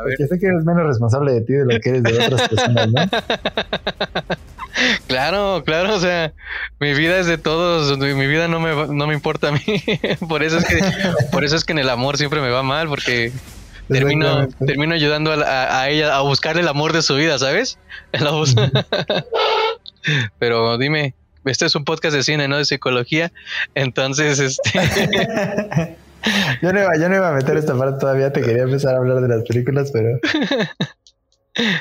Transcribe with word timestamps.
a 0.00 0.04
ver. 0.04 0.16
Porque 0.16 0.34
sé 0.34 0.40
que 0.40 0.46
eres 0.46 0.64
menos 0.64 0.86
responsable 0.86 1.32
de 1.32 1.40
ti 1.42 1.52
de 1.52 1.64
lo 1.64 1.80
que 1.80 1.90
eres 1.90 2.02
de 2.02 2.26
otras 2.26 2.48
personas, 2.48 2.88
¿no? 2.88 3.00
Claro, 5.06 5.62
claro, 5.64 5.94
o 5.94 6.00
sea, 6.00 6.32
mi 6.78 6.94
vida 6.94 7.18
es 7.18 7.26
de 7.26 7.38
todos, 7.38 7.98
mi 7.98 8.26
vida 8.26 8.48
no 8.48 8.60
me, 8.60 8.94
no 8.94 9.06
me 9.06 9.14
importa 9.14 9.48
a 9.48 9.52
mí. 9.52 9.60
por 10.28 10.42
eso 10.42 10.58
es 10.58 10.64
que, 10.64 10.80
por 11.32 11.44
eso 11.44 11.56
es 11.56 11.64
que 11.64 11.72
en 11.72 11.80
el 11.80 11.90
amor 11.90 12.16
siempre 12.16 12.40
me 12.40 12.50
va 12.50 12.62
mal, 12.62 12.88
porque 12.88 13.32
termino, 13.88 14.48
termino 14.64 14.94
ayudando 14.94 15.32
a, 15.32 15.80
a, 15.80 15.88
ella 15.88 16.16
a 16.16 16.20
buscar 16.22 16.56
el 16.56 16.68
amor 16.68 16.92
de 16.92 17.02
su 17.02 17.16
vida, 17.16 17.38
¿sabes? 17.38 17.78
Pero 20.38 20.78
dime, 20.78 21.14
este 21.44 21.66
es 21.66 21.74
un 21.74 21.84
podcast 21.84 22.14
de 22.14 22.22
cine, 22.22 22.48
no 22.48 22.56
de 22.56 22.64
psicología, 22.64 23.32
entonces 23.74 24.38
este 24.38 25.96
yo, 26.62 26.72
no 26.72 26.80
iba, 26.80 26.96
yo 26.98 27.08
no 27.08 27.16
iba 27.16 27.28
a 27.28 27.32
meter 27.32 27.56
esta 27.56 27.76
parte 27.76 27.98
todavía, 28.00 28.32
te 28.32 28.42
quería 28.42 28.62
empezar 28.62 28.94
a 28.94 28.98
hablar 28.98 29.20
de 29.20 29.28
las 29.28 29.42
películas, 29.44 29.90
pero. 29.92 30.18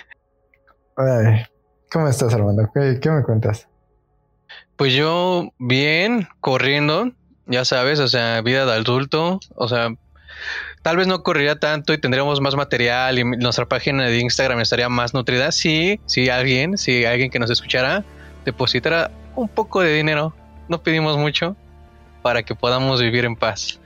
Ay, 0.95 1.45
¿Cómo 1.91 2.07
estás, 2.07 2.34
Armando? 2.35 2.70
¿Qué, 2.73 3.09
me 3.09 3.23
cuentas? 3.23 3.67
Pues 4.75 4.94
yo, 4.94 5.49
bien, 5.57 6.27
corriendo, 6.39 7.11
ya 7.47 7.66
sabes, 7.66 7.99
o 7.99 8.07
sea, 8.07 8.41
vida 8.41 8.66
de 8.67 8.73
adulto, 8.73 9.39
o 9.55 9.67
sea, 9.67 9.89
tal 10.83 10.97
vez 10.97 11.08
no 11.08 11.23
correría 11.23 11.59
tanto 11.59 11.94
y 11.94 11.97
tendríamos 11.97 12.41
más 12.41 12.55
material 12.55 13.17
y 13.17 13.23
nuestra 13.23 13.66
página 13.66 14.05
de 14.05 14.19
Instagram 14.19 14.59
estaría 14.59 14.88
más 14.88 15.16
nutrida 15.16 15.52
si, 15.52 15.99
si 16.05 16.30
alguien, 16.30 16.77
si 16.77 17.05
alguien 17.05 17.31
que 17.31 17.39
nos 17.39 17.49
escuchara 17.49 18.05
depositara 18.45 19.09
un 19.36 19.49
poco 19.49 19.81
de 19.81 19.95
dinero. 19.95 20.36
No 20.67 20.83
pedimos 20.83 21.17
mucho 21.17 21.55
para 22.22 22.44
que 22.44 22.56
podamos 22.56 23.02
vivir 23.02 23.25
en 23.25 23.36
paz. 23.36 23.80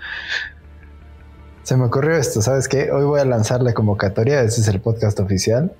Se 1.64 1.78
me 1.78 1.86
ocurrió 1.86 2.17
esto, 2.17 2.42
¿sabes 2.42 2.67
qué? 2.67 2.92
Hoy 2.92 3.06
voy 3.06 3.20
a 3.20 3.25
lanzar 3.25 3.62
la 3.62 3.73
convocatoria, 3.73 4.42
ese 4.42 4.62
es 4.62 4.67
el 4.67 4.81
podcast 4.81 5.20
oficial 5.20 5.73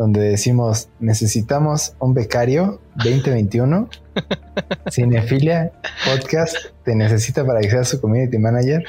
donde 0.00 0.22
decimos 0.22 0.88
necesitamos 0.98 1.94
un 1.98 2.14
becario 2.14 2.80
2021, 2.96 3.90
Cinefilia 4.90 5.72
Podcast 6.06 6.56
te 6.84 6.94
necesita 6.94 7.44
para 7.44 7.60
que 7.60 7.68
seas 7.68 7.88
su 7.88 8.00
community 8.00 8.38
manager 8.38 8.82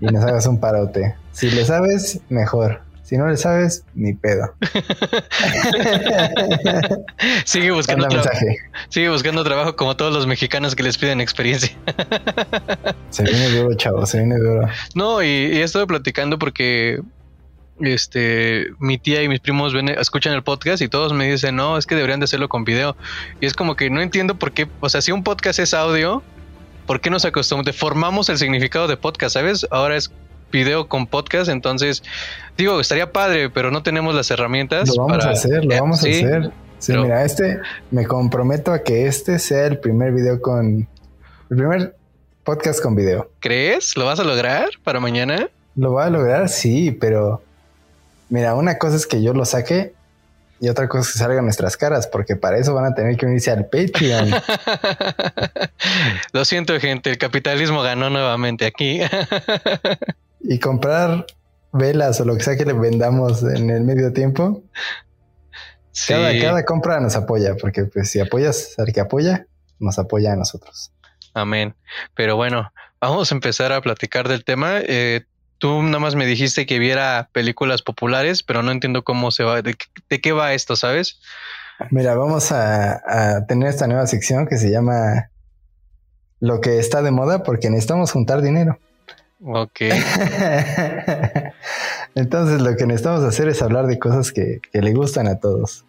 y 0.00 0.06
nos 0.06 0.24
hagas 0.24 0.46
un 0.46 0.58
parote. 0.60 1.14
Si 1.32 1.50
le 1.50 1.62
sabes, 1.66 2.20
mejor. 2.30 2.87
Si 3.08 3.16
no 3.16 3.26
le 3.26 3.38
sabes, 3.38 3.84
ni 3.94 4.12
pedo. 4.12 4.52
sigue 7.46 7.70
buscando 7.70 8.06
trabajo. 8.06 8.38
Sigue 8.90 9.08
buscando 9.08 9.42
trabajo 9.44 9.76
como 9.76 9.96
todos 9.96 10.12
los 10.12 10.26
mexicanos 10.26 10.76
que 10.76 10.82
les 10.82 10.98
piden 10.98 11.22
experiencia. 11.22 11.74
se 13.08 13.22
viene 13.22 13.48
duro, 13.48 13.74
chavo, 13.76 14.04
se 14.04 14.18
viene 14.18 14.36
duro. 14.36 14.68
No, 14.94 15.22
y, 15.22 15.26
y 15.26 15.56
he 15.56 15.62
estado 15.62 15.86
platicando 15.86 16.38
porque 16.38 17.00
este, 17.80 18.66
mi 18.78 18.98
tía 18.98 19.22
y 19.22 19.28
mis 19.30 19.40
primos 19.40 19.72
ven, 19.72 19.88
escuchan 19.88 20.34
el 20.34 20.42
podcast 20.42 20.82
y 20.82 20.88
todos 20.88 21.14
me 21.14 21.30
dicen, 21.30 21.56
no, 21.56 21.78
es 21.78 21.86
que 21.86 21.94
deberían 21.94 22.20
de 22.20 22.24
hacerlo 22.24 22.50
con 22.50 22.64
video. 22.64 22.94
Y 23.40 23.46
es 23.46 23.54
como 23.54 23.74
que 23.74 23.88
no 23.88 24.02
entiendo 24.02 24.34
por 24.34 24.52
qué, 24.52 24.68
o 24.80 24.90
sea, 24.90 25.00
si 25.00 25.12
un 25.12 25.24
podcast 25.24 25.60
es 25.60 25.72
audio, 25.72 26.22
¿por 26.86 27.00
qué 27.00 27.08
nos 27.08 27.24
acostumbramos? 27.24 27.74
Formamos 27.74 28.28
el 28.28 28.36
significado 28.36 28.86
de 28.86 28.98
podcast, 28.98 29.32
¿sabes? 29.32 29.66
Ahora 29.70 29.96
es 29.96 30.10
video 30.50 30.88
con 30.88 31.06
podcast, 31.06 31.50
entonces, 31.50 32.02
digo, 32.56 32.80
estaría 32.80 33.12
padre, 33.12 33.50
pero 33.50 33.70
no 33.70 33.82
tenemos 33.82 34.14
las 34.14 34.30
herramientas. 34.30 34.88
Lo 34.96 35.06
vamos 35.06 35.24
a 35.24 35.30
hacer, 35.30 35.64
lo 35.64 35.74
vamos 35.74 36.04
a 36.04 36.08
hacer. 36.08 36.50
Sí, 36.78 36.92
mira, 36.92 37.24
este, 37.24 37.58
me 37.90 38.06
comprometo 38.06 38.72
a 38.72 38.84
que 38.84 39.06
este 39.06 39.38
sea 39.38 39.66
el 39.66 39.78
primer 39.78 40.12
video 40.12 40.40
con, 40.40 40.86
el 41.50 41.56
primer 41.56 41.96
podcast 42.44 42.80
con 42.80 42.94
video. 42.94 43.30
¿Crees? 43.40 43.96
¿Lo 43.96 44.06
vas 44.06 44.20
a 44.20 44.24
lograr 44.24 44.68
para 44.84 45.00
mañana? 45.00 45.50
Lo 45.74 45.92
va 45.92 46.06
a 46.06 46.10
lograr, 46.10 46.48
sí, 46.48 46.92
pero 46.92 47.42
Mira, 48.30 48.54
una 48.54 48.78
cosa 48.78 48.96
es 48.96 49.06
que 49.06 49.22
yo 49.22 49.32
lo 49.32 49.44
saque 49.44 49.94
y 50.60 50.68
otra 50.68 50.88
cosa 50.88 51.02
es 51.02 51.12
que 51.12 51.18
salgan 51.18 51.44
nuestras 51.44 51.76
caras, 51.76 52.06
porque 52.06 52.36
para 52.36 52.58
eso 52.58 52.74
van 52.74 52.84
a 52.84 52.94
tener 52.94 53.16
que 53.16 53.26
unirse 53.26 53.50
al 53.50 53.66
Patreon. 53.66 54.30
lo 56.32 56.44
siento, 56.44 56.78
gente, 56.80 57.10
el 57.10 57.18
capitalismo 57.18 57.80
ganó 57.80 58.10
nuevamente 58.10 58.66
aquí. 58.66 59.00
y 60.40 60.58
comprar 60.58 61.26
velas 61.72 62.20
o 62.20 62.24
lo 62.24 62.36
que 62.36 62.42
sea 62.42 62.56
que 62.56 62.64
le 62.64 62.72
vendamos 62.72 63.42
en 63.42 63.70
el 63.70 63.82
medio 63.82 64.12
tiempo. 64.12 64.62
Cada, 66.06 66.38
cada 66.38 66.64
compra 66.64 67.00
nos 67.00 67.16
apoya, 67.16 67.56
porque 67.60 67.84
pues 67.84 68.10
si 68.10 68.20
apoyas 68.20 68.78
al 68.78 68.92
que 68.92 69.00
apoya, 69.00 69.46
nos 69.78 69.98
apoya 69.98 70.32
a 70.32 70.36
nosotros. 70.36 70.92
Amén. 71.34 71.74
Pero 72.14 72.36
bueno, 72.36 72.72
vamos 73.00 73.32
a 73.32 73.34
empezar 73.34 73.72
a 73.72 73.80
platicar 73.80 74.28
del 74.28 74.44
tema. 74.44 74.78
Eh, 74.80 75.24
Tú 75.58 75.82
nada 75.82 75.98
más 75.98 76.14
me 76.14 76.24
dijiste 76.24 76.66
que 76.66 76.78
viera 76.78 77.30
películas 77.32 77.82
populares, 77.82 78.44
pero 78.44 78.62
no 78.62 78.70
entiendo 78.70 79.02
cómo 79.02 79.32
se 79.32 79.42
va, 79.42 79.60
de, 79.60 79.74
qué 79.74 80.32
va 80.32 80.54
esto, 80.54 80.76
¿sabes? 80.76 81.20
Mira, 81.90 82.14
vamos 82.14 82.52
a, 82.52 83.44
tener 83.48 83.68
esta 83.68 83.88
nueva 83.88 84.06
sección 84.06 84.46
que 84.46 84.56
se 84.56 84.70
llama 84.70 85.30
Lo 86.38 86.60
que 86.60 86.78
está 86.78 87.02
de 87.02 87.10
moda 87.10 87.42
porque 87.42 87.70
necesitamos 87.70 88.12
juntar 88.12 88.40
dinero. 88.40 88.78
Ok. 89.42 89.80
Entonces 92.14 92.60
lo 92.60 92.76
que 92.76 92.86
necesitamos 92.86 93.24
hacer 93.24 93.48
es 93.48 93.62
hablar 93.62 93.86
de 93.86 93.98
cosas 93.98 94.32
que, 94.32 94.60
le 94.72 94.92
gustan 94.92 95.28
a 95.28 95.38
todos. 95.38 95.84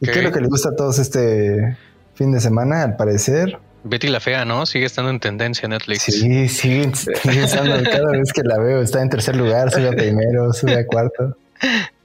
¿Y 0.00 0.06
qué 0.06 0.18
es 0.18 0.24
lo 0.24 0.32
que 0.32 0.40
le 0.40 0.48
gusta 0.48 0.70
a 0.70 0.76
todos 0.76 0.98
este 0.98 1.76
fin 2.14 2.32
de 2.32 2.40
semana? 2.40 2.82
Al 2.82 2.96
parecer, 2.96 3.58
Betty 3.82 4.08
la 4.08 4.20
Fea, 4.20 4.44
¿no? 4.44 4.66
Sigue 4.66 4.84
estando 4.84 5.10
en 5.10 5.20
tendencia 5.20 5.66
Netflix. 5.68 6.02
Sí, 6.02 6.48
sí, 6.48 6.82
sigue 6.92 7.44
estando 7.44 7.82
cada 7.90 8.10
vez 8.10 8.32
que 8.32 8.42
la 8.42 8.58
veo. 8.58 8.82
Está 8.82 9.00
en 9.00 9.08
tercer 9.08 9.36
lugar, 9.36 9.70
sube 9.70 9.88
a 9.88 9.92
primero, 9.92 10.52
sube 10.52 10.78
a 10.78 10.86
cuarto. 10.86 11.36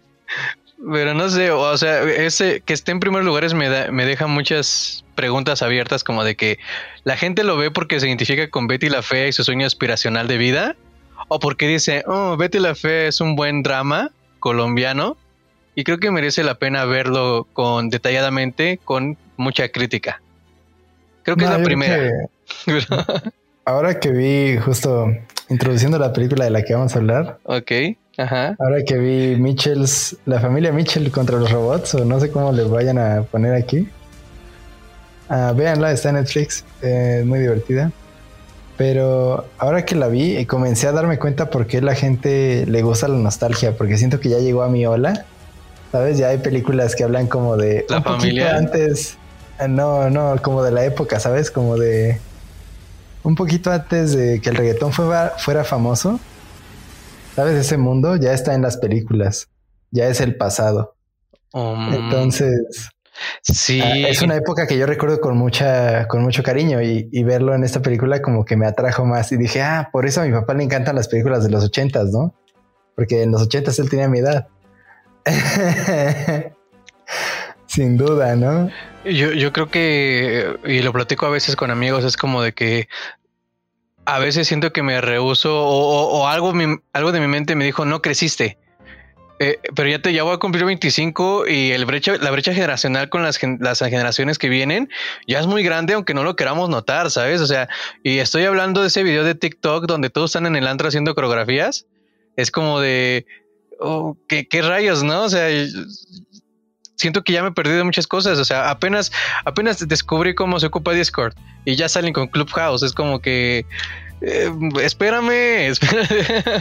Pero 0.91 1.13
no 1.13 1.29
sé, 1.29 1.51
o 1.51 1.77
sea, 1.77 2.03
ese 2.03 2.61
que 2.61 2.73
esté 2.73 2.91
en 2.91 2.99
primer 2.99 3.23
lugar 3.23 3.53
me, 3.55 3.91
me 3.91 4.05
deja 4.05 4.27
muchas 4.27 5.05
preguntas 5.15 5.61
abiertas 5.61 6.03
como 6.03 6.23
de 6.23 6.35
que 6.35 6.59
la 7.03 7.15
gente 7.15 7.43
lo 7.43 7.57
ve 7.57 7.71
porque 7.71 7.99
se 7.99 8.07
identifica 8.07 8.49
con 8.49 8.67
Betty 8.67 8.89
la 8.89 9.01
Fea 9.01 9.27
y 9.27 9.31
su 9.31 9.43
sueño 9.43 9.65
aspiracional 9.65 10.27
de 10.27 10.37
vida 10.37 10.75
o 11.29 11.39
porque 11.39 11.67
dice, 11.67 12.03
oh, 12.07 12.35
Betty 12.37 12.59
la 12.59 12.75
Fea 12.75 13.07
es 13.07 13.21
un 13.21 13.35
buen 13.35 13.63
drama 13.63 14.11
colombiano 14.39 15.17
y 15.73 15.83
creo 15.83 15.97
que 15.97 16.11
merece 16.11 16.43
la 16.43 16.55
pena 16.55 16.85
verlo 16.85 17.47
con 17.53 17.89
detalladamente 17.89 18.79
con 18.83 19.17
mucha 19.37 19.69
crítica. 19.69 20.21
Creo 21.23 21.37
que 21.37 21.45
es 21.45 21.49
la 21.49 21.63
primera. 21.63 22.11
ahora 23.65 23.99
que 23.99 24.11
vi 24.11 24.57
justo 24.57 25.07
introduciendo 25.49 25.97
la 25.99 26.13
película 26.13 26.45
de 26.45 26.51
la 26.51 26.63
que 26.63 26.73
vamos 26.73 26.95
a 26.95 26.99
hablar. 26.99 27.39
Ok. 27.43 27.71
Ajá. 28.17 28.55
Ahora 28.59 28.83
que 28.83 28.97
vi 28.97 29.35
Mitchells, 29.35 30.17
la 30.25 30.39
familia 30.39 30.71
Mitchell 30.71 31.09
contra 31.11 31.37
los 31.37 31.51
robots, 31.51 31.95
o 31.95 32.05
no 32.05 32.19
sé 32.19 32.31
cómo 32.31 32.51
le 32.51 32.63
vayan 32.63 32.97
a 32.97 33.23
poner 33.23 33.53
aquí. 33.53 33.89
Ah, 35.27 35.53
véanla, 35.55 35.91
está 35.91 36.09
en 36.09 36.15
Netflix, 36.15 36.63
es 36.81 37.25
muy 37.25 37.39
divertida. 37.39 37.91
Pero 38.77 39.45
ahora 39.57 39.85
que 39.85 39.95
la 39.95 40.07
vi, 40.07 40.45
comencé 40.45 40.87
a 40.87 40.91
darme 40.91 41.17
cuenta 41.17 41.49
por 41.49 41.65
qué 41.65 41.81
la 41.81 41.95
gente 41.95 42.65
le 42.67 42.81
gusta 42.81 43.07
la 43.07 43.15
nostalgia, 43.15 43.77
porque 43.77 43.97
siento 43.97 44.19
que 44.19 44.29
ya 44.29 44.39
llegó 44.39 44.63
a 44.63 44.69
mi 44.69 44.85
ola. 44.85 45.25
¿Sabes? 45.91 46.17
Ya 46.17 46.27
hay 46.27 46.39
películas 46.39 46.93
que 46.93 47.05
hablan 47.05 47.27
como 47.27 47.55
de 47.55 47.85
la 47.87 48.01
familia 48.01 48.57
antes. 48.57 49.17
Ah, 49.57 49.69
no, 49.69 50.09
no, 50.09 50.35
como 50.41 50.61
de 50.61 50.71
la 50.71 50.83
época, 50.83 51.21
¿sabes? 51.21 51.49
Como 51.49 51.77
de 51.77 52.19
un 53.23 53.35
poquito 53.35 53.71
antes 53.71 54.13
de 54.13 54.41
que 54.41 54.49
el 54.49 54.57
reggaetón 54.57 54.91
fuera, 54.91 55.33
fuera 55.37 55.63
famoso. 55.63 56.19
¿Sabes? 57.35 57.55
Ese 57.55 57.77
mundo 57.77 58.15
ya 58.15 58.33
está 58.33 58.53
en 58.53 58.61
las 58.61 58.77
películas. 58.77 59.49
Ya 59.91 60.07
es 60.07 60.21
el 60.21 60.37
pasado. 60.37 60.95
Um, 61.51 61.93
Entonces, 61.93 62.89
sí. 63.41 63.81
Ah, 63.81 64.09
es 64.09 64.21
una 64.21 64.35
época 64.35 64.67
que 64.67 64.77
yo 64.77 64.85
recuerdo 64.85 65.19
con 65.19 65.37
mucha, 65.37 66.07
con 66.07 66.21
mucho 66.21 66.43
cariño 66.43 66.81
y, 66.81 67.09
y, 67.11 67.23
verlo 67.23 67.53
en 67.53 67.63
esta 67.63 67.81
película 67.81 68.21
como 68.21 68.45
que 68.45 68.55
me 68.55 68.65
atrajo 68.65 69.05
más 69.05 69.31
y 69.31 69.37
dije, 69.37 69.61
ah, 69.61 69.89
por 69.91 70.05
eso 70.05 70.21
a 70.21 70.25
mi 70.25 70.31
papá 70.31 70.53
le 70.53 70.63
encantan 70.63 70.95
las 70.95 71.09
películas 71.09 71.43
de 71.43 71.49
los 71.49 71.63
ochentas, 71.63 72.11
¿no? 72.11 72.33
Porque 72.95 73.23
en 73.23 73.31
los 73.31 73.41
ochentas 73.41 73.79
él 73.79 73.89
tenía 73.89 74.07
mi 74.07 74.19
edad. 74.19 74.47
Sin 77.67 77.97
duda, 77.97 78.35
¿no? 78.37 78.69
Yo, 79.03 79.33
yo 79.33 79.51
creo 79.51 79.69
que, 79.69 80.57
y 80.65 80.81
lo 80.81 80.93
platico 80.93 81.25
a 81.25 81.29
veces 81.29 81.55
con 81.55 81.69
amigos, 81.69 82.05
es 82.05 82.15
como 82.15 82.41
de 82.41 82.53
que 82.53 82.87
a 84.05 84.19
veces 84.19 84.47
siento 84.47 84.71
que 84.71 84.83
me 84.83 85.01
rehuso 85.01 85.65
o, 85.65 86.27
algo, 86.27 86.53
algo 86.93 87.11
de 87.11 87.19
mi 87.19 87.27
mente 87.27 87.55
me 87.55 87.65
dijo, 87.65 87.85
no 87.85 88.01
creciste. 88.01 88.57
Eh, 89.39 89.59
pero 89.75 89.89
ya 89.89 89.99
te 89.99 90.13
ya 90.13 90.23
voy 90.23 90.33
a 90.33 90.37
cumplir 90.37 90.63
25 90.63 91.47
y 91.47 91.71
el 91.71 91.85
brecha, 91.85 92.15
la 92.17 92.31
brecha 92.31 92.53
generacional 92.53 93.09
con 93.09 93.21
las, 93.21 93.37
las 93.59 93.79
generaciones 93.79 94.37
que 94.37 94.47
vienen 94.47 94.89
ya 95.27 95.41
es 95.41 95.47
muy 95.47 95.61
grande, 95.61 95.93
aunque 95.93 96.13
no 96.13 96.23
lo 96.23 96.37
queramos 96.37 96.69
notar, 96.69 97.11
¿sabes? 97.11 97.41
O 97.41 97.47
sea, 97.47 97.67
y 98.01 98.19
estoy 98.19 98.45
hablando 98.45 98.81
de 98.81 98.87
ese 98.87 99.03
video 99.03 99.25
de 99.25 99.35
TikTok 99.35 99.87
donde 99.87 100.09
todos 100.09 100.31
están 100.31 100.45
en 100.45 100.55
el 100.55 100.67
antro 100.67 100.87
haciendo 100.87 101.15
coreografías. 101.15 101.85
Es 102.37 102.49
como 102.49 102.79
de, 102.79 103.25
oh, 103.79 104.15
¿qué, 104.29 104.47
¿qué, 104.47 104.61
rayos, 104.61 105.03
no? 105.03 105.23
O 105.23 105.29
sea, 105.29 105.49
siento 106.95 107.23
que 107.23 107.33
ya 107.33 107.43
me 107.43 107.49
he 107.49 107.51
perdido 107.51 107.83
muchas 107.85 108.07
cosas. 108.07 108.39
O 108.39 108.45
sea, 108.45 108.69
apenas, 108.69 109.11
apenas 109.45 109.85
descubrí 109.87 110.35
cómo 110.35 110.59
se 110.59 110.67
ocupa 110.67 110.91
Discord 110.91 111.33
y 111.65 111.75
ya 111.75 111.89
salen 111.89 112.13
con 112.13 112.27
Clubhouse. 112.27 112.83
Es 112.83 112.93
como 112.93 113.19
que 113.19 113.65
eh, 114.21 114.51
espérame, 114.81 115.73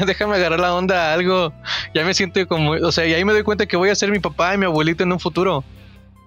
déjame 0.06 0.36
agarrar 0.36 0.60
la 0.60 0.74
onda 0.74 1.10
a 1.10 1.14
algo 1.14 1.52
ya 1.94 2.04
me 2.04 2.12
siento 2.12 2.46
como, 2.48 2.72
o 2.72 2.92
sea, 2.92 3.06
y 3.06 3.14
ahí 3.14 3.24
me 3.24 3.32
doy 3.32 3.42
cuenta 3.42 3.66
que 3.66 3.76
voy 3.76 3.90
a 3.90 3.94
ser 3.94 4.10
mi 4.10 4.18
papá 4.18 4.54
y 4.54 4.58
mi 4.58 4.66
abuelito 4.66 5.04
en 5.04 5.12
un 5.12 5.20
futuro. 5.20 5.64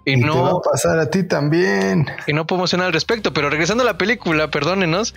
Y, 0.05 0.15
no 0.15 0.33
te 0.33 0.39
va 0.39 0.49
a 0.51 0.61
pasar 0.61 0.99
a 0.99 1.09
ti 1.09 1.23
también. 1.23 2.05
Y 2.27 2.33
no 2.33 2.47
podemos 2.47 2.69
hacer 2.69 2.79
nada 2.79 2.87
al 2.87 2.93
respecto. 2.93 3.33
Pero 3.33 3.49
regresando 3.49 3.83
a 3.83 3.85
la 3.85 3.97
película, 3.97 4.49
perdónenos 4.49 5.13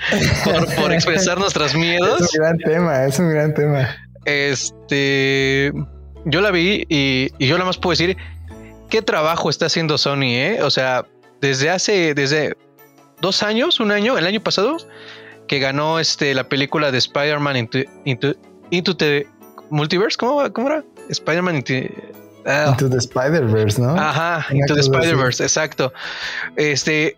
por, 0.77 0.93
expresar 0.93 1.39
nuestros 1.39 1.77
miedos. 1.77 2.21
Es 2.21 2.35
un 2.35 2.43
gran 2.43 2.59
tema, 2.59 3.05
es 3.05 3.19
un 3.21 3.31
gran 3.31 3.55
tema. 3.55 3.89
Este, 4.25 5.73
yo 6.25 6.41
la 6.41 6.51
vi 6.51 6.87
y, 6.89 7.31
y 7.39 7.47
yo 7.47 7.55
nada 7.55 7.67
más 7.67 7.79
puedo 7.79 7.93
decir 7.93 8.17
qué 8.91 9.03
trabajo 9.03 9.49
está 9.49 9.67
haciendo 9.67 9.97
Sony, 9.97 10.35
¿eh? 10.35 10.63
O 10.63 10.71
sea, 10.71 11.07
desde 11.41 11.71
hace, 11.71 12.15
desde 12.15 12.57
dos 13.21 13.43
años, 13.43 13.81
un 13.81 13.93
año, 13.93 14.19
el 14.19 14.27
año 14.27 14.41
pasado, 14.41 14.77
que 15.49 15.59
ganó 15.59 15.99
este 15.99 16.35
la 16.35 16.49
película 16.49 16.91
de 16.91 16.99
Spider-Man 16.99 17.57
into, 17.57 17.79
into, 18.05 18.35
into, 18.71 18.97
the 18.97 19.27
Multiverse, 19.71 20.17
¿cómo, 20.17 20.53
cómo 20.53 20.69
era? 20.69 20.85
Spider-Man 21.09 21.57
into, 21.57 21.75
Ah. 22.47 22.69
Into 22.71 22.89
the 22.89 22.97
Spider-Verse, 22.97 23.81
¿no? 23.81 23.95
Ajá, 23.99 24.47
Into 24.51 24.75
the 24.75 24.81
Spider-Verse, 24.81 25.43
exacto. 25.43 25.93
Este, 26.57 27.17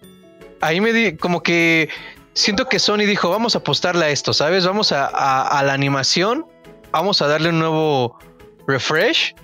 ahí 0.61 0.81
me 0.81 0.93
di 0.93 1.17
como 1.17 1.43
que 1.43 1.89
siento 2.35 2.69
que 2.69 2.79
Sony 2.79 3.05
dijo, 3.07 3.31
vamos 3.31 3.55
a 3.55 3.59
apostarle 3.59 4.07
a 4.07 4.11
esto, 4.11 4.33
¿sabes? 4.33 4.67
Vamos 4.67 4.93
a, 4.93 5.07
a, 5.07 5.63
la 5.63 5.75
animación, 5.75 6.47
vamos 6.91 7.23
a 7.23 7.27
darle 7.27 7.51
un 7.51 7.59
nuevo 7.59 8.19
refresh. 8.67 9.35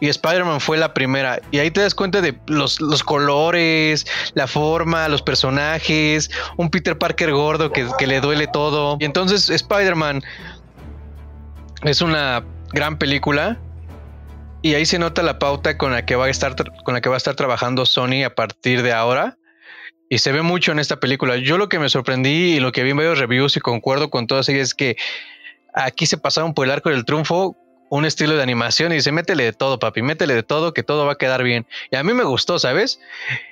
Y 0.00 0.08
Spider-Man 0.08 0.60
fue 0.60 0.76
la 0.76 0.92
primera. 0.92 1.40
Y 1.50 1.58
ahí 1.58 1.70
te 1.70 1.80
das 1.80 1.94
cuenta 1.94 2.20
de 2.20 2.38
los, 2.46 2.80
los, 2.80 3.02
colores, 3.02 4.06
la 4.34 4.46
forma, 4.46 5.08
los 5.08 5.22
personajes, 5.22 6.30
un 6.56 6.70
Peter 6.70 6.98
Parker 6.98 7.32
gordo 7.32 7.72
que, 7.72 7.86
que 7.98 8.06
le 8.06 8.20
duele 8.20 8.46
todo. 8.46 8.96
Y 9.00 9.04
entonces 9.04 9.48
Spider-Man 9.50 10.22
es 11.82 12.00
una 12.02 12.44
gran 12.72 12.98
película 12.98 13.58
y 14.64 14.74
ahí 14.74 14.86
se 14.86 14.98
nota 14.98 15.22
la 15.22 15.38
pauta 15.38 15.76
con 15.76 15.92
la 15.92 16.06
que 16.06 16.16
va 16.16 16.24
a 16.24 16.30
estar 16.30 16.56
con 16.56 16.94
la 16.94 17.02
que 17.02 17.10
va 17.10 17.16
a 17.16 17.18
estar 17.18 17.34
trabajando 17.34 17.84
Sony 17.84 18.24
a 18.24 18.34
partir 18.34 18.82
de 18.82 18.94
ahora. 18.94 19.36
Y 20.08 20.18
se 20.18 20.32
ve 20.32 20.40
mucho 20.40 20.72
en 20.72 20.78
esta 20.78 21.00
película. 21.00 21.36
Yo 21.36 21.58
lo 21.58 21.68
que 21.68 21.78
me 21.78 21.90
sorprendí 21.90 22.54
y 22.54 22.60
lo 22.60 22.72
que 22.72 22.82
vi 22.82 22.90
en 22.90 22.96
varios 22.96 23.18
reviews 23.18 23.56
y 23.56 23.60
concuerdo 23.60 24.08
con 24.08 24.26
todas 24.26 24.48
ellas 24.48 24.68
es 24.68 24.74
que 24.74 24.96
aquí 25.74 26.06
se 26.06 26.16
pasaron 26.16 26.54
por 26.54 26.64
el 26.66 26.72
arco 26.72 26.88
del 26.88 27.04
triunfo 27.04 27.58
un 27.90 28.04
estilo 28.04 28.34
de 28.36 28.42
animación 28.42 28.92
y 28.92 28.96
dice, 28.96 29.12
métele 29.12 29.44
de 29.44 29.52
todo, 29.52 29.78
papi, 29.78 30.02
métele 30.02 30.34
de 30.34 30.42
todo, 30.42 30.74
que 30.74 30.82
todo 30.82 31.06
va 31.06 31.12
a 31.12 31.18
quedar 31.18 31.42
bien. 31.42 31.66
Y 31.90 31.96
a 31.96 32.02
mí 32.02 32.12
me 32.12 32.24
gustó, 32.24 32.58
¿sabes? 32.58 32.98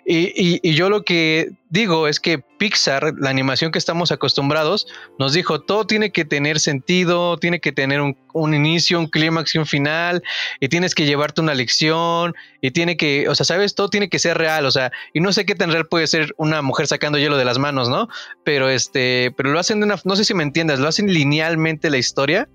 Y, 0.05 0.73
yo 0.75 0.89
lo 0.91 1.03
que 1.03 1.53
digo 1.69 2.09
es 2.09 2.19
que 2.19 2.39
Pixar, 2.39 3.15
la 3.19 3.31
animación 3.31 3.73
que 3.73 3.79
estamos 3.79 4.11
acostumbrados, 4.11 4.87
nos 5.19 5.33
dijo, 5.33 5.61
todo 5.61 5.87
tiene 5.87 6.13
que 6.13 6.25
tener 6.25 6.61
sentido, 6.61 7.37
tiene 7.37 7.61
que 7.61 7.73
tener 7.73 8.01
un, 8.01 8.55
inicio, 8.55 8.99
un 8.99 9.07
clímax 9.07 9.55
y 9.55 9.59
un 9.59 9.67
final, 9.67 10.23
y 10.61 10.69
tienes 10.69 10.95
que 10.95 11.05
llevarte 11.05 11.41
una 11.41 11.55
lección, 11.55 12.35
y 12.61 12.71
tiene 12.71 12.97
que, 12.97 13.29
o 13.29 13.35
sea, 13.35 13.45
¿sabes? 13.45 13.75
Todo 13.75 13.91
tiene 13.91 14.09
que 14.09 14.19
ser 14.19 14.39
real, 14.39 14.65
o 14.65 14.71
sea, 14.71 14.93
y 15.13 15.21
no 15.21 15.33
sé 15.33 15.45
qué 15.45 15.55
tan 15.55 15.71
real 15.71 15.87
puede 15.87 16.07
ser 16.07 16.35
una 16.37 16.63
mujer 16.63 16.87
sacando 16.87 17.19
hielo 17.19 17.37
de 17.37 17.45
las 17.45 17.59
manos, 17.59 17.89
¿no? 17.89 18.09
Pero 18.45 18.71
este, 18.71 19.33
pero 19.37 19.51
lo 19.51 19.59
hacen 19.59 19.81
de 19.81 19.87
una, 19.87 19.97
no 20.05 20.17
sé 20.17 20.25
si 20.25 20.35
me 20.35 20.43
entiendas, 20.43 20.79
lo 20.79 20.89
hacen 20.89 21.13
linealmente 21.13 21.91
la 21.91 21.99
historia 21.99 22.49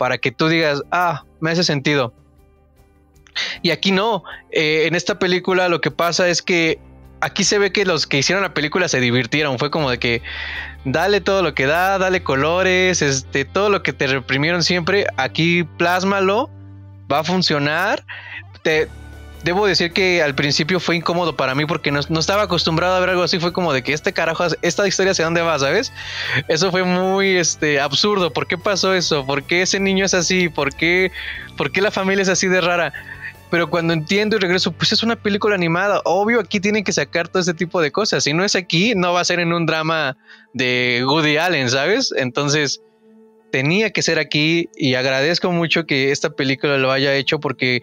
para 0.00 0.16
que 0.16 0.32
tú 0.32 0.48
digas, 0.48 0.82
ah, 0.90 1.24
me 1.40 1.50
hace 1.50 1.62
sentido. 1.62 2.14
Y 3.60 3.70
aquí 3.70 3.92
no, 3.92 4.24
eh, 4.50 4.86
en 4.86 4.94
esta 4.94 5.18
película 5.18 5.68
lo 5.68 5.82
que 5.82 5.90
pasa 5.90 6.26
es 6.30 6.40
que 6.40 6.78
aquí 7.20 7.44
se 7.44 7.58
ve 7.58 7.70
que 7.70 7.84
los 7.84 8.06
que 8.06 8.16
hicieron 8.16 8.42
la 8.42 8.54
película 8.54 8.88
se 8.88 8.98
divirtieron, 8.98 9.58
fue 9.58 9.70
como 9.70 9.90
de 9.90 9.98
que 9.98 10.22
dale 10.86 11.20
todo 11.20 11.42
lo 11.42 11.54
que 11.54 11.66
da, 11.66 11.98
dale 11.98 12.22
colores, 12.22 13.02
este, 13.02 13.44
todo 13.44 13.68
lo 13.68 13.82
que 13.82 13.92
te 13.92 14.06
reprimieron 14.06 14.62
siempre, 14.62 15.04
aquí 15.18 15.64
plásmalo, 15.64 16.48
va 17.12 17.18
a 17.18 17.24
funcionar. 17.24 18.02
Te, 18.62 18.88
debo 19.42 19.66
decir 19.66 19.92
que 19.92 20.22
al 20.22 20.34
principio 20.34 20.80
fue 20.80 20.96
incómodo 20.96 21.36
para 21.36 21.54
mí 21.54 21.66
porque 21.66 21.90
no, 21.90 22.00
estaba 22.00 22.42
acostumbrado 22.42 22.94
a 22.94 23.00
ver 23.00 23.10
algo 23.10 23.22
así. 23.22 23.38
Fue 23.38 23.52
como 23.52 23.72
de 23.72 23.82
que 23.82 23.92
este 23.92 24.12
carajo, 24.12 24.44
esta 24.62 24.86
historia 24.86 25.12
hacia 25.12 25.24
dónde 25.24 25.40
va, 25.40 25.58
¿sabes? 25.58 25.92
Eso 26.48 26.70
fue 26.70 26.84
muy 26.84 27.36
este, 27.36 27.80
absurdo. 27.80 28.32
¿Por 28.32 28.46
qué 28.46 28.58
pasó 28.58 28.94
eso? 28.94 29.24
¿Por 29.24 29.42
qué 29.44 29.62
ese 29.62 29.80
niño 29.80 30.04
es 30.04 30.14
así? 30.14 30.48
¿Por 30.48 30.74
qué, 30.74 31.10
¿Por 31.56 31.72
qué 31.72 31.80
la 31.80 31.90
familia 31.90 32.22
es 32.22 32.28
así 32.28 32.46
de 32.48 32.60
rara? 32.60 32.92
Pero 33.50 33.68
cuando 33.68 33.92
entiendo 33.92 34.36
y 34.36 34.38
regreso, 34.38 34.70
pues 34.70 34.92
es 34.92 35.02
una 35.02 35.16
película 35.16 35.56
animada. 35.56 36.00
Obvio, 36.04 36.38
aquí 36.38 36.60
tienen 36.60 36.84
que 36.84 36.92
sacar 36.92 37.28
todo 37.28 37.42
ese 37.42 37.54
tipo 37.54 37.80
de 37.80 37.90
cosas. 37.90 38.22
Si 38.22 38.32
no 38.32 38.44
es 38.44 38.54
aquí, 38.54 38.94
no 38.94 39.12
va 39.12 39.20
a 39.20 39.24
ser 39.24 39.40
en 39.40 39.52
un 39.52 39.66
drama 39.66 40.16
de 40.52 41.02
Woody 41.04 41.36
Allen, 41.36 41.68
¿sabes? 41.68 42.14
Entonces, 42.16 42.80
tenía 43.50 43.90
que 43.90 44.02
ser 44.02 44.18
aquí 44.18 44.68
y 44.76 44.94
agradezco 44.94 45.50
mucho 45.50 45.84
que 45.84 46.12
esta 46.12 46.30
película 46.30 46.78
lo 46.78 46.92
haya 46.92 47.14
hecho 47.14 47.40
porque 47.40 47.82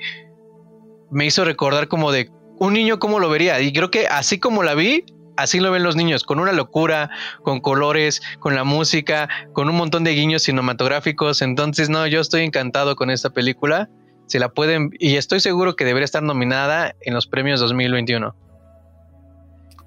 me 1.11 1.25
hizo 1.25 1.45
recordar 1.45 1.87
como 1.87 2.11
de 2.11 2.29
un 2.59 2.73
niño 2.73 2.99
cómo 2.99 3.19
lo 3.19 3.29
vería. 3.29 3.59
Y 3.61 3.71
creo 3.73 3.91
que 3.91 4.07
así 4.07 4.39
como 4.39 4.63
la 4.63 4.75
vi, 4.75 5.05
así 5.37 5.59
lo 5.59 5.71
ven 5.71 5.83
los 5.83 5.95
niños, 5.95 6.23
con 6.23 6.39
una 6.39 6.51
locura, 6.51 7.09
con 7.43 7.61
colores, 7.61 8.21
con 8.39 8.55
la 8.55 8.63
música, 8.63 9.29
con 9.53 9.69
un 9.69 9.75
montón 9.75 10.03
de 10.03 10.11
guiños 10.11 10.43
cinematográficos. 10.43 11.41
Entonces, 11.41 11.89
no, 11.89 12.05
yo 12.07 12.19
estoy 12.19 12.43
encantado 12.43 12.95
con 12.95 13.09
esta 13.09 13.29
película. 13.29 13.89
Se 14.25 14.39
la 14.39 14.49
pueden, 14.49 14.89
y 14.99 15.15
estoy 15.15 15.39
seguro 15.39 15.75
que 15.75 15.85
debería 15.85 16.05
estar 16.05 16.23
nominada 16.23 16.93
en 17.01 17.13
los 17.13 17.27
premios 17.27 17.61
2021. 17.61 18.35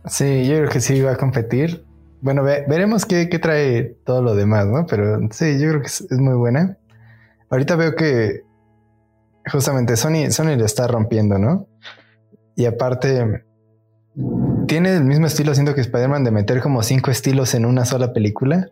Sí, 0.06 0.46
yo 0.48 0.56
creo 0.56 0.70
que 0.70 0.80
sí 0.80 1.02
va 1.02 1.12
a 1.12 1.16
competir. 1.16 1.84
Bueno, 2.22 2.42
veremos 2.42 3.04
qué, 3.04 3.26
trae 3.26 3.96
todo 4.04 4.22
lo 4.22 4.34
demás, 4.34 4.66
¿no? 4.66 4.86
Pero 4.86 5.20
sí, 5.30 5.58
yo 5.58 5.68
creo 5.68 5.80
que 5.80 5.88
es 5.88 6.18
muy 6.18 6.34
buena. 6.34 6.78
Ahorita 7.50 7.76
veo 7.76 7.94
que 7.96 8.42
justamente 9.50 9.96
Sony, 9.96 10.30
Sony 10.30 10.56
lo 10.56 10.64
está 10.64 10.86
rompiendo, 10.86 11.38
¿no? 11.38 11.66
Y 12.56 12.66
aparte, 12.66 13.44
tiene 14.66 14.96
el 14.96 15.04
mismo 15.04 15.26
estilo, 15.26 15.54
siento 15.54 15.74
que 15.74 15.80
Spider-Man, 15.80 16.24
de 16.24 16.30
meter 16.30 16.60
como 16.60 16.82
cinco 16.82 17.10
estilos 17.10 17.54
en 17.54 17.64
una 17.64 17.84
sola 17.84 18.12
película 18.12 18.68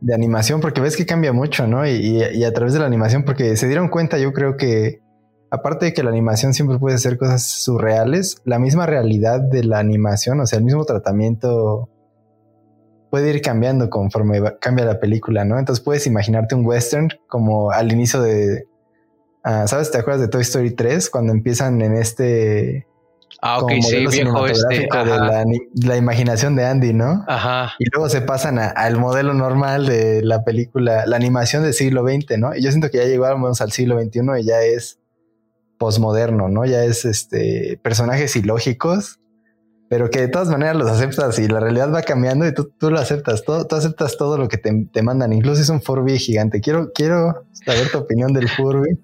de 0.00 0.14
animación, 0.14 0.60
porque 0.60 0.80
ves 0.80 0.96
que 0.96 1.06
cambia 1.06 1.32
mucho, 1.32 1.66
¿no? 1.66 1.86
Y, 1.86 2.22
a 2.44 2.52
través 2.52 2.74
de 2.74 2.80
la 2.80 2.86
animación, 2.86 3.24
porque 3.24 3.56
se 3.56 3.66
dieron 3.66 3.88
cuenta, 3.88 4.18
yo 4.18 4.32
creo 4.32 4.56
que, 4.56 5.00
aparte 5.50 5.86
de 5.86 5.94
que 5.94 6.02
la 6.02 6.10
animación 6.10 6.54
siempre 6.54 6.78
puede 6.78 6.96
hacer 6.96 7.18
cosas 7.18 7.44
surreales, 7.44 8.42
la 8.44 8.58
misma 8.58 8.86
realidad 8.86 9.40
de 9.40 9.64
la 9.64 9.78
animación, 9.78 10.40
o 10.40 10.46
sea, 10.46 10.58
el 10.58 10.64
mismo 10.64 10.84
tratamiento 10.84 11.88
puede 13.10 13.30
ir 13.30 13.40
cambiando 13.40 13.88
conforme 13.88 14.42
cambia 14.60 14.84
la 14.84 15.00
película, 15.00 15.44
¿no? 15.44 15.58
Entonces 15.58 15.82
puedes 15.82 16.06
imaginarte 16.06 16.54
un 16.54 16.66
western 16.66 17.08
como 17.26 17.70
al 17.70 17.90
inicio 17.90 18.20
de, 18.20 18.64
Ah, 19.42 19.66
¿Sabes? 19.66 19.90
¿Te 19.90 19.98
acuerdas 19.98 20.20
de 20.22 20.28
Toy 20.28 20.42
Story 20.42 20.72
3? 20.72 21.10
Cuando 21.10 21.32
empiezan 21.32 21.80
en 21.80 21.94
este. 21.94 22.86
Ah, 23.40 23.58
ok, 23.58 23.72
sí, 23.80 24.06
viejo 24.06 24.46
este. 24.46 24.88
De 24.88 25.86
la, 25.86 25.96
imaginación 25.96 26.56
de 26.56 26.66
Andy, 26.66 26.92
¿no? 26.92 27.24
Ajá. 27.28 27.72
Y 27.78 27.84
luego 27.92 28.08
se 28.08 28.20
pasan 28.20 28.58
al 28.58 28.96
modelo 28.96 29.34
normal 29.34 29.86
de 29.86 30.22
la 30.22 30.44
película, 30.44 31.06
la 31.06 31.16
animación 31.16 31.62
del 31.62 31.72
siglo 31.72 32.04
XX, 32.06 32.38
¿no? 32.38 32.54
Y 32.54 32.62
yo 32.62 32.70
siento 32.70 32.90
que 32.90 32.98
ya 32.98 33.04
llegamos 33.04 33.60
al 33.60 33.70
siglo 33.70 34.00
XXI 34.00 34.20
y 34.40 34.44
ya 34.44 34.62
es 34.62 34.98
posmoderno, 35.78 36.48
¿no? 36.48 36.64
Ya 36.64 36.82
es 36.84 37.04
este 37.04 37.78
personajes 37.82 38.34
ilógicos, 38.34 39.20
pero 39.88 40.10
que 40.10 40.20
de 40.20 40.28
todas 40.28 40.48
maneras 40.48 40.76
los 40.76 40.90
aceptas 40.90 41.38
y 41.38 41.46
la 41.46 41.60
realidad 41.60 41.94
va 41.94 42.02
cambiando 42.02 42.46
y 42.46 42.52
tú, 42.52 42.72
tú 42.76 42.90
lo 42.90 42.98
aceptas, 42.98 43.44
todo, 43.44 43.66
tú 43.66 43.76
aceptas 43.76 44.16
todo 44.16 44.36
lo 44.36 44.48
que 44.48 44.58
te, 44.58 44.88
te 44.92 45.02
mandan, 45.02 45.32
incluso 45.32 45.62
es 45.62 45.68
un 45.68 45.80
Furby 45.80 46.18
gigante. 46.18 46.60
Quiero, 46.60 46.92
quiero 46.92 47.46
saber 47.52 47.88
tu 47.90 47.98
opinión 47.98 48.32
del 48.32 48.48
Furby. 48.48 48.98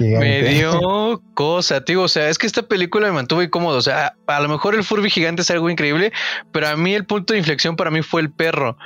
Me 0.00 0.42
dio 0.42 1.22
cosa, 1.34 1.84
tío. 1.84 2.02
O 2.02 2.08
sea, 2.08 2.28
es 2.28 2.38
que 2.38 2.46
esta 2.46 2.62
película 2.62 3.06
me 3.08 3.12
mantuvo 3.12 3.42
incómodo. 3.42 3.78
O 3.78 3.82
sea, 3.82 4.14
a 4.26 4.40
lo 4.40 4.48
mejor 4.48 4.74
el 4.74 4.84
Furby 4.84 5.10
gigante 5.10 5.42
es 5.42 5.50
algo 5.50 5.70
increíble, 5.70 6.12
pero 6.52 6.68
a 6.68 6.76
mí 6.76 6.94
el 6.94 7.06
punto 7.06 7.32
de 7.32 7.38
inflexión 7.38 7.76
para 7.76 7.90
mí 7.90 8.02
fue 8.02 8.20
el 8.20 8.30
perro. 8.30 8.76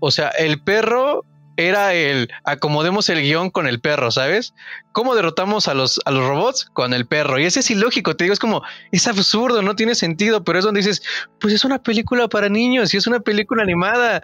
O 0.00 0.10
sea, 0.10 0.28
el 0.28 0.60
perro 0.60 1.24
era 1.56 1.94
el 1.94 2.30
acomodemos 2.44 3.08
el 3.08 3.22
guion 3.22 3.50
con 3.50 3.66
el 3.66 3.80
perro, 3.80 4.10
¿sabes? 4.10 4.54
¿Cómo 4.92 5.14
derrotamos 5.14 5.68
a 5.68 5.74
los, 5.74 6.00
a 6.04 6.10
los 6.10 6.26
robots? 6.26 6.64
Con 6.72 6.92
el 6.92 7.06
perro. 7.06 7.38
Y 7.38 7.44
ese 7.44 7.60
es 7.60 7.70
ilógico, 7.70 8.16
te 8.16 8.24
digo, 8.24 8.32
es 8.32 8.40
como, 8.40 8.62
es 8.92 9.06
absurdo, 9.06 9.62
no 9.62 9.76
tiene 9.76 9.94
sentido, 9.94 10.44
pero 10.44 10.58
es 10.58 10.64
donde 10.64 10.80
dices, 10.80 11.02
pues 11.40 11.54
es 11.54 11.64
una 11.64 11.82
película 11.82 12.28
para 12.28 12.48
niños 12.48 12.92
y 12.94 12.96
es 12.96 13.06
una 13.06 13.20
película 13.20 13.62
animada 13.62 14.22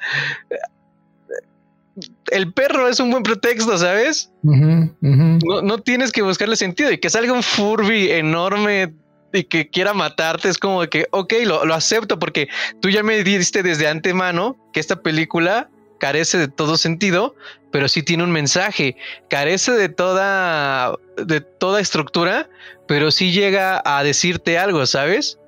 el 2.30 2.52
perro 2.52 2.88
es 2.88 3.00
un 3.00 3.10
buen 3.10 3.22
pretexto, 3.22 3.76
¿sabes? 3.78 4.30
No, 4.42 5.78
tienes 5.78 6.12
que 6.12 6.22
buscarle 6.22 6.56
sentido 6.56 6.90
y 6.90 6.98
que 6.98 7.10
salga 7.10 7.32
un 7.32 7.42
Furby 7.42 8.10
enorme 8.10 8.94
y 9.32 9.44
que 9.44 9.68
quiera 9.68 9.94
matarte 9.94 10.48
es 10.48 10.58
como 10.58 10.80
que, 10.88 11.06
ok, 11.10 11.32
lo, 11.44 11.64
lo 11.64 11.74
acepto 11.74 12.18
porque 12.18 12.48
tú 12.80 12.90
ya 12.90 13.02
me 13.02 13.22
diste 13.22 13.62
desde 13.62 13.88
antemano 13.88 14.56
que 14.72 14.80
esta 14.80 15.02
película 15.02 15.68
carece 15.98 16.38
de 16.38 16.48
todo 16.48 16.76
sentido, 16.76 17.36
pero 17.70 17.86
sí 17.86 18.02
tiene 18.02 18.24
un 18.24 18.32
mensaje, 18.32 18.96
carece 19.28 19.72
de 19.72 19.88
toda, 19.88 20.94
de 21.16 21.40
toda 21.40 21.80
estructura, 21.80 22.48
pero 22.88 23.12
sí 23.12 23.30
llega 23.30 23.80
a 23.84 24.02
decirte 24.02 24.58
algo, 24.58 24.84
¿sabes? 24.86 25.38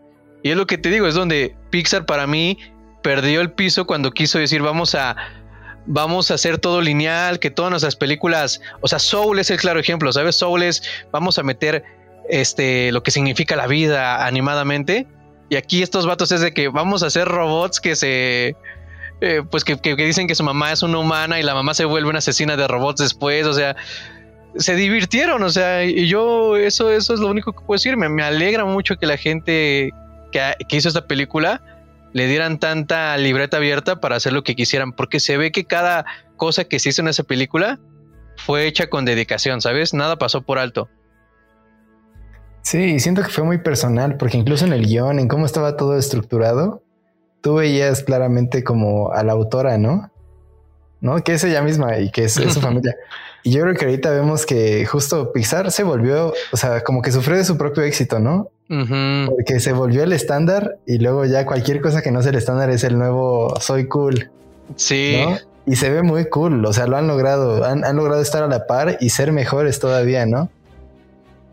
Y 0.45 0.51
es 0.51 0.57
lo 0.57 0.67
que 0.67 0.79
te 0.79 0.91
digo, 0.91 1.09
es 1.09 1.15
donde 1.15 1.57
Pixar 1.71 2.07
para 2.07 2.27
mí 2.27 2.59
perdió 3.03 3.41
el 3.41 3.51
piso 3.51 3.87
cuando 3.87 4.13
quiso 4.13 4.39
decir 4.39 4.63
vamos 4.63 4.95
a 4.95 5.17
vamos 5.87 6.31
a 6.31 6.35
hacer 6.35 6.59
todo 6.59 6.81
lineal, 6.81 7.39
que 7.39 7.51
todas 7.51 7.71
nuestras 7.71 7.97
películas, 7.97 8.61
o 8.81 8.89
sea, 8.89 8.99
Soul 8.99 9.39
es 9.39 9.51
el 9.51 9.59
claro 9.59 9.81
ejemplo, 9.81 10.13
¿sabes? 10.13 10.37
Soul 10.37 10.63
es, 10.63 10.83
vamos 11.11 11.39
a 11.39 11.43
meter 11.43 11.85
este, 12.29 12.93
lo 12.93 13.03
que 13.03 13.11
significa 13.11 13.57
la 13.57 13.67
vida 13.67 14.27
animadamente. 14.27 15.07
Y 15.49 15.57
aquí 15.57 15.83
estos 15.83 16.07
vatos 16.07 16.33
es 16.33 16.41
de 16.41 16.53
que 16.53 16.69
vamos 16.69 17.03
a 17.03 17.07
hacer 17.07 17.29
robots 17.29 17.81
que 17.81 17.95
se, 17.95 18.57
eh, 19.21 19.43
pues 19.51 19.65
que, 19.65 19.77
dicen 19.97 20.27
que 20.27 20.35
su 20.35 20.43
mamá 20.43 20.73
es 20.73 20.83
una 20.83 20.99
humana 20.99 21.39
y 21.39 21.43
la 21.43 21.55
mamá 21.55 21.75
se 21.75 21.85
vuelve 21.85 22.09
una 22.09 22.21
asesina 22.21 22.57
de 22.57 22.67
robots 22.67 23.01
después, 23.01 23.47
o 23.47 23.53
sea, 23.53 23.77
se 24.57 24.75
divirtieron, 24.75 25.43
o 25.43 25.51
sea, 25.51 25.85
y 25.85 26.09
yo 26.09 26.57
eso, 26.57 26.91
eso 26.91 27.15
es 27.15 27.21
lo 27.21 27.29
único 27.29 27.53
que 27.53 27.61
puedo 27.65 27.77
decir, 27.77 27.97
me, 27.97 28.09
me 28.09 28.23
alegra 28.23 28.65
mucho 28.65 28.97
que 28.97 29.07
la 29.07 29.17
gente 29.17 29.91
que, 30.31 30.55
que 30.69 30.77
hizo 30.77 30.89
esta 30.89 31.07
película 31.07 31.61
le 32.13 32.27
dieran 32.27 32.59
tanta 32.59 33.17
libreta 33.17 33.57
abierta 33.57 34.01
para 34.01 34.17
hacer 34.17 34.33
lo 34.33 34.43
que 34.43 34.55
quisieran, 34.55 34.93
porque 34.93 35.21
se 35.21 35.37
ve 35.37 35.53
que 35.53 35.65
cada 35.65 36.05
cosa 36.37 36.65
que 36.65 36.79
se 36.79 36.91
hizo 36.91 37.03
en 37.03 37.09
esa 37.09 37.23
película 37.23 37.81
fue 38.37 38.67
hecha 38.67 38.89
con 38.89 39.05
dedicación, 39.05 39.61
¿sabes? 39.61 39.95
Nada 39.95 40.17
pasó 40.17 40.43
por 40.43 40.59
alto. 40.59 40.89
Sí, 42.63 43.01
siento 43.01 43.23
que 43.23 43.29
fue 43.29 43.45
muy 43.45 43.59
personal, 43.59 44.17
porque 44.17 44.39
incluso 44.39 44.65
en 44.65 44.73
el 44.73 44.87
guion, 44.87 45.19
en 45.19 45.29
cómo 45.29 45.47
estaba 45.47 45.77
todo 45.77 45.97
estructurado, 45.99 46.83
tú 47.41 47.57
veías 47.57 48.03
claramente 48.03 48.63
como 48.63 49.13
a 49.13 49.23
la 49.25 49.33
autora, 49.33 49.79
¿no? 49.79 50.11
¿No? 51.01 51.23
Que 51.25 51.35
es 51.35 51.45
ella 51.45 51.63
misma 51.63 51.99
y 51.99 52.11
que 52.11 52.25
es, 52.25 52.35
su 52.35 52.43
familia. 52.61 52.95
Y 53.43 53.51
yo 53.51 53.63
creo 53.63 53.75
que 53.75 53.85
ahorita 53.85 54.11
vemos 54.11 54.47
que 54.47 54.87
justo 54.87 55.33
Pixar 55.33 55.73
se 55.73 55.83
volvió, 55.83 56.33
o 56.53 56.57
sea, 56.57 56.83
como 56.83 57.03
que 57.03 57.11
sufrió 57.11 57.37
de 57.37 57.45
su 57.45 57.59
propio 57.59 57.83
éxito, 57.83 58.21
¿no? 58.21 58.51
Porque 59.27 59.61
se 59.61 59.73
volvió 59.73 60.03
el 60.03 60.13
estándar 60.13 60.79
y 60.87 60.99
luego 60.99 61.27
ya 61.27 61.45
cualquier 61.45 61.83
cosa 61.83 62.01
que 62.01 62.11
no 62.11 62.23
sea 62.23 62.31
el 62.31 62.37
estándar 62.37 62.71
es 62.71 62.85
el 62.85 62.97
nuevo 62.97 63.55
soy 63.61 63.87
cool. 63.87 64.31
Sí. 64.77 65.23
Y 65.67 65.77
se 65.77 65.91
ve 65.91 66.03
muy 66.03 66.25
cool, 66.31 66.65
o 66.65 66.73
sea, 66.73 66.87
lo 66.87 66.97
han 66.97 67.07
logrado, 67.07 67.65
han, 67.65 67.85
han 67.85 67.97
logrado 67.97 68.23
estar 68.23 68.43
a 68.43 68.49
la 68.49 68.67
par 68.67 68.97
y 69.01 69.11
ser 69.11 69.31
mejores 69.31 69.79
todavía, 69.79 70.25
¿no? 70.27 70.51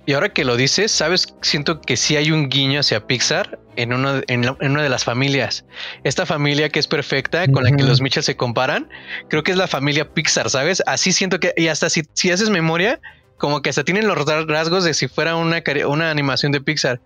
Y 0.10 0.14
ahora 0.14 0.30
que 0.30 0.44
lo 0.44 0.58
dices, 0.58 0.92
sabes, 0.92 1.36
siento 1.42 1.82
que 1.82 1.96
sí 1.96 2.16
hay 2.16 2.32
un 2.32 2.50
guiño 2.50 2.80
hacia 2.80 3.06
Pixar 3.06 3.60
en, 3.76 3.94
uno, 3.94 4.22
en, 4.26 4.50
una 4.60 4.82
de 4.82 4.90
las 4.90 5.04
familias. 5.04 5.66
Esta 6.04 6.26
familia 6.26 6.70
que 6.70 6.80
es 6.80 6.88
perfecta, 6.88 7.48
con 7.48 7.64
la 7.64 7.72
que 7.72 7.84
los 7.84 8.02
Mitchell 8.02 8.24
se 8.24 8.36
comparan, 8.36 8.90
creo 9.28 9.44
que 9.44 9.52
es 9.52 9.58
la 9.58 9.68
familia 9.68 10.10
Pixar, 10.12 10.50
¿sabes? 10.50 10.82
Así 10.88 11.12
siento 11.12 11.40
que, 11.40 11.54
y 11.56 11.68
hasta 11.68 11.92
si, 11.92 12.02
si 12.14 12.32
haces 12.32 12.50
memoria, 12.50 13.00
como 13.40 13.64
que 13.64 13.72
hasta 13.72 13.84
tienen 13.84 14.08
los 14.08 14.18
rasgos 14.48 14.84
de 14.84 14.94
si 14.94 15.08
fuera 15.08 15.36
una, 15.36 15.64
una 15.88 16.12
animación 16.12 16.52
de 16.52 16.62
Pixar. 16.62 17.02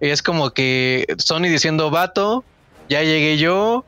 Es 0.00 0.22
como 0.22 0.50
que 0.50 1.06
Sony 1.16 1.44
diciendo, 1.44 1.90
vato, 1.90 2.44
ya 2.90 3.02
llegué 3.02 3.38
yo, 3.38 3.86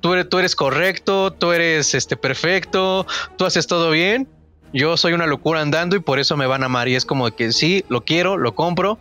tú 0.00 0.12
eres, 0.12 0.28
tú 0.28 0.38
eres 0.38 0.54
correcto, 0.54 1.32
tú 1.32 1.52
eres 1.52 1.94
este, 1.94 2.18
perfecto, 2.18 3.06
tú 3.38 3.46
haces 3.46 3.66
todo 3.66 3.90
bien 3.90 4.28
yo 4.72 4.96
soy 4.96 5.12
una 5.14 5.26
locura 5.26 5.60
andando 5.60 5.96
y 5.96 6.00
por 6.00 6.18
eso 6.18 6.36
me 6.36 6.46
van 6.46 6.62
a 6.62 6.66
amar. 6.66 6.88
Y 6.88 6.94
es 6.94 7.04
como 7.04 7.30
que 7.30 7.52
sí, 7.52 7.84
lo 7.88 8.04
quiero, 8.04 8.36
lo 8.36 8.54
compro. 8.54 8.98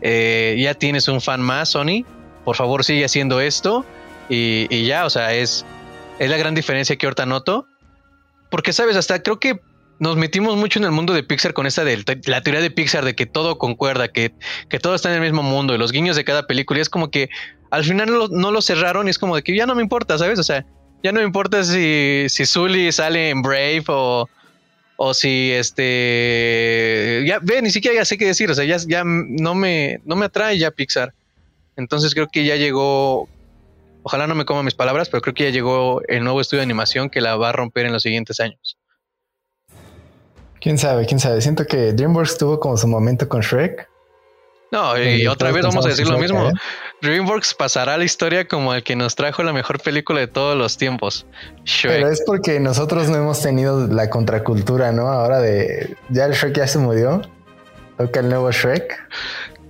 Eh, 0.00 0.56
ya 0.58 0.74
tienes 0.74 1.08
un 1.08 1.20
fan 1.20 1.42
más, 1.42 1.70
Sony. 1.70 2.04
Por 2.44 2.56
favor, 2.56 2.84
sigue 2.84 3.04
haciendo 3.04 3.40
esto. 3.40 3.84
Y, 4.30 4.86
ya, 4.86 5.04
o 5.04 5.10
sea, 5.10 5.34
es, 5.34 5.64
es 6.18 6.30
la 6.30 6.36
gran 6.36 6.54
diferencia 6.54 6.96
que 6.96 7.06
ahorita 7.06 7.26
noto. 7.26 7.66
Porque, 8.50 8.72
sabes, 8.72 8.96
hasta 8.96 9.22
creo 9.22 9.38
que 9.38 9.60
nos 9.98 10.16
metimos 10.16 10.56
mucho 10.56 10.78
en 10.78 10.84
el 10.84 10.92
mundo 10.92 11.12
de 11.12 11.22
Pixar 11.22 11.54
con 11.54 11.66
esta 11.66 11.84
de 11.84 12.02
la 12.26 12.40
teoría 12.42 12.60
de 12.60 12.70
Pixar 12.70 13.04
de 13.04 13.14
que 13.14 13.26
todo 13.26 13.58
concuerda, 13.58 14.08
que, 14.08 14.32
que 14.68 14.78
todo 14.78 14.94
está 14.94 15.08
en 15.10 15.16
el 15.16 15.20
mismo 15.22 15.42
mundo 15.42 15.74
y 15.74 15.78
los 15.78 15.92
guiños 15.92 16.16
de 16.16 16.24
cada 16.24 16.46
película. 16.46 16.78
Y 16.78 16.82
es 16.82 16.88
como 16.88 17.10
que 17.10 17.28
al 17.70 17.84
final 17.84 18.08
no 18.30 18.50
lo, 18.50 18.62
cerraron 18.62 19.06
y 19.06 19.10
es 19.10 19.18
como 19.18 19.36
de 19.36 19.42
que 19.42 19.56
ya 19.56 19.66
no 19.66 19.74
me 19.74 19.82
importa, 19.82 20.16
¿sabes? 20.18 20.38
O 20.38 20.44
sea, 20.44 20.64
ya 21.02 21.12
no 21.12 21.20
me 21.20 21.26
importa 21.26 21.64
si, 21.64 22.26
si 22.28 22.46
sale 22.46 23.30
en 23.30 23.42
Brave 23.42 23.84
o, 23.88 24.28
o 24.96 25.14
si 25.14 25.52
este 25.52 27.24
ya 27.26 27.38
ve 27.40 27.62
ni 27.62 27.70
siquiera 27.70 27.96
ya 27.96 28.04
sé 28.04 28.18
qué 28.18 28.26
decir 28.26 28.50
o 28.50 28.54
sea 28.54 28.64
ya, 28.64 28.78
ya 28.84 29.04
no 29.04 29.54
me 29.54 30.00
no 30.04 30.16
me 30.16 30.26
atrae 30.26 30.58
ya 30.58 30.72
Pixar 30.72 31.14
entonces 31.76 32.14
creo 32.14 32.26
que 32.26 32.44
ya 32.44 32.56
llegó 32.56 33.28
ojalá 34.02 34.26
no 34.26 34.34
me 34.34 34.44
coma 34.44 34.64
mis 34.64 34.74
palabras 34.74 35.08
pero 35.08 35.20
creo 35.20 35.34
que 35.34 35.44
ya 35.44 35.50
llegó 35.50 36.02
el 36.08 36.24
nuevo 36.24 36.40
estudio 36.40 36.58
de 36.58 36.64
animación 36.64 37.10
que 37.10 37.20
la 37.20 37.36
va 37.36 37.50
a 37.50 37.52
romper 37.52 37.86
en 37.86 37.92
los 37.92 38.02
siguientes 38.02 38.40
años 38.40 38.77
quién 40.68 40.76
sabe 40.76 41.06
quién 41.06 41.18
sabe 41.18 41.40
siento 41.40 41.66
que 41.66 41.94
DreamWorks 41.94 42.36
tuvo 42.36 42.60
como 42.60 42.76
su 42.76 42.86
momento 42.86 43.26
con 43.26 43.40
Shrek 43.40 43.88
no, 44.70 45.02
y 45.02 45.26
otra 45.26 45.50
vez 45.50 45.64
vamos 45.64 45.86
a 45.86 45.88
decir 45.88 46.06
lo 46.06 46.18
mismo. 46.18 46.52
DreamWorks 47.00 47.54
pasará 47.54 47.94
a 47.94 47.96
la 47.96 48.04
historia 48.04 48.46
como 48.46 48.74
el 48.74 48.82
que 48.82 48.96
nos 48.96 49.14
trajo 49.14 49.42
la 49.42 49.54
mejor 49.54 49.80
película 49.80 50.20
de 50.20 50.26
todos 50.26 50.58
los 50.58 50.76
tiempos. 50.76 51.24
Pero 51.82 52.10
es 52.10 52.22
porque 52.26 52.60
nosotros 52.60 53.08
no 53.08 53.16
hemos 53.16 53.40
tenido 53.40 53.86
la 53.86 54.10
contracultura, 54.10 54.92
¿no? 54.92 55.08
Ahora 55.08 55.40
de 55.40 55.96
ya 56.10 56.26
el 56.26 56.32
Shrek 56.32 56.54
ya 56.54 56.66
se 56.66 56.78
murió. 56.78 57.22
Toca 57.96 58.20
el 58.20 58.28
nuevo 58.28 58.50
Shrek. 58.52 58.94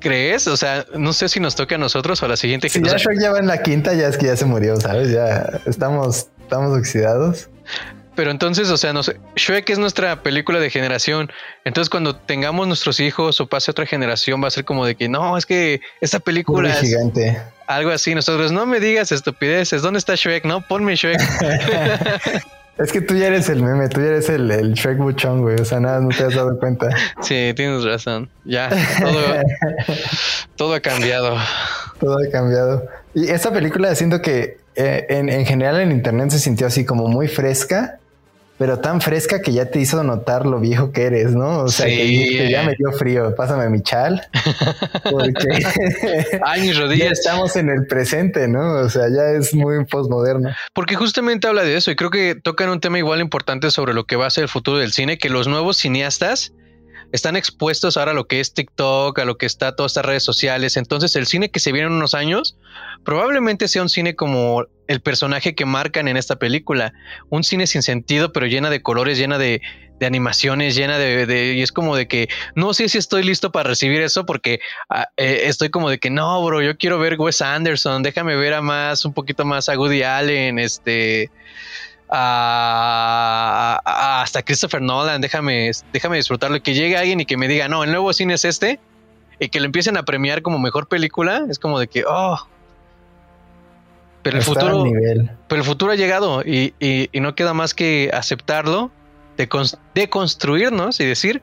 ¿Crees? 0.01 0.49
O 0.49 0.57
sea, 0.57 0.85
no 0.97 1.13
sé 1.13 1.29
si 1.29 1.39
nos 1.39 1.55
toca 1.55 1.77
a 1.77 1.79
nosotros 1.79 2.21
o 2.21 2.27
a 2.27 2.31
la 2.31 2.37
siguiente 2.37 2.69
Si 2.69 2.83
ya 2.83 2.97
Shrek 2.97 3.21
ya 3.21 3.31
va 3.31 3.39
en 3.39 3.47
la 3.47 3.63
quinta, 3.63 3.95
ya 3.95 4.09
es 4.09 4.17
que 4.17 4.27
ya 4.27 4.37
se 4.37 4.47
murió, 4.47 4.75
¿sabes? 4.81 5.13
Ya 5.13 5.61
estamos, 5.65 6.27
estamos 6.43 6.77
oxidados. 6.77 7.49
Pero 8.19 8.33
entonces, 8.33 8.69
o 8.71 8.77
sea, 8.77 8.93
no 8.93 9.05
sé, 9.05 9.17
Shrek 9.37 9.71
es 9.71 9.79
nuestra 9.79 10.25
película 10.25 10.59
de 10.59 10.71
generación. 10.71 11.31
Entonces, 11.65 11.89
cuando 11.89 12.17
tengamos 12.17 12.67
nuestros 12.67 12.99
hijos 12.99 13.41
o 13.41 13.47
pase 13.47 13.71
otra 13.71 13.87
generación, 13.87 14.43
va 14.43 14.49
a 14.49 14.51
ser 14.51 14.65
como 14.65 14.85
de 14.85 14.97
que 14.97 15.09
no, 15.09 15.39
es 15.39 15.47
que 15.47 15.81
esta 16.01 16.19
película 16.19 16.69
es 16.69 16.81
gigante. 16.81 17.41
Algo 17.69 17.93
así. 17.93 18.17
Nosotros 18.17 18.51
no 18.51 18.67
me 18.67 18.81
digas 18.81 19.13
estupideces. 19.13 19.83
¿Dónde 19.83 20.01
está 20.01 20.17
Shrek? 20.17 20.45
No, 20.47 20.67
ponme 20.67 20.97
Shrek. 20.97 21.21
es 22.79 22.91
que 22.91 23.01
tú 23.03 23.15
ya 23.15 23.29
eres 23.29 23.49
el 23.51 23.63
meme, 23.63 23.89
tú 23.89 24.01
ya 24.01 24.09
eres 24.09 24.29
el, 24.31 24.51
el 24.51 24.75
Shrek 24.75 24.99
buchón, 24.99 25.43
güey. 25.43 25.55
O 25.55 25.65
sea, 25.65 25.79
nada, 25.79 26.01
no 26.01 26.09
te 26.09 26.25
has 26.25 26.35
dado 26.35 26.59
cuenta. 26.59 26.89
Sí, 27.23 27.53
tienes 27.55 27.85
razón. 27.85 28.29
Ya, 28.45 28.69
todo, 30.57 30.75
ha 30.75 30.81
cambiado. 30.81 31.37
Todo 32.01 32.19
ha 32.19 32.29
cambiado. 32.33 32.85
Y 33.15 33.29
esta 33.29 33.53
película 33.53 33.95
siento 33.95 34.21
que 34.21 34.59
eh, 34.75 35.07
en, 35.09 35.29
en 35.29 35.47
general 35.47 35.81
en 35.81 35.93
internet 35.93 36.31
se 36.31 36.41
sintió 36.41 36.67
así 36.67 36.85
como 36.85 37.07
muy 37.07 37.29
fresca 37.29 38.01
pero 38.59 38.81
tan 38.81 39.01
fresca 39.01 39.41
que 39.41 39.53
ya 39.53 39.71
te 39.71 39.79
hizo 39.79 40.03
notar 40.03 40.45
lo 40.45 40.59
viejo 40.59 40.91
que 40.91 41.05
eres, 41.05 41.31
¿no? 41.35 41.61
O 41.61 41.69
sea, 41.69 41.87
que, 41.87 42.51
ya 42.51 42.65
me 42.65 42.75
dio 42.77 42.93
frío, 42.93 43.35
pásame 43.37 43.69
mi 43.69 43.83
chal. 43.83 44.21
Porque 45.11 45.65
Ay, 46.45 46.63
mis 46.63 46.77
rodillas. 46.77 47.07
ya 47.07 47.13
estamos 47.13 47.55
en 47.55 47.71
el 47.71 47.87
presente, 47.87 48.49
¿no? 48.49 48.81
O 48.81 48.89
sea, 48.89 49.05
ya 49.09 49.31
es 49.39 49.55
muy 49.55 49.85
postmoderno. 49.85 50.51
Porque 50.75 50.97
justamente 50.97 51.47
habla 51.47 51.63
de 51.63 51.77
eso 51.77 51.93
y 51.93 51.97
creo 51.97 52.11
que 52.11 52.35
tocan 52.35 52.69
un 52.69 52.81
tema 52.81 52.99
igual 52.99 53.21
importante 53.21 53.71
sobre 53.71 53.95
lo 53.95 54.05
que 54.05 54.17
va 54.17 54.27
a 54.27 54.31
ser 54.31 54.43
el 54.43 54.49
futuro 54.49 54.79
del 54.79 54.93
cine, 54.93 55.19
que 55.19 55.31
los 55.31 55.47
nuevos 55.47 55.77
cineastas 55.77 56.53
están 57.13 57.37
expuestos 57.37 57.97
ahora 57.97 58.11
a 58.11 58.15
lo 58.15 58.27
que 58.27 58.41
es 58.41 58.53
TikTok, 58.55 59.19
a 59.19 59.25
lo 59.25 59.39
que 59.39 59.47
está 59.47 59.77
todas 59.77 59.93
estas 59.93 60.05
redes 60.05 60.25
sociales. 60.25 60.77
Entonces, 60.77 61.15
el 61.17 61.27
cine 61.27 61.51
que 61.51 61.61
se 61.61 61.73
viene 61.73 61.87
en 61.87 61.95
unos 61.95 62.15
años 62.15 62.57
probablemente 63.05 63.69
sea 63.69 63.83
un 63.83 63.89
cine 63.89 64.15
como 64.15 64.67
el 64.89 65.01
personaje 65.01 65.55
que 65.55 65.67
marcan 65.67 66.09
en 66.09 66.17
esta 66.17 66.37
película. 66.37 66.93
Un 67.29 67.45
cine 67.45 67.67
sin 67.67 67.83
sentido, 67.83 68.33
pero 68.33 68.47
llena 68.47 68.71
de 68.71 68.83
colores, 68.83 69.19
llena 69.19 69.39
de, 69.39 69.61
animaciones, 70.01 70.75
llena 70.75 70.97
de, 70.99 71.55
Y 71.55 71.63
es 71.63 71.73
como 71.73 71.95
de 71.95 72.09
que 72.09 72.29
no 72.55 72.73
sé 72.73 72.89
si 72.89 72.99
estoy 72.99 73.23
listo 73.23 73.53
para 73.53 73.69
recibir 73.69 74.01
eso 74.01 74.25
porque 74.25 74.61
ah, 74.89 75.09
eh, 75.17 75.43
estoy 75.45 75.71
como 75.71 75.91
de 75.91 75.99
que 75.99 76.09
no, 76.09 76.43
bro, 76.45 76.63
yo 76.63 76.77
quiero 76.79 76.99
ver 76.99 77.17
Wes 77.19 77.43
Anderson, 77.43 78.03
déjame 78.03 78.37
ver 78.37 78.55
a 78.55 78.63
más, 78.63 79.05
un 79.05 79.13
poquito 79.13 79.45
más 79.45 79.69
a 79.69 79.79
Woody 79.79 80.03
Allen, 80.03 80.59
este 80.59 81.31
hasta 82.11 83.83
Christopher 84.43 84.81
Nolan, 84.81 85.21
déjame, 85.21 85.71
déjame 85.93 86.17
disfrutarlo. 86.17 86.63
Que 86.63 86.73
llegue 86.75 86.97
alguien 86.97 87.21
y 87.21 87.27
que 87.27 87.37
me 87.37 87.49
diga, 87.49 87.69
no, 87.69 87.85
el 87.85 87.91
nuevo 87.91 88.13
cine 88.13 88.35
es 88.35 88.45
este, 88.45 88.81
y 89.39 89.49
que 89.49 89.61
lo 89.61 89.67
empiecen 89.67 89.97
a 89.97 90.05
premiar 90.05 90.43
como 90.43 90.59
mejor 90.59 90.89
película, 90.89 91.45
es 91.51 91.59
como 91.59 91.79
de 91.79 91.89
que, 91.89 92.05
oh. 92.07 92.39
Pero 94.29 94.39
el 94.39 94.45
futuro. 94.45 94.85
Pero 95.49 95.61
el 95.61 95.67
futuro 95.67 95.93
ha 95.93 95.97
llegado 95.97 96.43
y, 96.43 96.75
y, 96.79 97.09
no 97.21 97.35
queda 97.35 97.55
más 97.55 97.73
que 97.73 98.11
aceptarlo, 98.13 98.91
de, 99.37 99.47
de 99.95 100.11
y 100.99 101.05
decir, 101.05 101.43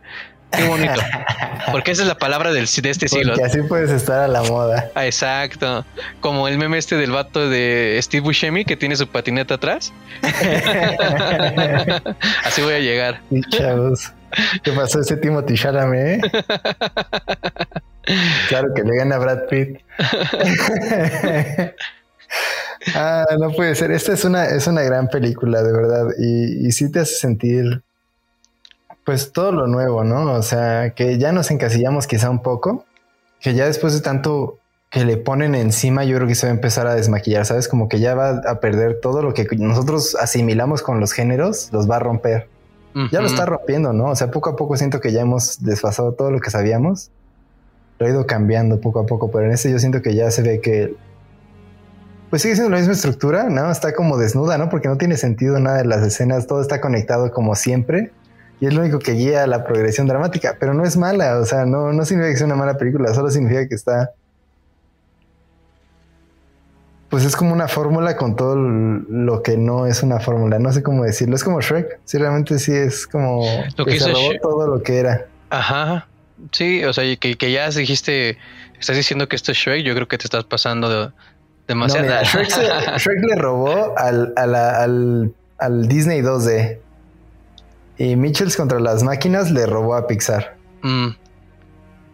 Qué 0.51 0.67
bonito. 0.67 0.93
Porque 1.71 1.91
esa 1.91 2.03
es 2.03 2.07
la 2.07 2.17
palabra 2.17 2.51
del, 2.53 2.67
de 2.67 2.89
este 2.89 3.07
siglo. 3.07 3.33
Porque 3.33 3.45
así 3.45 3.61
puedes 3.63 3.89
estar 3.91 4.19
a 4.21 4.27
la 4.27 4.43
moda. 4.43 4.89
Ah, 4.95 5.05
exacto. 5.05 5.85
Como 6.21 6.47
el 6.47 6.57
meme 6.57 6.77
este 6.77 6.95
del 6.95 7.11
vato 7.11 7.49
de 7.49 7.99
Steve 8.01 8.21
Buscemi 8.21 8.63
que 8.65 8.77
tiene 8.77 8.95
su 8.95 9.07
patineta 9.07 9.55
atrás. 9.55 9.91
así 12.43 12.61
voy 12.61 12.73
a 12.73 12.79
llegar. 12.79 13.21
chavos. 13.49 14.13
¿Qué 14.63 14.71
pasó 14.71 15.01
ese 15.01 15.17
Timothy 15.17 15.55
Chalamet? 15.55 16.21
claro 18.49 18.73
que 18.75 18.83
le 18.83 18.97
gana 18.97 19.15
a 19.15 19.19
Brad 19.19 19.47
Pitt. 19.49 19.79
Ah, 22.95 23.25
no 23.39 23.51
puede 23.51 23.75
ser. 23.75 23.91
Esta 23.91 24.13
es 24.13 24.25
una, 24.25 24.45
es 24.45 24.67
una 24.67 24.81
gran 24.81 25.07
película, 25.07 25.63
de 25.63 25.71
verdad. 25.71 26.07
Y, 26.19 26.67
y 26.67 26.71
sí 26.71 26.91
te 26.91 26.99
hace 26.99 27.15
sentir 27.15 27.83
pues 29.05 29.31
todo 29.31 29.51
lo 29.51 29.67
nuevo, 29.67 30.03
¿no? 30.03 30.33
O 30.33 30.41
sea, 30.41 30.93
que 30.95 31.17
ya 31.17 31.31
nos 31.31 31.51
encasillamos 31.51 32.07
quizá 32.07 32.29
un 32.29 32.41
poco, 32.41 32.85
que 33.39 33.53
ya 33.53 33.65
después 33.67 33.93
de 33.93 34.01
tanto 34.01 34.57
que 34.89 35.05
le 35.05 35.17
ponen 35.17 35.55
encima, 35.55 36.03
yo 36.05 36.15
creo 36.15 36.27
que 36.27 36.35
se 36.35 36.47
va 36.47 36.51
a 36.51 36.55
empezar 36.55 36.87
a 36.87 36.95
desmaquillar, 36.95 37.45
¿sabes? 37.45 37.67
Como 37.67 37.87
que 37.87 37.99
ya 37.99 38.15
va 38.15 38.41
a 38.47 38.59
perder 38.59 38.99
todo 39.01 39.21
lo 39.21 39.33
que 39.33 39.45
nosotros 39.57 40.15
asimilamos 40.15 40.81
con 40.81 40.99
los 40.99 41.11
géneros, 41.11 41.69
los 41.71 41.89
va 41.89 41.97
a 41.97 41.99
romper. 41.99 42.47
Ya 43.11 43.19
lo 43.19 43.27
está 43.27 43.45
rompiendo, 43.45 43.91
¿no? 43.91 44.05
O 44.05 44.15
sea, 44.15 44.31
poco 44.31 44.51
a 44.51 44.55
poco 44.55 44.77
siento 44.77 45.01
que 45.01 45.11
ya 45.11 45.19
hemos 45.19 45.61
desfasado 45.61 46.13
todo 46.13 46.31
lo 46.31 46.39
que 46.39 46.49
sabíamos. 46.49 47.11
Lo 47.99 48.05
ha 48.05 48.09
ido 48.09 48.25
cambiando 48.25 48.79
poco 48.79 48.99
a 48.99 49.05
poco, 49.05 49.29
pero 49.29 49.45
en 49.45 49.51
ese 49.51 49.69
yo 49.69 49.79
siento 49.79 50.01
que 50.01 50.15
ya 50.15 50.31
se 50.31 50.41
ve 50.43 50.61
que 50.61 50.95
pues 52.35 52.41
sigue 52.41 52.55
siendo 52.55 52.71
la 52.71 52.79
misma 52.79 52.91
estructura, 52.91 53.45
¿no? 53.45 53.71
Está 53.71 53.93
como 53.93 54.17
desnuda, 54.17 54.57
¿no? 54.57 54.67
Porque 54.67 54.89
no 54.89 54.97
tiene 54.97 55.15
sentido 55.15 55.57
nada 55.57 55.77
de 55.77 55.85
las 55.85 56.05
escenas, 56.05 56.47
todo 56.47 56.59
está 56.59 56.81
conectado 56.81 57.31
como 57.31 57.55
siempre 57.55 58.11
y 58.59 58.65
es 58.65 58.73
lo 58.73 58.81
único 58.81 58.99
que 58.99 59.13
guía 59.13 59.47
la 59.47 59.63
progresión 59.63 60.05
dramática, 60.05 60.57
pero 60.59 60.73
no 60.73 60.83
es 60.83 60.97
mala, 60.97 61.39
o 61.39 61.45
sea, 61.45 61.65
no, 61.65 61.93
no 61.93 62.03
significa 62.03 62.33
que 62.33 62.37
sea 62.39 62.47
una 62.47 62.57
mala 62.57 62.77
película, 62.77 63.13
solo 63.13 63.29
significa 63.29 63.65
que 63.69 63.75
está... 63.75 64.11
Pues 67.07 67.23
es 67.23 67.37
como 67.37 67.53
una 67.53 67.69
fórmula 67.69 68.17
con 68.17 68.35
todo 68.35 68.57
lo 68.57 69.41
que 69.41 69.55
no 69.55 69.87
es 69.87 70.03
una 70.03 70.19
fórmula, 70.19 70.59
no 70.59 70.73
sé 70.73 70.83
cómo 70.83 71.05
decirlo, 71.05 71.37
es 71.37 71.43
como 71.45 71.61
Shrek, 71.61 72.01
sí, 72.03 72.17
realmente 72.17 72.59
sí 72.59 72.73
es 72.73 73.07
como 73.07 73.45
lo 73.77 73.85
que, 73.85 73.97
todo 74.41 74.67
lo 74.67 74.83
que 74.83 74.97
era. 74.97 75.25
Ajá, 75.51 76.09
sí, 76.51 76.83
o 76.83 76.91
sea, 76.91 77.05
que, 77.15 77.37
que 77.37 77.51
ya 77.53 77.69
dijiste, 77.69 78.37
estás 78.77 78.97
diciendo 78.97 79.29
que 79.29 79.37
esto 79.37 79.53
es 79.53 79.57
Shrek, 79.57 79.85
yo 79.85 79.95
creo 79.95 80.09
que 80.09 80.17
te 80.17 80.25
estás 80.25 80.43
pasando 80.43 80.89
de, 80.89 81.13
demasiado. 81.67 82.07
Shrek, 82.23 83.23
le 83.29 83.35
robó 83.35 83.97
al, 83.97 84.33
al, 84.35 85.33
al 85.57 85.87
Disney 85.87 86.21
2D. 86.21 86.79
Y 87.97 88.15
Mitchells 88.15 88.57
contra 88.57 88.79
las 88.79 89.03
máquinas 89.03 89.51
le 89.51 89.65
robó 89.65 89.95
a 89.95 90.07
Pixar. 90.07 90.55
Mm. 90.81 91.09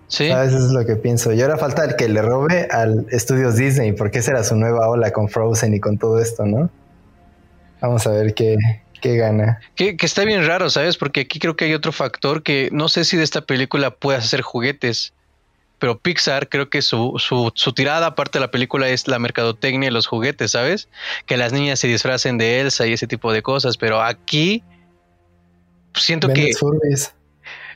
Sí. 0.08 0.28
¿Sabes? 0.28 0.54
Eso 0.54 0.66
es 0.68 0.72
lo 0.72 0.86
que 0.86 0.96
pienso. 0.96 1.32
Y 1.34 1.42
ahora 1.42 1.58
falta 1.58 1.86
el 1.86 1.96
que 1.96 2.10
le 2.10 2.22
robe 2.22 2.68
al 2.70 3.08
Estudios 3.12 3.56
Disney, 3.56 3.94
porque 3.94 4.20
esa 4.20 4.32
era 4.32 4.44
su 4.44 4.56
nueva 4.56 4.90
ola 4.90 5.12
con 5.12 5.30
Frozen 5.30 5.74
y 5.74 5.80
con 5.80 5.98
todo 5.98 6.20
esto, 6.20 6.46
¿no? 6.46 6.70
Vamos 7.80 8.06
a 8.06 8.12
ver 8.12 8.36
qué, 8.36 8.58
qué 9.02 9.16
gana. 9.16 9.60
Que, 9.76 9.98
que, 9.98 10.06
está 10.06 10.24
bien 10.26 10.46
raro, 10.46 10.70
¿sabes? 10.70 10.98
Porque 10.98 11.22
aquí 11.22 11.40
creo 11.40 11.56
que 11.56 11.66
hay 11.66 11.74
otro 11.74 11.92
factor 11.92 12.44
que 12.44 12.70
no 12.72 12.90
sé 12.90 13.06
si 13.06 13.18
de 13.18 13.24
esta 13.24 13.42
película 13.42 13.92
puedas 13.92 14.26
hacer 14.26 14.42
juguetes, 14.42 15.14
pero 15.82 15.98
Pixar 15.98 16.48
creo 16.48 16.70
que 16.70 16.84
su, 16.84 17.16
su, 17.18 17.52
su 17.56 17.74
tirada 17.74 18.06
aparte 18.06 18.38
de 18.38 18.46
la 18.46 18.52
película 18.52 18.88
es 18.88 19.08
la 19.08 19.18
mercadotecnia 19.18 19.90
y 19.90 19.92
los 19.92 20.06
juguetes, 20.06 20.52
¿sabes? 20.52 20.88
Que 21.26 21.38
las 21.38 21.54
niñas 21.54 21.80
se 21.80 21.88
disfracen 21.88 22.38
de 22.38 22.62
Elsa 22.62 22.86
y 22.86 22.94
ese 22.94 23.08
tipo 23.08 23.34
de 23.34 23.42
cosas, 23.42 23.78
pero 23.78 24.00
aquí 24.00 24.64
siento 25.96 26.28
que. 26.32 26.54
Furbies. 26.54 27.16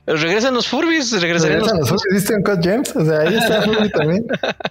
Regresan 0.05 0.53
los 0.53 0.67
Furbies, 0.67 1.19
regresan 1.19 1.57
los, 1.57 1.73
los 1.73 1.89
Furbies. 1.89 2.13
¿Viste 2.13 2.35
un 2.35 2.43
Cut 2.43 2.63
James? 2.63 2.95
O 2.95 3.03
sea, 3.03 3.21
ahí 3.21 3.37
está 3.37 3.63
Furby 3.63 3.89
también. 3.89 4.27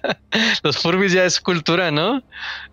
los 0.62 0.78
Furbies 0.78 1.10
ya 1.10 1.24
es 1.24 1.40
cultura, 1.40 1.90
¿no? 1.90 2.22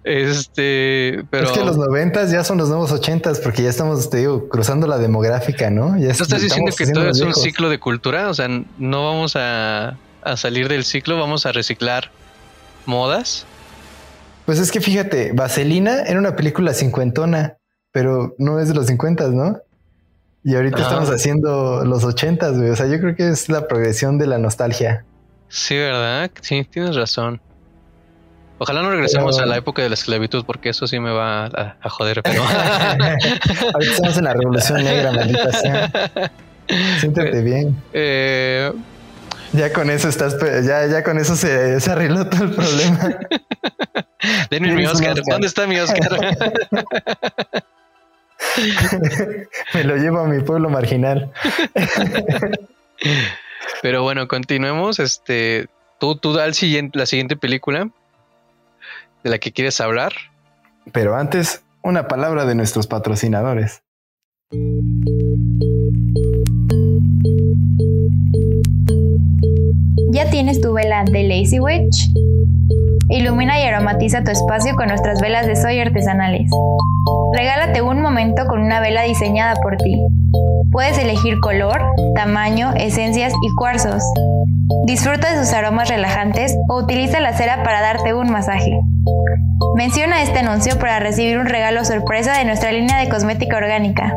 Este, 0.03 1.23
pero. 1.31 1.45
Es 1.45 1.53
que 1.53 1.65
los 1.65 1.75
noventas 1.75 2.29
ya 2.29 2.43
son 2.43 2.59
los 2.59 2.69
nuevos 2.69 2.91
ochentas, 2.91 3.39
porque 3.39 3.63
ya 3.63 3.69
estamos, 3.71 4.11
te 4.11 4.17
digo, 4.17 4.47
cruzando 4.47 4.85
la 4.85 4.99
demográfica, 4.99 5.71
¿no? 5.71 5.97
Ya 5.97 6.11
estás 6.11 6.39
diciendo 6.39 6.71
que 6.77 6.85
todo 6.85 7.09
es 7.09 7.19
un 7.19 7.33
ciclo 7.33 7.67
de 7.67 7.79
cultura? 7.79 8.29
O 8.29 8.35
sea, 8.35 8.47
no 8.47 9.05
vamos 9.05 9.35
a, 9.35 9.97
a 10.23 10.37
salir 10.37 10.67
del 10.67 10.83
ciclo, 10.83 11.17
vamos 11.17 11.45
a 11.45 11.51
reciclar 11.51 12.11
modas. 12.85 13.45
Pues 14.45 14.59
es 14.59 14.71
que 14.71 14.81
fíjate, 14.81 15.31
Vaselina 15.33 16.03
era 16.03 16.19
una 16.19 16.35
película 16.35 16.73
cincuentona, 16.73 17.57
pero 17.91 18.35
no 18.37 18.59
es 18.59 18.67
de 18.67 18.73
los 18.73 18.87
cincuentas, 18.87 19.31
¿no? 19.31 19.59
Y 20.43 20.55
ahorita 20.55 20.81
estamos 20.81 21.09
haciendo 21.09 21.85
los 21.85 22.03
ochentas, 22.03 22.57
güey. 22.57 22.71
O 22.71 22.75
sea, 22.75 22.87
yo 22.87 22.99
creo 22.99 23.15
que 23.15 23.29
es 23.29 23.47
la 23.49 23.67
progresión 23.67 24.17
de 24.17 24.25
la 24.25 24.39
nostalgia. 24.39 25.05
Sí, 25.49 25.75
¿verdad? 25.75 26.31
Sí, 26.41 26.65
tienes 26.69 26.95
razón. 26.95 27.39
Ojalá 28.57 28.81
no 28.81 28.91
regresemos 28.91 29.39
a 29.39 29.45
la 29.45 29.57
época 29.57 29.81
de 29.81 29.89
la 29.89 29.95
esclavitud, 29.95 30.45
porque 30.45 30.69
eso 30.69 30.87
sí 30.87 30.99
me 30.99 31.11
va 31.11 31.45
a, 31.45 31.89
joder, 31.89 32.21
pero. 32.23 32.43
ahorita 33.73 33.91
estamos 33.91 34.17
en 34.17 34.23
la 34.23 34.33
revolución 34.33 34.83
negra, 34.83 35.11
maldita 35.11 35.51
sea. 35.51 35.91
Siéntete 36.99 37.39
eh, 37.39 37.41
bien. 37.41 37.83
Eh, 37.91 38.71
ya 39.53 39.73
con 39.73 39.89
eso 39.89 40.09
estás, 40.09 40.37
ya, 40.65 40.85
ya 40.87 41.03
con 41.03 41.17
eso 41.17 41.35
se, 41.35 41.79
se 41.79 41.91
arregló 41.91 42.27
todo 42.27 42.43
el 42.45 42.51
problema. 42.51 43.19
Denme 44.49 44.73
mi 44.73 44.85
Oscar. 44.85 45.15
¿Dónde 45.27 45.47
está 45.47 45.67
mi 45.67 45.77
Oscar? 45.79 46.35
Me 49.73 49.83
lo 49.83 49.95
llevo 49.95 50.19
a 50.19 50.27
mi 50.27 50.41
pueblo 50.41 50.69
marginal. 50.69 51.31
Pero 53.81 54.03
bueno, 54.03 54.27
continuemos. 54.27 54.99
Este, 54.99 55.67
tú, 55.99 56.15
tú 56.15 56.33
da 56.33 56.45
el 56.45 56.53
siguiente, 56.53 56.99
la 56.99 57.05
siguiente 57.05 57.35
película 57.35 57.89
de 59.23 59.29
la 59.29 59.39
que 59.39 59.51
quieres 59.51 59.79
hablar. 59.81 60.13
Pero 60.91 61.15
antes, 61.15 61.63
una 61.81 62.07
palabra 62.07 62.45
de 62.45 62.55
nuestros 62.55 62.87
patrocinadores. 62.87 63.83
¿Ya 70.11 70.29
tienes 70.29 70.61
tu 70.61 70.73
vela 70.73 71.03
de 71.05 71.23
Lazy 71.23 71.59
Witch? 71.59 72.11
Ilumina 73.09 73.59
y 73.59 73.63
aromatiza 73.63 74.23
tu 74.23 74.31
espacio 74.31 74.75
con 74.75 74.87
nuestras 74.87 75.19
velas 75.21 75.47
de 75.47 75.55
soy 75.55 75.79
artesanales. 75.79 76.49
Regálate 77.33 77.81
un 77.81 78.01
momento 78.01 78.45
con 78.47 78.61
una 78.61 78.79
vela 78.79 79.03
diseñada 79.03 79.55
por 79.61 79.77
ti. 79.77 80.01
Puedes 80.71 80.97
elegir 80.97 81.39
color, 81.39 81.81
tamaño, 82.15 82.73
esencias 82.75 83.33
y 83.41 83.55
cuarzos. 83.55 84.03
Disfruta 84.85 85.31
de 85.31 85.43
sus 85.43 85.53
aromas 85.53 85.89
relajantes 85.89 86.55
o 86.69 86.77
utiliza 86.77 87.19
la 87.19 87.33
cera 87.33 87.63
para 87.63 87.81
darte 87.81 88.13
un 88.13 88.31
masaje. 88.31 88.79
Menciona 89.75 90.21
este 90.21 90.39
anuncio 90.39 90.77
para 90.79 90.99
recibir 90.99 91.37
un 91.37 91.47
regalo 91.47 91.83
sorpresa 91.85 92.37
de 92.37 92.45
nuestra 92.45 92.71
línea 92.71 92.97
de 92.97 93.09
cosmética 93.09 93.57
orgánica. 93.57 94.13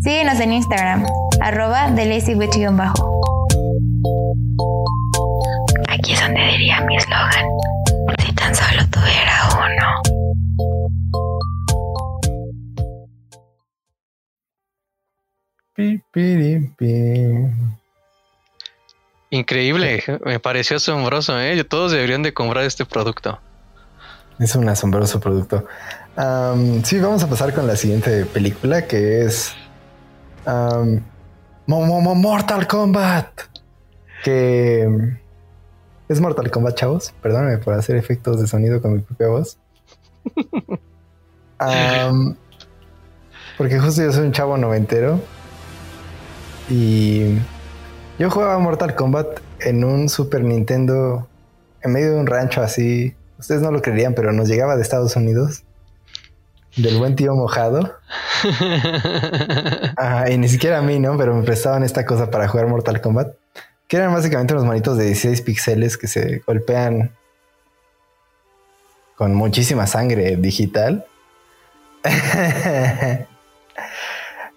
Síguenos 0.00 0.40
en 0.40 0.52
Instagram, 0.52 1.04
arroba 1.40 1.90
mi 6.86 6.96
eslogan. 6.96 7.46
Si 8.24 8.32
tan 8.32 8.54
solo 8.54 8.82
tuviera 8.90 9.48
uno. 9.54 10.02
Increíble, 19.30 20.02
me 20.24 20.40
pareció 20.40 20.78
asombroso, 20.78 21.38
¿eh? 21.38 21.62
Todos 21.64 21.92
deberían 21.92 22.22
de 22.22 22.34
comprar 22.34 22.64
este 22.64 22.84
producto. 22.84 23.38
Es 24.38 24.54
un 24.54 24.68
asombroso 24.68 25.20
producto. 25.20 25.66
sí, 26.84 26.98
vamos 26.98 27.22
a 27.22 27.28
pasar 27.28 27.54
con 27.54 27.66
la 27.66 27.76
siguiente 27.76 28.24
película 28.24 28.86
que 28.86 29.24
es 29.24 29.54
Mortal 31.66 32.66
Kombat. 32.66 33.28
Que 34.24 35.18
es 36.08 36.20
Mortal 36.20 36.50
Kombat, 36.50 36.74
chavos. 36.74 37.14
Perdóname 37.22 37.58
por 37.58 37.74
hacer 37.74 37.96
efectos 37.96 38.40
de 38.40 38.46
sonido 38.46 38.80
con 38.80 38.94
mi 38.94 39.00
propia 39.00 39.28
voz. 39.28 39.58
porque 43.58 43.78
justo 43.78 44.02
yo 44.02 44.12
soy 44.12 44.26
un 44.26 44.32
chavo 44.32 44.56
noventero. 44.56 45.20
Y 46.70 47.38
yo 48.18 48.30
jugaba 48.30 48.58
Mortal 48.58 48.94
Kombat 48.94 49.40
en 49.60 49.84
un 49.84 50.08
Super 50.08 50.42
Nintendo 50.44 51.28
en 51.82 51.92
medio 51.92 52.12
de 52.12 52.20
un 52.20 52.26
rancho 52.26 52.62
así. 52.62 53.14
Ustedes 53.38 53.60
no 53.60 53.70
lo 53.70 53.82
creerían, 53.82 54.14
pero 54.14 54.32
nos 54.32 54.48
llegaba 54.48 54.76
de 54.76 54.82
Estados 54.82 55.14
Unidos. 55.16 55.64
Del 56.76 56.98
buen 56.98 57.16
tío 57.16 57.34
mojado. 57.34 57.96
y 60.30 60.38
ni 60.38 60.48
siquiera 60.48 60.78
a 60.78 60.82
mí, 60.82 60.98
¿no? 60.98 61.18
Pero 61.18 61.34
me 61.34 61.42
prestaban 61.42 61.82
esta 61.82 62.06
cosa 62.06 62.30
para 62.30 62.48
jugar 62.48 62.66
Mortal 62.66 63.00
Kombat 63.00 63.34
que 63.88 63.96
eran 63.96 64.12
básicamente 64.12 64.52
unos 64.52 64.66
manitos 64.66 64.98
de 64.98 65.06
16 65.06 65.40
píxeles 65.40 65.96
que 65.96 66.06
se 66.06 66.42
golpean 66.46 67.10
con 69.16 69.34
muchísima 69.34 69.86
sangre 69.86 70.36
digital. 70.36 71.06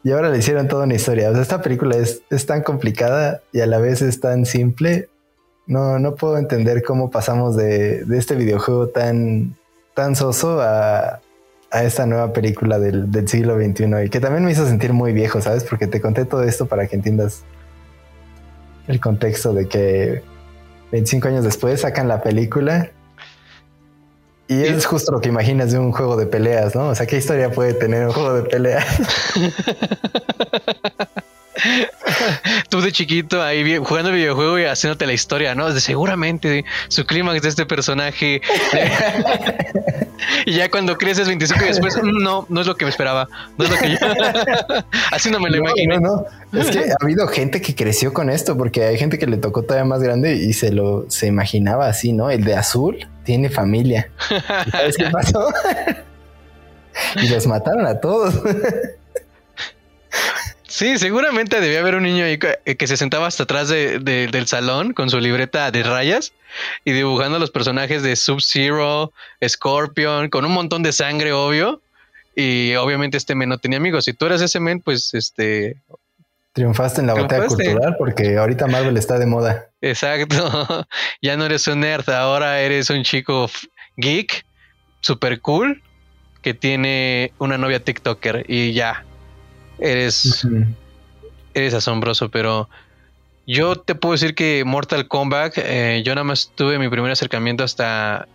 y 0.04 0.12
ahora 0.12 0.30
le 0.30 0.38
hicieron 0.38 0.68
toda 0.68 0.84
una 0.84 0.96
historia. 0.96 1.30
O 1.30 1.34
sea, 1.34 1.42
esta 1.42 1.62
película 1.62 1.96
es, 1.96 2.22
tan 2.46 2.62
complicada 2.62 3.42
y 3.54 3.62
a 3.62 3.66
la 3.68 3.80
vez 3.80 4.02
es 4.02 4.20
tan 4.20 4.46
simple. 4.46 5.08
No, 5.66 5.98
no 5.98 6.16
puedo 6.16 6.38
entender 6.38 6.84
cómo 6.84 7.10
pasamos 7.10 7.56
de, 7.56 8.06
este 8.12 8.36
videojuego 8.36 8.90
tan, 8.90 9.56
tan 9.96 10.18
soso 10.18 10.60
a, 10.62 11.22
esta 11.72 12.06
nueva 12.06 12.34
película 12.34 12.80
del, 12.80 13.10
del 13.10 13.30
siglo 13.30 13.56
XXI 13.56 14.04
y 14.04 14.10
que 14.10 14.20
también 14.20 14.44
me 14.44 14.52
hizo 14.52 14.68
sentir 14.68 14.92
muy 14.92 15.14
viejo, 15.14 15.40
¿sabes? 15.40 15.64
Porque 15.64 15.88
te 15.88 16.02
conté 16.02 16.26
todo 16.26 16.44
esto 16.44 16.66
para 16.66 16.86
que 16.86 16.98
entiendas 16.98 17.46
el 18.88 19.00
contexto 19.00 19.54
de 19.54 19.68
que 19.68 20.24
25 20.92 21.28
años 21.28 21.44
después 21.44 21.82
sacan 21.82 22.08
la 22.08 22.22
película 22.22 22.92
y 24.52 24.64
es 24.64 24.86
justo 24.86 25.14
lo 25.14 25.22
que 25.22 25.30
imaginas 25.30 25.72
de 25.72 25.80
un 25.80 25.94
juego 25.94 26.18
de 26.18 26.26
peleas, 26.26 26.76
¿no? 26.76 26.90
O 26.90 26.96
sea, 26.96 27.08
¿qué 27.08 27.16
historia 27.16 27.52
puede 27.52 27.74
tener 27.74 28.06
un 28.06 28.12
juego 28.12 28.34
de 28.34 28.50
peleas? 28.50 28.86
Tú 32.70 32.82
de 32.82 32.92
chiquito 32.92 33.42
ahí 33.42 33.78
jugando 33.78 34.12
videojuego 34.12 34.60
y 34.60 34.66
haciéndote 34.66 35.06
la 35.06 35.14
historia, 35.14 35.56
¿no? 35.56 35.74
De 35.74 35.80
seguramente 35.80 36.66
su 36.88 37.06
clímax 37.06 37.42
de 37.42 37.50
este 37.50 37.66
personaje. 37.66 38.42
y 40.46 40.54
ya 40.54 40.70
cuando 40.70 40.98
creces 40.98 41.28
25 41.28 41.64
y 41.64 41.68
después, 41.68 41.98
mm, 41.98 42.24
no, 42.24 42.46
no 42.50 42.62
es 42.62 42.68
lo 42.68 42.76
que 42.76 42.86
me 42.86 42.90
esperaba. 42.90 43.28
No 43.58 43.66
es 43.66 43.72
lo 43.72 43.78
que 43.78 43.92
yo. 43.92 43.98
Así 45.12 45.30
no 45.30 45.40
me 45.40 45.50
lo 45.50 45.58
imaginé. 45.58 46.00
No, 46.00 46.26
no. 46.52 46.62
Es 46.62 46.72
que 46.72 46.80
ha 46.80 46.96
habido 47.02 47.28
gente 47.28 47.62
que 47.62 47.76
creció 47.76 48.14
con 48.14 48.30
esto, 48.30 48.58
porque 48.58 48.84
hay 48.84 48.98
gente 48.98 49.20
que 49.20 49.28
le 49.28 49.38
tocó 49.38 49.64
todavía 49.64 49.86
más 49.86 50.02
grande 50.02 50.36
y 50.36 50.54
se 50.54 50.72
lo 50.72 51.06
se 51.10 51.28
imaginaba 51.28 51.88
así, 51.88 52.14
¿no? 52.14 52.30
El 52.30 52.44
de 52.44 52.56
azul 52.56 53.08
tiene 53.24 53.50
familia. 53.50 54.10
¿Sabes 54.72 54.98
qué 54.98 55.06
pasó? 55.12 55.54
y 57.16 57.28
los 57.30 57.48
mataron 57.48 57.86
a 57.86 58.00
todos. 58.00 58.36
Sí, 60.82 60.98
seguramente 60.98 61.62
debía 61.62 61.80
haber 61.80 61.94
un 61.94 62.02
niño 62.02 62.26
ahí 62.26 62.40
que, 62.40 62.88
se 62.88 62.98
sentaba 62.98 63.28
hasta 63.28 63.44
atrás 63.44 63.70
del 63.70 64.48
salón 64.48 64.94
con 64.94 65.12
su 65.12 65.20
libreta 65.20 65.70
de 65.70 65.84
rayas 65.84 66.34
y 66.84 66.92
dibujando 66.92 67.38
los 67.38 67.52
personajes 67.52 68.02
de 68.02 68.16
Sub-Zero, 68.16 69.14
Scorpion, 69.48 70.32
con 70.32 70.44
un 70.44 70.52
montón 70.54 70.82
de 70.82 70.92
sangre, 70.92 71.34
obvio. 71.34 71.84
Y 72.36 72.74
obviamente 72.78 73.16
este 73.18 73.36
men 73.36 73.50
no 73.50 73.60
tenía 73.60 73.78
amigos. 73.78 74.06
Si 74.06 74.14
tú 74.14 74.26
eras 74.26 74.42
ese 74.42 74.60
men, 74.60 74.82
pues 74.82 75.14
este. 75.14 75.78
Triunfaste 76.54 77.02
en 77.02 77.08
la 77.08 77.14
batalla 77.14 77.46
cultural 77.46 77.96
porque 78.00 78.40
ahorita 78.40 78.66
Marvel 78.66 78.98
está 78.98 79.20
de 79.20 79.28
moda. 79.28 79.70
Exacto. 79.82 80.88
ya 81.22 81.38
no 81.38 81.46
eres 81.46 81.68
un 81.68 81.82
nerd, 81.82 82.10
ahora 82.10 82.60
eres 82.60 82.90
un 82.90 83.04
chico 83.04 83.52
geek, 83.98 84.48
super 85.02 85.42
cool, 85.42 85.84
que 86.42 86.56
tiene 86.56 87.34
una 87.38 87.60
novia 87.60 87.84
TikToker 87.84 88.46
y 88.48 88.74
ya 88.74 89.06
eres, 89.82 90.48
eres 91.54 91.74
asombroso, 91.74 92.30
pero 92.30 92.70
yo 93.48 93.76
te 93.76 93.96
puedo 93.96 94.14
decir 94.14 94.36
que 94.36 94.64
Mortal 94.66 95.08
Kombat, 95.08 95.58
eh, 95.58 96.04
yo 96.06 96.16
nada 96.16 96.24
más 96.24 96.52
tuve 96.56 96.80
mi 96.80 96.88
primer 96.88 97.12
acercamiento 97.12 97.64
hasta 97.64 98.28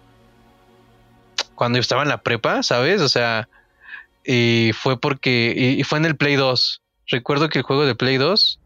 cuando 1.54 1.78
yo 1.78 1.80
estaba 1.80 2.02
en 2.02 2.08
la 2.08 2.18
prepa, 2.18 2.62
¿sabes? 2.62 3.00
O 3.00 3.08
sea, 3.08 3.48
y 4.24 4.72
fue 4.74 5.00
porque, 5.00 5.76
y, 5.78 5.82
fue 5.84 5.98
en 5.98 6.04
el 6.04 6.16
Play 6.16 6.34
2. 6.34 6.82
Recuerdo 7.06 7.48
que 7.48 7.60
el 7.60 7.64
juego 7.64 7.86
de 7.86 7.94
Play 7.94 8.16
2 8.16 8.58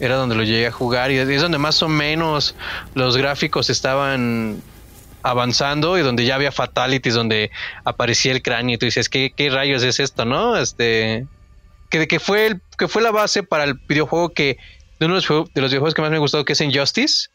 era 0.00 0.16
donde 0.16 0.34
lo 0.34 0.42
llegué 0.42 0.66
a 0.66 0.72
jugar 0.72 1.10
y 1.10 1.18
es 1.18 1.42
donde 1.42 1.58
más 1.58 1.82
o 1.82 1.88
menos 1.88 2.54
los 2.94 3.16
gráficos 3.16 3.68
estaban 3.68 4.62
avanzando 5.22 5.98
y 5.98 6.02
donde 6.02 6.24
ya 6.24 6.36
había 6.36 6.52
fatalities, 6.52 7.14
donde 7.14 7.50
aparecía 7.84 8.32
el 8.32 8.42
cráneo 8.42 8.76
y 8.76 8.78
tú 8.78 8.86
dices, 8.86 9.08
¿qué, 9.08 9.32
qué 9.36 9.50
rayos 9.50 9.82
es 9.82 10.00
esto, 10.00 10.24
no? 10.24 10.56
Este, 10.56 11.26
que, 11.90 12.06
que, 12.06 12.20
fue 12.20 12.46
el, 12.46 12.60
que 12.76 12.88
fue 12.88 13.02
la 13.02 13.10
base 13.10 13.42
para 13.42 13.64
el 13.64 13.74
videojuego 13.74 14.30
que 14.30 14.58
de 14.98 15.06
uno 15.06 15.14
de 15.14 15.22
los, 15.26 15.52
de 15.54 15.60
los 15.60 15.70
videojuegos 15.70 15.94
que 15.94 16.02
más 16.02 16.10
me 16.10 16.16
ha 16.16 16.20
gustado 16.20 16.44
que 16.44 16.52
es 16.52 16.60
Injustice 16.60 17.28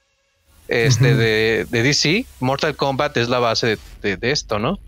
este 0.67 1.15
de, 1.15 1.65
de, 1.69 1.83
DC 1.83 2.25
Mortal 2.39 2.75
Kombat 2.75 3.17
es 3.17 3.29
la 3.29 3.39
base 3.39 3.77
de, 4.01 4.17
esto 4.21 4.59
no 4.59 4.79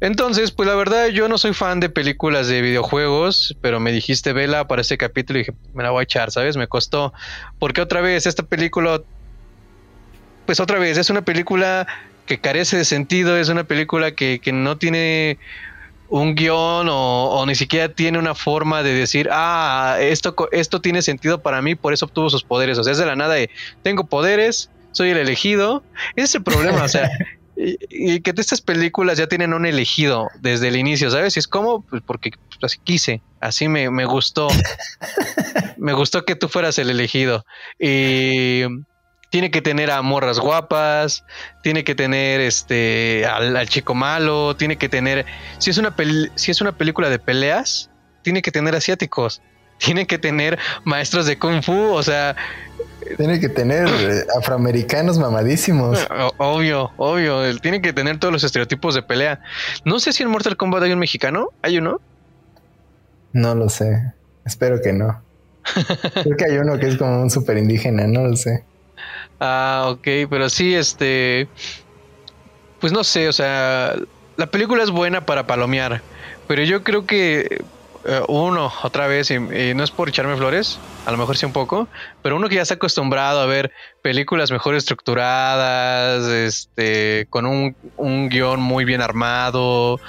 entonces 0.00 0.50
pues 0.50 0.68
la 0.68 0.74
verdad 0.74 1.08
yo 1.08 1.28
no 1.28 1.38
soy 1.38 1.54
fan 1.54 1.80
de 1.80 1.88
películas 1.88 2.48
de 2.48 2.60
videojuegos 2.60 3.56
pero 3.60 3.80
me 3.80 3.92
dijiste 3.92 4.32
vela 4.32 4.68
para 4.68 4.82
este 4.82 4.98
capítulo 4.98 5.38
y 5.38 5.42
dije 5.42 5.54
me 5.72 5.82
la 5.82 5.90
voy 5.90 6.00
a 6.00 6.04
echar 6.04 6.30
sabes 6.30 6.56
me 6.56 6.66
costó 6.66 7.12
porque 7.58 7.80
otra 7.80 8.00
vez 8.00 8.26
esta 8.26 8.42
película 8.42 9.00
pues 10.44 10.60
otra 10.60 10.78
vez 10.78 10.98
es 10.98 11.08
una 11.08 11.22
película 11.22 11.86
que 12.26 12.38
carece 12.38 12.76
de 12.76 12.84
sentido 12.84 13.38
es 13.38 13.48
una 13.48 13.64
película 13.64 14.12
que, 14.12 14.40
que 14.40 14.52
no 14.52 14.76
tiene 14.76 15.38
un 16.12 16.34
guion 16.34 16.88
o, 16.90 17.42
ni 17.46 17.54
siquiera 17.54 17.88
tiene 17.88 18.18
una 18.18 18.34
forma 18.34 18.82
de 18.82 18.92
decir, 18.92 19.30
ah, 19.32 19.96
esto, 19.98 20.36
esto 20.52 20.82
tiene 20.82 21.00
sentido 21.00 21.40
para 21.40 21.62
mí, 21.62 21.74
por 21.74 21.94
eso 21.94 22.04
obtuvo 22.04 22.28
sus 22.28 22.44
poderes. 22.44 22.78
O 22.78 22.84
sea, 22.84 22.92
es 22.92 22.98
de 22.98 23.06
la 23.06 23.16
nada 23.16 23.32
de, 23.32 23.48
tengo 23.82 24.04
poderes, 24.04 24.68
soy 24.92 25.08
el 25.08 25.16
elegido. 25.16 25.82
Ese 26.14 26.24
es 26.24 26.34
el 26.34 26.42
problema, 26.42 26.84
o 26.84 26.88
sea, 26.88 27.10
y, 27.56 28.20
que 28.20 28.34
estas 28.36 28.60
películas 28.60 29.16
ya 29.16 29.26
tienen 29.26 29.54
un 29.54 29.64
elegido 29.64 30.28
desde 30.40 30.68
el 30.68 30.76
inicio, 30.76 31.10
¿sabes? 31.10 31.34
Y 31.36 31.38
es 31.38 31.48
como, 31.48 31.80
pues 31.80 32.02
porque 32.04 32.32
así 32.60 32.78
quise, 32.84 33.22
así 33.40 33.68
me, 33.68 33.88
me 33.88 34.04
gustó. 34.04 34.48
me 35.78 35.94
gustó 35.94 36.26
que 36.26 36.36
tú 36.36 36.50
fueras 36.50 36.78
el 36.78 36.90
elegido. 36.90 37.46
Y 37.78 38.64
tiene 39.32 39.50
que 39.50 39.62
tener 39.62 39.90
a 39.90 40.02
morras 40.02 40.38
guapas, 40.38 41.24
tiene 41.62 41.84
que 41.84 41.94
tener 41.94 42.42
este 42.42 43.24
al, 43.24 43.66
chico 43.66 43.94
malo, 43.94 44.54
tiene 44.54 44.76
que 44.76 44.90
tener 44.90 45.24
si 45.56 45.70
es 45.70 45.78
una 45.78 45.96
si 46.34 46.50
es 46.50 46.60
una 46.60 46.72
película 46.72 47.08
de 47.08 47.18
peleas, 47.18 47.88
tiene 48.20 48.42
que 48.42 48.52
tener 48.52 48.74
asiáticos, 48.74 49.40
tiene 49.78 50.06
que 50.06 50.18
tener 50.18 50.58
maestros 50.84 51.24
de 51.24 51.38
kung 51.38 51.62
fu, 51.62 51.72
o 51.72 52.02
sea, 52.02 52.36
tiene 53.16 53.40
que 53.40 53.48
tener 53.48 53.88
eh, 54.00 54.26
afroamericanos 54.38 55.18
mamadísimos. 55.18 56.06
Obvio, 56.36 56.92
obvio, 56.98 57.58
tiene 57.58 57.80
que 57.80 57.94
tener 57.94 58.18
todos 58.18 58.32
los 58.32 58.44
estereotipos 58.44 58.94
de 58.94 59.02
pelea. 59.02 59.40
No 59.86 59.98
sé 59.98 60.12
si 60.12 60.22
en 60.22 60.28
Mortal 60.28 60.58
Kombat 60.58 60.82
hay 60.82 60.92
un 60.92 60.98
mexicano, 60.98 61.48
¿hay 61.62 61.78
uno? 61.78 62.02
No 63.32 63.54
lo 63.54 63.70
sé. 63.70 64.12
Espero 64.44 64.82
que 64.82 64.92
no. 64.92 65.22
Creo 66.22 66.36
que 66.36 66.44
hay 66.44 66.58
uno 66.58 66.78
que 66.78 66.88
es 66.88 66.98
como 66.98 67.22
un 67.22 67.30
super 67.30 67.56
indígena, 67.56 68.06
no 68.06 68.26
lo 68.26 68.36
sé. 68.36 68.64
Ah, 69.44 69.86
ok, 69.88 70.06
pero 70.30 70.48
sí, 70.48 70.72
este. 70.72 71.48
Pues 72.78 72.92
no 72.92 73.02
sé, 73.02 73.28
o 73.28 73.32
sea, 73.32 73.96
la 74.36 74.46
película 74.46 74.84
es 74.84 74.90
buena 74.90 75.26
para 75.26 75.48
palomear, 75.48 76.00
pero 76.46 76.62
yo 76.62 76.84
creo 76.84 77.06
que 77.06 77.64
eh, 78.04 78.22
uno, 78.28 78.72
otra 78.84 79.08
vez, 79.08 79.32
y, 79.32 79.40
no 79.40 79.82
es 79.82 79.90
por 79.90 80.08
echarme 80.08 80.36
flores, 80.36 80.78
a 81.06 81.10
lo 81.10 81.16
mejor 81.18 81.36
sí 81.36 81.44
un 81.44 81.52
poco, 81.52 81.88
pero 82.22 82.36
uno 82.36 82.48
que 82.48 82.54
ya 82.54 82.62
está 82.62 82.74
acostumbrado 82.74 83.40
a 83.40 83.46
ver 83.46 83.72
películas 84.00 84.52
mejor 84.52 84.76
estructuradas, 84.76 86.24
este, 86.28 87.26
con 87.28 87.44
un, 87.44 87.76
un 87.96 88.28
guion 88.28 88.60
muy 88.60 88.84
bien 88.84 89.00
armado, 89.00 90.00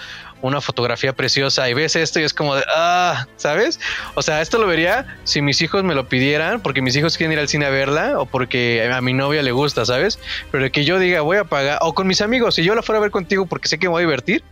una 0.44 0.60
fotografía 0.60 1.14
preciosa 1.14 1.70
y 1.70 1.74
ves 1.74 1.96
esto 1.96 2.20
y 2.20 2.24
es 2.24 2.34
como 2.34 2.56
de, 2.56 2.64
ah, 2.76 3.26
¿sabes? 3.38 3.80
O 4.14 4.22
sea, 4.22 4.42
esto 4.42 4.58
lo 4.58 4.68
vería 4.68 5.18
si 5.24 5.42
mis 5.42 5.62
hijos 5.62 5.86
me 5.86 5.96
lo 5.96 6.10
pidieran, 6.10 6.62
porque 6.62 6.82
mis 6.82 6.96
hijos 6.98 7.18
quieren 7.18 7.32
ir 7.32 7.40
al 7.40 7.48
cine 7.48 7.66
a 7.66 7.70
verla 7.70 8.20
o 8.20 8.26
porque 8.26 8.92
a 8.94 9.00
mi 9.00 9.14
novia 9.14 9.42
le 9.42 9.54
gusta, 9.54 9.86
¿sabes? 9.86 10.20
Pero 10.52 10.70
que 10.70 10.84
yo 10.84 11.00
diga, 11.00 11.22
voy 11.22 11.38
a 11.38 11.46
pagar, 11.46 11.80
o 11.82 11.94
con 11.94 12.08
mis 12.08 12.20
amigos, 12.20 12.56
si 12.56 12.64
yo 12.64 12.76
la 12.76 12.82
fuera 12.82 13.00
a 13.00 13.02
ver 13.02 13.12
contigo 13.12 13.46
porque 13.46 13.70
sé 13.70 13.80
que 13.80 13.88
me 13.88 13.92
voy 13.92 14.02
a 14.02 14.06
divertir, 14.06 14.44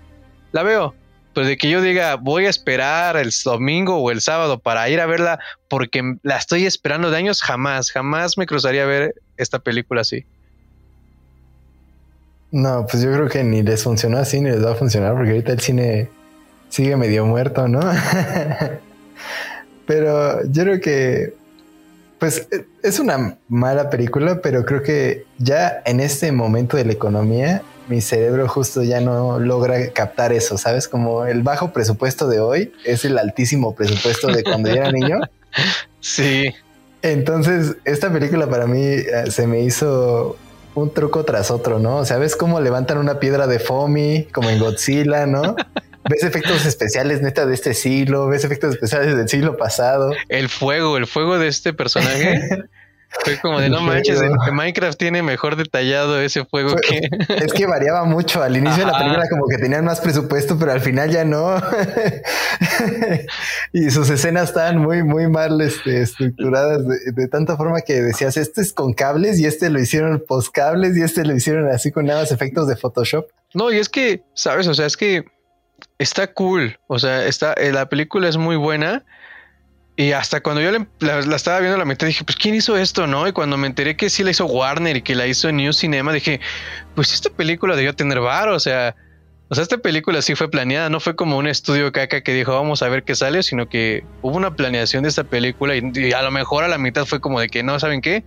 la 0.54 0.64
veo. 0.64 0.96
Pero 1.34 1.46
de 1.46 1.58
que 1.58 1.70
yo 1.70 1.82
diga, 1.82 2.16
voy 2.16 2.46
a 2.46 2.50
esperar 2.50 3.18
el 3.18 3.32
domingo 3.44 3.98
o 3.98 4.12
el 4.12 4.22
sábado 4.22 4.60
para 4.60 4.90
ir 4.90 5.02
a 5.02 5.06
verla 5.06 5.40
porque 5.68 6.16
la 6.24 6.38
estoy 6.38 6.66
esperando 6.66 7.12
de 7.12 7.18
años, 7.18 7.42
jamás, 7.42 7.92
jamás 7.92 8.38
me 8.38 8.46
cruzaría 8.46 8.84
a 8.84 8.88
ver 8.88 9.16
esta 9.36 9.60
película 9.60 10.02
así. 10.02 10.26
No, 12.52 12.86
pues 12.86 13.02
yo 13.02 13.12
creo 13.14 13.30
que 13.30 13.44
ni 13.44 13.64
les 13.64 13.84
funcionó 13.84 14.18
así 14.18 14.42
ni 14.42 14.50
les 14.50 14.64
va 14.64 14.72
a 14.72 14.76
funcionar 14.76 15.14
porque 15.14 15.32
ahorita 15.32 15.54
el 15.54 15.62
cine 15.62 16.10
sigue 16.70 16.98
medio 16.98 17.26
muerto, 17.26 17.68
¿no? 17.68 17.80
pero 19.86 20.44
yo 20.46 20.64
creo 20.64 20.82
que, 20.82 21.34
pues 22.20 22.48
es 22.84 23.00
una 23.00 23.38
mala 23.48 23.90
película, 23.90 24.42
pero 24.42 24.66
creo 24.66 24.84
que 24.84 25.26
ya 25.38 25.82
en 25.86 26.02
este 26.02 26.32
momento 26.32 26.76
de 26.76 26.86
la 26.86 26.92
economía, 26.92 27.62
mi 27.88 28.02
cerebro 28.02 28.48
justo 28.48 28.84
ya 28.84 29.02
no 29.02 29.40
logra 29.40 29.92
captar 29.92 30.34
eso, 30.34 30.58
¿sabes? 30.58 30.88
Como 30.88 31.26
el 31.26 31.44
bajo 31.44 31.72
presupuesto 31.72 32.28
de 32.28 32.40
hoy 32.40 32.74
es 32.86 33.06
el 33.06 33.18
altísimo 33.18 33.76
presupuesto 33.76 34.28
de 34.28 34.44
cuando 34.44 34.70
yo 34.70 34.76
era 34.76 34.92
niño. 34.92 35.20
Sí. 36.00 36.46
Entonces, 37.02 37.76
esta 37.84 38.12
película 38.12 38.50
para 38.50 38.66
mí 38.66 38.82
eh, 38.82 39.30
se 39.30 39.46
me 39.46 39.60
hizo 39.60 40.38
un 40.76 40.94
truco 40.94 41.26
tras 41.26 41.52
otro, 41.52 41.80
¿no? 41.80 41.98
O 41.98 42.06
sea, 42.06 42.18
ves 42.18 42.36
cómo 42.36 42.60
levantan 42.60 42.98
una 42.98 43.20
piedra 43.20 43.48
de 43.48 43.60
Fomi, 43.60 44.26
como 44.32 44.50
en 44.50 44.60
Godzilla, 44.60 45.26
¿no? 45.26 45.56
ves 46.10 46.24
efectos 46.24 46.66
especiales 46.66 47.22
neta 47.22 47.46
de 47.46 47.54
este 47.54 47.74
siglo, 47.74 48.28
ves 48.28 48.44
efectos 48.44 48.74
especiales 48.74 49.16
del 49.16 49.30
siglo 49.30 49.58
pasado. 49.58 50.12
El 50.30 50.50
fuego, 50.50 50.98
el 50.98 51.08
fuego 51.08 51.38
de 51.38 51.48
este 51.48 51.74
personaje 51.74 52.66
Fue 53.24 53.38
como 53.40 53.60
de 53.60 53.70
no 53.70 53.82
manches, 53.82 54.22
Minecraft 54.54 54.98
tiene 54.98 55.22
mejor 55.22 55.58
detallado 55.58 56.20
ese 56.22 56.46
fuego 56.46 56.76
que. 56.76 57.02
Es 57.44 57.54
que 57.54 57.66
variaba 57.66 58.06
mucho. 58.06 58.42
Al 58.42 58.56
inicio 58.56 58.86
de 58.86 58.92
la 58.92 58.98
película, 58.98 59.28
como 59.30 59.48
que 59.48 59.58
tenían 59.58 59.84
más 59.84 60.00
presupuesto, 60.00 60.58
pero 60.58 60.72
al 60.72 60.80
final 60.80 61.12
ya 61.12 61.26
no. 61.26 61.56
y 63.74 63.92
sus 63.92 64.10
escenas 64.10 64.50
estaban 64.50 64.78
muy, 64.78 65.04
muy 65.04 65.28
mal 65.28 65.60
este, 65.62 66.02
estructuradas 66.02 66.84
de, 66.88 67.28
tanta 67.28 67.58
forma 67.58 67.82
que 67.82 68.02
decías: 68.02 68.38
este 68.38 68.62
es 68.62 68.72
con 68.72 68.94
cables 68.94 69.40
y 69.40 69.46
este 69.46 69.70
lo 69.70 69.80
hicieron 69.80 70.24
post 70.26 70.54
cables 70.54 70.98
y 70.98 71.02
este 71.02 71.26
lo 71.26 71.36
hicieron 71.36 71.70
así 71.70 71.92
con 71.92 72.06
nada 72.06 72.22
más 72.22 72.32
efectos 72.32 72.68
de 72.68 72.78
Photoshop. 72.78 73.26
No, 73.54 73.72
y 73.72 73.78
es 73.78 73.90
que, 73.90 74.24
sabes, 74.34 74.68
o 74.68 74.74
sea, 74.74 74.86
es 74.86 74.96
que 74.96 75.26
está 75.98 76.34
cool. 76.34 76.80
O 76.88 76.98
sea, 76.98 77.26
está, 77.26 77.54
eh, 77.54 77.74
la 77.74 77.90
película 77.90 78.30
es 78.30 78.38
muy 78.38 78.56
buena 78.56 79.04
y 79.98 80.14
hasta 80.14 80.42
cuando 80.42 80.62
yo 80.62 80.72
la, 81.00 81.36
estaba 81.36 81.60
viendo 81.60 81.78
la 81.78 81.86
mitad 81.86 82.08
dije, 82.08 82.24
pues 82.24 82.36
¿quién 82.36 82.56
hizo 82.56 82.78
esto, 82.78 83.08
no? 83.08 83.28
Y 83.28 83.34
cuando 83.34 83.58
me 83.58 83.68
enteré 83.68 83.96
que 83.96 84.10
sí 84.10 84.24
la 84.24 84.32
hizo 84.32 84.46
Warner 84.46 84.98
y 84.98 85.02
que 85.02 85.16
la 85.16 85.28
hizo 85.28 85.52
New 85.52 85.74
Cinema, 85.74 86.14
dije, 86.14 86.40
pues 86.96 87.14
esta 87.14 87.30
película 87.30 87.76
debió 87.76 87.94
tener 87.94 88.20
bar, 88.20 88.50
o 88.50 88.60
sea, 88.60 88.96
O 89.50 89.56
sea, 89.56 89.64
esta 89.64 89.80
película 89.80 90.22
sí 90.22 90.34
fue 90.34 90.50
planeada, 90.50 90.90
no 90.90 91.02
fue 91.02 91.18
como 91.18 91.38
un 91.38 91.46
estudio 91.46 91.92
caca 91.92 92.22
que 92.22 92.34
dijo 92.34 92.54
vamos 92.54 92.82
a 92.84 92.88
ver 92.88 93.04
qué 93.04 93.16
sale, 93.16 93.44
sino 93.44 93.68
que 93.68 94.06
hubo 94.22 94.38
una 94.38 94.56
planeación 94.56 95.04
de 95.04 95.10
esta 95.10 95.26
película 95.26 95.76
y, 95.76 96.14
a 96.14 96.22
lo 96.22 96.32
mejor 96.32 96.64
a 96.64 96.70
la 96.70 96.78
mitad 96.78 97.06
fue 97.06 97.20
como 97.20 97.42
de 97.42 97.50
que 97.50 97.62
no, 97.62 97.78
¿saben 97.78 98.00
qué? 98.00 98.24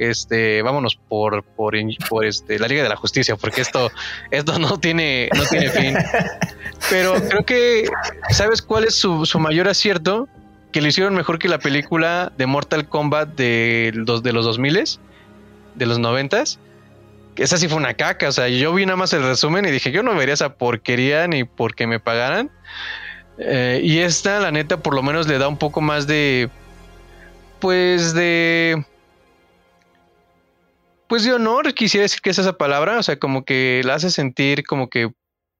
Este, 0.00 0.62
vámonos 0.62 0.96
por, 0.96 1.44
por, 1.44 1.76
por 2.10 2.24
este, 2.24 2.58
la 2.58 2.66
Liga 2.66 2.82
de 2.82 2.88
la 2.88 2.96
Justicia, 2.96 3.36
porque 3.36 3.60
esto, 3.60 3.92
esto 4.32 4.58
no 4.58 4.80
tiene, 4.80 5.28
no 5.32 5.44
tiene 5.44 5.70
fin. 5.70 5.96
Pero 6.90 7.14
creo 7.28 7.44
que, 7.46 7.88
¿sabes 8.30 8.60
cuál 8.60 8.82
es 8.82 8.96
su, 8.96 9.24
su 9.26 9.38
mayor 9.38 9.68
acierto? 9.68 10.28
Que 10.74 10.82
lo 10.82 10.88
hicieron 10.88 11.14
mejor 11.14 11.38
que 11.38 11.48
la 11.48 11.60
película 11.60 12.32
de 12.36 12.46
Mortal 12.46 12.88
Kombat 12.88 13.36
de 13.36 13.92
los, 13.94 14.24
de 14.24 14.32
los 14.32 14.44
2000 14.44 14.98
de 15.76 15.86
los 15.86 16.00
90 16.00 16.42
esa 17.36 17.56
sí 17.58 17.68
fue 17.68 17.78
una 17.78 17.94
caca. 17.94 18.28
O 18.28 18.32
sea, 18.32 18.48
yo 18.48 18.74
vi 18.74 18.84
nada 18.84 18.96
más 18.96 19.12
el 19.12 19.22
resumen 19.22 19.64
y 19.64 19.70
dije, 19.70 19.92
yo 19.92 20.02
no 20.02 20.16
vería 20.16 20.34
esa 20.34 20.54
porquería 20.54 21.28
ni 21.28 21.44
porque 21.44 21.86
me 21.86 22.00
pagaran. 22.00 22.50
Eh, 23.38 23.82
y 23.84 23.98
esta, 24.00 24.40
la 24.40 24.50
neta, 24.50 24.78
por 24.78 24.96
lo 24.96 25.02
menos 25.04 25.28
le 25.28 25.38
da 25.38 25.46
un 25.46 25.58
poco 25.58 25.80
más 25.80 26.08
de. 26.08 26.50
Pues 27.60 28.12
de. 28.12 28.84
Pues 31.06 31.22
de 31.22 31.34
honor, 31.34 31.72
quisiera 31.72 32.02
decir 32.02 32.20
que 32.20 32.30
es 32.30 32.38
esa 32.40 32.56
palabra. 32.56 32.98
O 32.98 33.02
sea, 33.04 33.16
como 33.16 33.44
que 33.44 33.80
la 33.84 33.94
hace 33.94 34.10
sentir 34.10 34.64
como 34.64 34.90
que. 34.90 35.12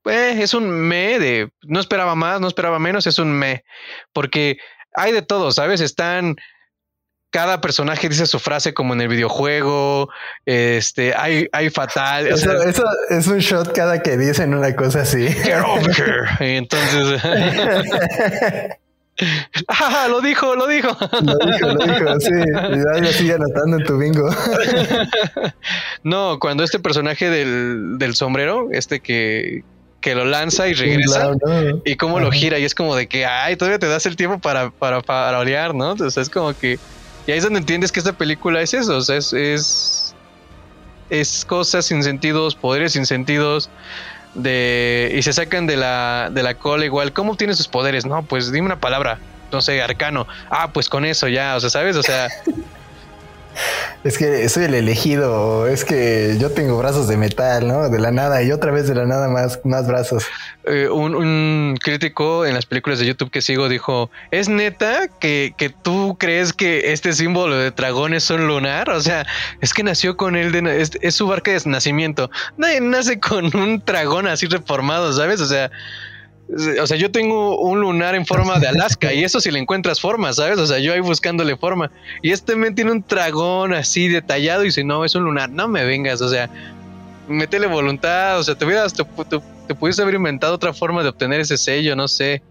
Eh, 0.07 0.39
es 0.41 0.55
un 0.55 0.69
me 0.69 1.21
de. 1.21 1.51
No 1.63 1.79
esperaba 1.79 2.17
más, 2.17 2.41
no 2.41 2.49
esperaba 2.49 2.81
menos, 2.81 3.07
es 3.07 3.21
un 3.21 3.31
me. 3.31 3.65
Porque 4.13 4.59
hay 4.95 5.13
de 5.13 5.23
todo, 5.23 5.53
¿sabes? 5.53 5.81
Están 5.81 6.37
cada 7.31 7.61
personaje 7.61 8.09
dice 8.09 8.27
su 8.27 8.39
frase 8.39 8.75
como 8.75 8.95
en 8.95 9.01
el 9.01 9.09
videojuego. 9.09 10.09
Este, 10.47 11.15
hay, 11.17 11.49
hay 11.51 11.69
fatal. 11.69 12.29
Eso, 12.29 12.53
es 13.11 13.27
un 13.27 13.39
shot 13.39 13.75
cada 13.75 14.01
que 14.03 14.17
dicen 14.17 14.55
una 14.55 14.77
cosa 14.77 15.01
así. 15.01 15.27
Y 16.41 16.45
entonces. 16.45 17.21
ah, 19.69 20.07
lo 20.09 20.21
dijo, 20.21 20.55
lo 20.57 20.67
dijo. 20.67 20.89
Lo 21.23 21.53
dijo, 21.53 21.67
lo 21.67 21.87
dijo, 21.87 22.21
sí. 22.21 22.31
Y 23.03 23.13
sigue 23.13 23.35
anotando 23.35 23.79
en 23.79 23.85
tu 23.85 23.99
bingo. 23.99 24.29
no, 26.03 26.39
cuando 26.39 26.65
este 26.65 26.79
personaje 26.79 27.31
del, 27.31 27.99
del 27.99 28.15
sombrero, 28.15 28.69
este 28.73 29.01
que, 29.01 29.65
que 30.05 30.15
lo 30.15 30.27
lanza 30.27 30.69
y 30.69 30.75
regresa 30.75 31.33
y 31.83 31.97
cómo 31.97 32.21
lo 32.21 32.31
gira 32.31 32.59
y 32.59 32.65
es 32.65 32.75
como 32.75 32.95
de 32.95 33.07
que 33.07 33.25
ay 33.25 33.57
todavía 33.57 33.79
te 33.79 33.89
das 33.89 34.05
el 34.05 34.17
tiempo 34.17 34.39
para 34.39 34.71
para, 34.71 35.01
para 35.01 35.39
olear 35.39 35.75
no 35.75 35.93
entonces 35.93 36.19
es 36.19 36.29
como 36.29 36.53
que 36.53 36.79
y 37.27 37.33
ahí 37.33 37.39
es 37.39 37.45
donde 37.45 37.61
entiendes 37.61 37.91
que 37.91 38.01
esta 38.01 38.13
película 38.13 38.61
es 38.61 38.75
eso, 38.75 38.97
o 38.97 39.01
sea, 39.01 39.17
es, 39.17 39.33
es, 39.33 40.15
es 41.09 41.45
cosas 41.45 41.87
sin 41.87 42.03
sentidos, 42.03 42.55
poderes 42.55 42.93
sin 42.93 43.07
sentidos, 43.07 43.71
de, 44.35 45.13
y 45.17 45.23
se 45.23 45.33
sacan 45.33 45.67
de 45.67 45.77
la, 45.77 46.29
de 46.31 46.43
la 46.43 46.55
cola 46.55 46.85
igual. 46.85 47.13
¿Cómo 47.13 47.33
obtienes 47.33 47.57
sus 47.57 47.69
poderes? 47.69 48.05
No, 48.05 48.23
pues 48.25 48.53
dime 48.53 48.67
una 48.67 48.81
palabra, 48.81 49.19
no 49.53 49.63
sé, 49.63 49.81
arcano. 49.81 50.27
Ah, 50.51 50.71
pues 50.73 50.89
con 50.89 51.05
eso 51.05 51.29
ya, 51.29 51.57
o 51.57 51.61
sea, 51.61 51.71
¿sabes? 51.71 51.97
O 51.97 52.03
sea, 52.03 52.29
Es 54.05 54.19
que 54.19 54.49
soy 54.49 54.65
el 54.65 54.75
elegido, 54.75 55.67
es 55.67 55.85
que 55.85 56.37
yo 56.39 56.51
tengo 56.51 56.77
brazos 56.79 57.09
de 57.09 57.17
metal, 57.17 57.67
¿no? 57.67 57.89
De 57.89 57.99
la 57.99 58.11
nada 58.11 58.43
y 58.43 58.53
otra 58.53 58.71
vez 58.71 58.87
de 58.87 58.95
la 58.95 59.07
nada 59.07 59.29
más, 59.29 59.61
más 59.65 59.87
brazos. 59.87 60.25
Eh, 60.65 60.89
un, 60.89 61.77
crítico 61.83 62.47
en 62.47 62.55
las 62.55 62.67
películas 62.67 62.99
de 62.99 63.07
YouTube 63.07 63.31
que 63.31 63.43
sigo 63.43 63.69
dijo, 63.69 64.11
¿es 64.31 64.49
neta 64.49 65.09
que, 65.21 65.55
que, 65.57 65.71
tú 65.71 66.17
crees 66.19 66.53
que 66.53 66.93
este 66.93 67.13
símbolo 67.13 67.57
de 67.57 67.71
dragón 67.71 68.15
es 68.15 68.29
un 68.31 68.47
lunar? 68.47 68.91
O 68.91 69.01
sea, 69.01 69.27
es 69.61 69.73
que 69.73 69.83
nació 69.83 70.17
con 70.17 70.37
él, 70.37 70.53
de, 70.53 70.81
es, 70.81 70.93
es 71.01 71.15
su 71.15 71.27
barca 71.27 71.51
de 71.51 71.61
nacimiento. 71.67 72.31
Nadie 72.57 72.81
nace 72.81 73.21
con 73.21 73.55
un 73.57 73.83
dragón 73.85 74.27
así 74.27 74.47
reformado, 74.47 75.13
¿sabes? 75.13 75.41
O 75.41 75.47
sea... 75.47 75.71
O 76.81 76.87
sea, 76.87 76.97
yo 76.97 77.11
tengo 77.11 77.59
un 77.59 77.81
lunar 77.81 78.15
en 78.15 78.27
forma 78.27 78.59
de 78.59 78.69
Alaska 78.69 79.13
y 79.15 79.25
eso 79.25 79.41
si 79.41 79.51
le 79.51 79.59
encuentras 79.59 80.01
forma, 80.01 80.33
¿sabes? 80.33 80.59
O 80.59 80.67
sea, 80.67 80.79
yo 80.79 80.93
ahí 80.93 81.01
buscándole 81.01 81.57
forma. 81.57 81.91
Y 82.23 82.33
este 82.33 82.55
men 82.55 82.75
tiene 82.75 82.93
un 82.93 83.05
dragón 83.09 83.73
así 83.73 84.09
detallado 84.09 84.63
y 84.63 84.67
dice, 84.67 84.85
no, 84.85 85.05
es 85.05 85.15
un 85.15 85.25
lunar, 85.25 85.49
no 85.49 85.69
me 85.69 85.85
vengas, 85.85 86.21
o 86.21 86.29
sea, 86.29 86.51
métele 87.29 87.67
voluntad, 87.67 88.39
o 88.39 88.43
sea, 88.43 88.55
te 88.55 88.67
hubieras, 88.67 88.93
te, 88.93 89.75
pudiste 89.75 90.03
haber 90.03 90.17
inventado 90.17 90.55
otra 90.55 90.75
forma 90.75 91.03
de 91.03 91.09
obtener 91.09 91.41
ese 91.41 91.57
sello, 91.57 91.97
no 91.97 92.09
sé. 92.09 92.43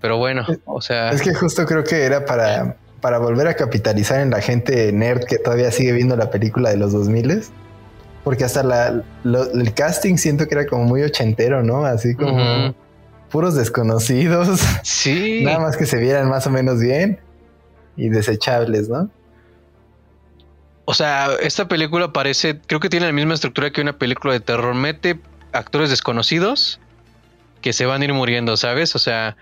Pero 0.00 0.18
bueno, 0.18 0.46
o 0.64 0.80
sea... 0.80 1.10
Es 1.10 1.20
que 1.20 1.34
justo 1.34 1.66
creo 1.66 1.82
que 1.82 2.04
era 2.04 2.24
para, 2.24 2.76
para 3.00 3.18
volver 3.18 3.48
a 3.48 3.54
capitalizar 3.54 4.20
en 4.20 4.30
la 4.30 4.40
gente 4.40 4.92
nerd 4.92 5.24
que 5.24 5.38
todavía 5.38 5.72
sigue 5.72 5.92
viendo 5.92 6.16
la 6.16 6.30
película 6.30 6.70
de 6.70 6.76
los 6.76 6.92
2000 6.92 7.42
porque 8.22 8.42
hasta 8.42 8.64
la, 8.64 9.04
el 9.24 9.74
casting 9.74 10.16
siento 10.16 10.48
que 10.48 10.56
era 10.56 10.66
como 10.66 10.82
muy 10.82 11.00
ochentero, 11.04 11.62
¿no? 11.62 11.84
Así 11.86 12.16
como 12.16 12.74
puros 13.30 13.54
desconocidos. 13.54 14.60
Sí. 14.82 15.40
Nada 15.44 15.60
más 15.60 15.76
que 15.76 15.86
se 15.86 15.98
vieran 15.98 16.28
más 16.28 16.46
o 16.46 16.50
menos 16.50 16.80
bien 16.80 17.20
y 17.96 18.08
desechables, 18.08 18.88
¿no? 18.88 19.10
O 20.84 20.94
sea, 20.94 21.30
esta 21.40 21.66
película 21.66 22.12
parece, 22.12 22.60
creo 22.66 22.78
que 22.78 22.88
tiene 22.88 23.06
la 23.06 23.12
misma 23.12 23.34
estructura 23.34 23.72
que 23.72 23.80
una 23.80 23.98
película 23.98 24.32
de 24.32 24.40
terror. 24.40 24.74
Mete 24.74 25.18
actores 25.52 25.90
desconocidos 25.90 26.80
que 27.60 27.72
se 27.72 27.86
van 27.86 28.02
a 28.02 28.04
ir 28.04 28.12
muriendo, 28.12 28.56
¿sabes? 28.56 28.94
O 28.94 29.00
sea, 29.00 29.36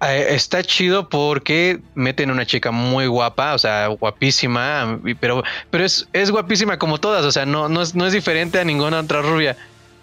está 0.00 0.62
chido 0.62 1.08
porque 1.08 1.80
meten 1.94 2.30
una 2.30 2.46
chica 2.46 2.70
muy 2.70 3.06
guapa, 3.06 3.54
o 3.54 3.58
sea, 3.58 3.86
guapísima, 3.88 4.98
pero, 5.20 5.42
pero 5.70 5.84
es, 5.84 6.08
es 6.12 6.30
guapísima 6.30 6.78
como 6.78 6.98
todas, 6.98 7.24
o 7.24 7.32
sea, 7.32 7.46
no, 7.46 7.68
no, 7.68 7.82
es, 7.82 7.94
no 7.94 8.06
es 8.06 8.12
diferente 8.12 8.58
a 8.58 8.64
ninguna 8.64 9.00
otra 9.00 9.22
rubia. 9.22 9.56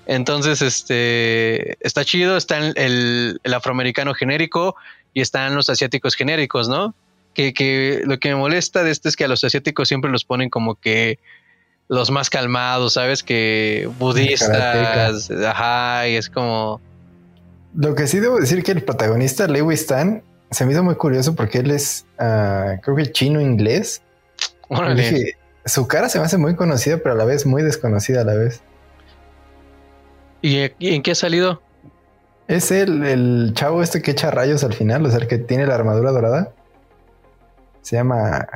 Entonces, 0.05 0.61
este 0.61 1.77
está 1.85 2.03
chido, 2.03 2.37
está 2.37 2.57
el, 2.57 3.39
afroamericano 3.53 4.13
genérico 4.13 4.75
y 5.13 5.21
están 5.21 5.55
los 5.55 5.69
asiáticos 5.69 6.15
genéricos, 6.15 6.67
¿no? 6.69 6.95
Que, 7.33 8.01
lo 8.05 8.19
que 8.19 8.29
me 8.29 8.35
molesta 8.35 8.83
de 8.83 8.91
esto 8.91 9.07
es 9.07 9.15
que 9.15 9.25
a 9.25 9.27
los 9.27 9.43
asiáticos 9.43 9.87
siempre 9.87 10.11
los 10.11 10.25
ponen 10.25 10.49
como 10.49 10.75
que 10.75 11.17
los 11.87 12.11
más 12.11 12.29
calmados, 12.29 12.93
¿sabes? 12.93 13.23
Que 13.23 13.89
budistas, 13.99 15.29
ajá, 15.31 16.07
y 16.07 16.15
es 16.15 16.29
como... 16.29 16.81
Lo 17.73 17.95
que 17.95 18.07
sí 18.07 18.19
debo 18.19 18.37
decir 18.37 18.63
que 18.63 18.73
el 18.73 18.83
protagonista, 18.83 19.47
Lewis 19.47 19.81
Stan, 19.81 20.23
se 20.51 20.65
me 20.65 20.73
hizo 20.73 20.83
muy 20.83 20.95
curioso 20.95 21.35
porque 21.35 21.59
él 21.59 21.71
es, 21.71 22.05
ah, 22.19 22.75
creo 22.83 22.95
que 22.97 23.11
chino-inglés. 23.11 24.01
su 25.65 25.87
cara 25.87 26.09
se 26.09 26.19
me 26.19 26.25
hace 26.25 26.37
muy 26.37 26.55
conocida, 26.55 26.97
pero 26.97 27.15
a 27.15 27.17
la 27.17 27.25
vez 27.25 27.45
muy 27.45 27.63
desconocida 27.63 28.21
a 28.21 28.25
la 28.25 28.33
vez. 28.33 28.61
¿Y, 30.41 30.71
en 30.79 31.03
qué 31.03 31.11
ha 31.11 31.15
salido? 31.15 31.61
Es 32.47 32.71
el, 32.71 33.03
el, 33.05 33.51
chavo 33.53 33.81
este 33.81 34.01
que 34.01 34.11
echa 34.11 34.31
rayos 34.31 34.63
al 34.63 34.73
final, 34.73 35.05
o 35.05 35.09
sea, 35.09 35.19
el 35.19 35.27
que 35.27 35.37
tiene 35.37 35.65
la 35.65 35.75
armadura 35.75 36.11
dorada. 36.11 36.51
Se 37.81 37.95
llama 37.95 38.47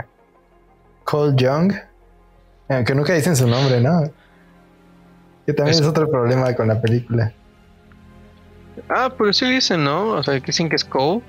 Cole 1.03 1.33
Young. 1.35 1.73
Aunque 2.67 2.95
nunca 2.95 3.13
dicen 3.13 3.35
su 3.35 3.47
nombre, 3.47 3.79
¿no? 3.79 4.11
Que 5.45 5.53
también 5.53 5.77
es, 5.77 5.85
otro 5.85 6.09
problema 6.09 6.53
con 6.55 6.67
la 6.67 6.81
película. 6.81 7.31
Ah, 8.89 9.13
pero 9.15 9.31
sí 9.31 9.45
dicen, 9.45 9.83
¿no? 9.83 10.13
O 10.13 10.23
sea, 10.23 10.39
que 10.39 10.47
dicen 10.47 10.67
que 10.67 10.75
es 10.75 10.83
Cole. 10.83 11.21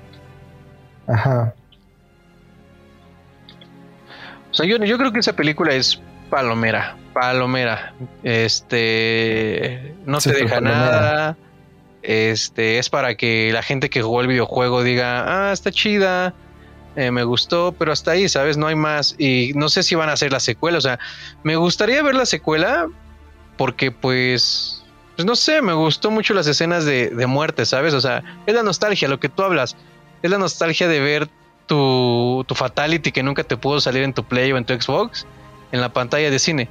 Ajá. 1.07 1.53
O 4.51 4.53
sea, 4.53 4.65
yo, 4.65 4.77
yo 4.77 4.97
creo 4.97 5.11
que 5.11 5.19
esa 5.19 5.33
película 5.33 5.73
es 5.73 6.01
palomera 6.29 6.95
palomera. 7.17 7.93
Este 8.21 9.95
no 10.05 10.19
te 10.19 10.33
deja 10.33 10.61
nada. 10.61 11.35
Este 12.03 12.77
es 12.77 12.89
para 12.91 13.15
que 13.15 13.49
la 13.51 13.63
gente 13.63 13.89
que 13.89 14.03
jugó 14.03 14.21
el 14.21 14.27
videojuego 14.27 14.83
diga, 14.83 15.49
ah, 15.49 15.51
está 15.51 15.71
chida, 15.71 16.35
eh, 16.95 17.09
me 17.09 17.23
gustó, 17.23 17.73
pero 17.77 17.91
hasta 17.91 18.11
ahí, 18.11 18.29
¿sabes? 18.29 18.55
No 18.55 18.67
hay 18.67 18.75
más. 18.75 19.15
Y 19.17 19.51
no 19.55 19.67
sé 19.69 19.81
si 19.81 19.95
van 19.95 20.09
a 20.09 20.13
hacer 20.13 20.31
la 20.31 20.39
secuela. 20.39 20.77
O 20.77 20.81
sea, 20.81 20.99
me 21.41 21.55
gustaría 21.55 22.03
ver 22.03 22.13
la 22.13 22.27
secuela 22.27 22.87
porque 23.57 23.89
pues, 23.89 24.83
pues 25.15 25.25
no 25.25 25.35
sé, 25.35 25.63
me 25.63 25.73
gustó 25.73 26.11
mucho 26.11 26.35
las 26.35 26.45
escenas 26.45 26.85
de, 26.85 27.09
de 27.09 27.25
muerte, 27.25 27.65
¿sabes? 27.65 27.95
O 27.95 28.01
sea, 28.01 28.23
es 28.45 28.53
la 28.53 28.61
nostalgia, 28.61 29.07
lo 29.07 29.19
que 29.19 29.29
tú 29.29 29.41
hablas. 29.41 29.75
Es 30.21 30.29
la 30.29 30.37
nostalgia 30.37 30.87
de 30.87 30.99
ver 30.99 31.27
tu, 31.65 32.45
tu 32.47 32.53
Fatality 32.53 33.11
que 33.11 33.23
nunca 33.23 33.43
te 33.43 33.57
pudo 33.57 33.81
salir 33.81 34.03
en 34.03 34.13
tu 34.13 34.23
Play 34.23 34.51
o 34.51 34.57
en 34.57 34.65
tu 34.65 34.79
Xbox 34.79 35.25
en 35.71 35.81
la 35.81 35.89
pantalla 35.93 36.29
de 36.29 36.39
cine. 36.39 36.69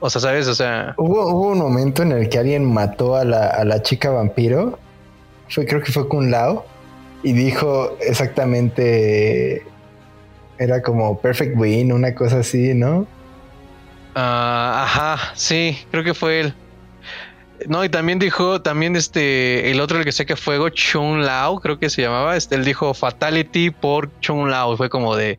O 0.00 0.10
sea, 0.10 0.20
¿sabes? 0.20 0.46
O 0.46 0.54
sea. 0.54 0.94
Hubo, 0.96 1.26
hubo 1.28 1.48
un 1.48 1.58
momento 1.58 2.02
en 2.02 2.12
el 2.12 2.28
que 2.28 2.38
alguien 2.38 2.64
mató 2.64 3.16
a 3.16 3.24
la, 3.24 3.48
a 3.48 3.64
la 3.64 3.82
chica 3.82 4.10
vampiro. 4.10 4.78
Fue, 5.48 5.66
creo 5.66 5.82
que 5.82 5.92
fue 5.92 6.08
Kun 6.08 6.30
Lao. 6.30 6.64
Y 7.22 7.32
dijo 7.32 7.96
exactamente. 8.00 9.64
Era 10.58 10.82
como 10.82 11.20
Perfect 11.20 11.56
Win, 11.56 11.92
una 11.92 12.14
cosa 12.14 12.40
así, 12.40 12.74
¿no? 12.74 13.06
Ah, 14.14 14.82
ajá, 14.84 15.32
sí, 15.34 15.78
creo 15.92 16.02
que 16.02 16.14
fue 16.14 16.40
él. 16.40 16.54
No, 17.68 17.84
y 17.84 17.88
también 17.88 18.18
dijo, 18.18 18.60
también 18.62 18.96
este, 18.96 19.70
el 19.70 19.80
otro 19.80 19.98
el 19.98 20.04
que 20.04 20.10
saca 20.10 20.34
fuego, 20.34 20.68
Chun 20.70 21.24
Lao, 21.24 21.60
creo 21.60 21.78
que 21.78 21.90
se 21.90 22.02
llamaba, 22.02 22.36
este, 22.36 22.56
él 22.56 22.64
dijo 22.64 22.94
Fatality 22.94 23.70
por 23.70 24.10
Chun 24.20 24.50
Lao, 24.50 24.76
fue 24.76 24.88
como 24.88 25.14
de, 25.14 25.38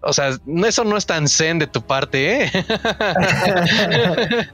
o 0.00 0.12
sea, 0.12 0.30
eso 0.66 0.84
no 0.84 0.96
es 0.96 1.06
tan 1.06 1.28
zen 1.28 1.58
de 1.58 1.66
tu 1.66 1.82
parte, 1.82 2.44
¿eh? 2.44 2.50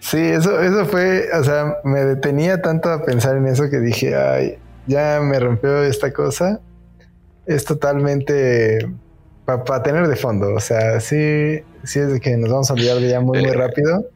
Sí, 0.00 0.18
eso, 0.18 0.60
eso 0.60 0.86
fue, 0.86 1.28
o 1.32 1.44
sea, 1.44 1.76
me 1.84 2.04
detenía 2.04 2.62
tanto 2.62 2.90
a 2.90 3.04
pensar 3.04 3.36
en 3.36 3.46
eso 3.46 3.68
que 3.68 3.78
dije, 3.78 4.16
ay, 4.16 4.58
ya 4.86 5.20
me 5.20 5.38
rompió 5.38 5.82
esta 5.82 6.12
cosa. 6.12 6.60
Es 7.46 7.64
totalmente 7.64 8.78
para 9.44 9.82
tener 9.82 10.06
de 10.06 10.16
fondo. 10.16 10.54
O 10.54 10.60
sea, 10.60 11.00
sí, 11.00 11.60
sí 11.84 11.98
es 11.98 12.12
de 12.12 12.20
que 12.20 12.36
nos 12.36 12.50
vamos 12.50 12.70
a 12.70 12.74
olvidar 12.74 12.98
de 12.98 13.08
ella 13.08 13.20
muy, 13.20 13.40
muy 13.40 13.50
eh, 13.50 13.54
rápido. 13.54 14.06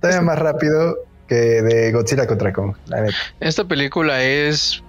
Todavía 0.00 0.22
más 0.22 0.38
rápido 0.38 0.96
que 1.28 1.34
de 1.34 1.92
Godzilla 1.92 2.26
contra 2.26 2.52
Kong, 2.52 2.76
la 2.86 3.02
neta. 3.02 3.16
Esta 3.40 3.64
película 3.64 4.22
es. 4.22 4.82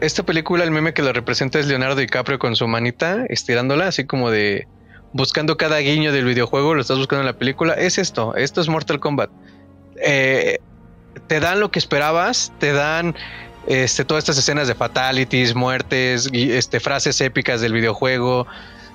Esta 0.00 0.22
película, 0.22 0.64
el 0.64 0.70
meme 0.70 0.92
que 0.92 1.02
la 1.02 1.12
representa 1.12 1.58
es 1.58 1.66
Leonardo 1.66 1.96
DiCaprio 1.96 2.38
con 2.38 2.54
su 2.54 2.68
manita, 2.68 3.24
estirándola, 3.28 3.88
así 3.88 4.04
como 4.04 4.30
de 4.30 4.68
buscando 5.12 5.56
cada 5.56 5.78
guiño 5.78 6.12
del 6.12 6.24
videojuego, 6.24 6.74
lo 6.74 6.80
estás 6.80 6.98
buscando 6.98 7.20
en 7.20 7.26
la 7.26 7.38
película. 7.38 7.74
Es 7.74 7.98
esto, 7.98 8.34
esto 8.36 8.60
es 8.60 8.68
Mortal 8.68 9.00
Kombat. 9.00 9.30
Eh, 9.96 10.58
te 11.28 11.40
dan 11.40 11.60
lo 11.60 11.70
que 11.70 11.78
esperabas, 11.78 12.52
te 12.58 12.72
dan 12.72 13.14
este, 13.66 14.04
todas 14.04 14.24
estas 14.24 14.38
escenas 14.38 14.68
de 14.68 14.74
fatalities, 14.74 15.54
muertes, 15.54 16.28
este, 16.32 16.80
frases 16.80 17.20
épicas 17.20 17.60
del 17.60 17.72
videojuego 17.72 18.46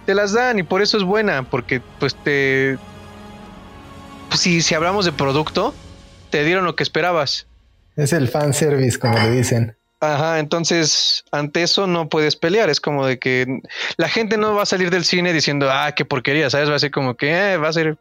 te 0.09 0.15
las 0.15 0.33
dan 0.33 0.57
y 0.57 0.63
por 0.63 0.81
eso 0.81 0.97
es 0.97 1.03
buena, 1.03 1.43
porque 1.43 1.81
pues 1.99 2.15
te... 2.15 2.79
Pues, 4.29 4.41
si, 4.41 4.63
si 4.63 4.73
hablamos 4.73 5.05
de 5.05 5.11
producto, 5.11 5.71
te 6.31 6.43
dieron 6.43 6.65
lo 6.65 6.75
que 6.75 6.81
esperabas. 6.81 7.45
Es 7.95 8.11
el 8.13 8.27
fan 8.27 8.55
service, 8.55 8.97
como 8.97 9.19
le 9.19 9.29
dicen. 9.29 9.75
Ajá, 10.01 10.39
entonces 10.39 11.25
ante 11.31 11.63
eso 11.63 11.85
no 11.85 12.07
puedes 12.07 12.35
pelear. 12.35 12.69
Es 12.69 12.79
como 12.79 13.05
de 13.05 13.19
que 13.19 13.61
la 13.97 14.07
gente 14.07 14.37
no 14.37 14.55
va 14.55 14.63
a 14.63 14.65
salir 14.65 14.89
del 14.91 15.03
cine 15.03 15.33
diciendo, 15.33 15.69
ah, 15.69 15.91
qué 15.93 16.05
porquería, 16.05 16.49
¿sabes? 16.49 16.69
Va 16.69 16.75
a 16.75 16.79
ser 16.79 16.91
como 16.91 17.15
que 17.15 17.53
eh, 17.53 17.57
va 17.57 17.67
a 17.67 17.73
ser. 17.73 17.97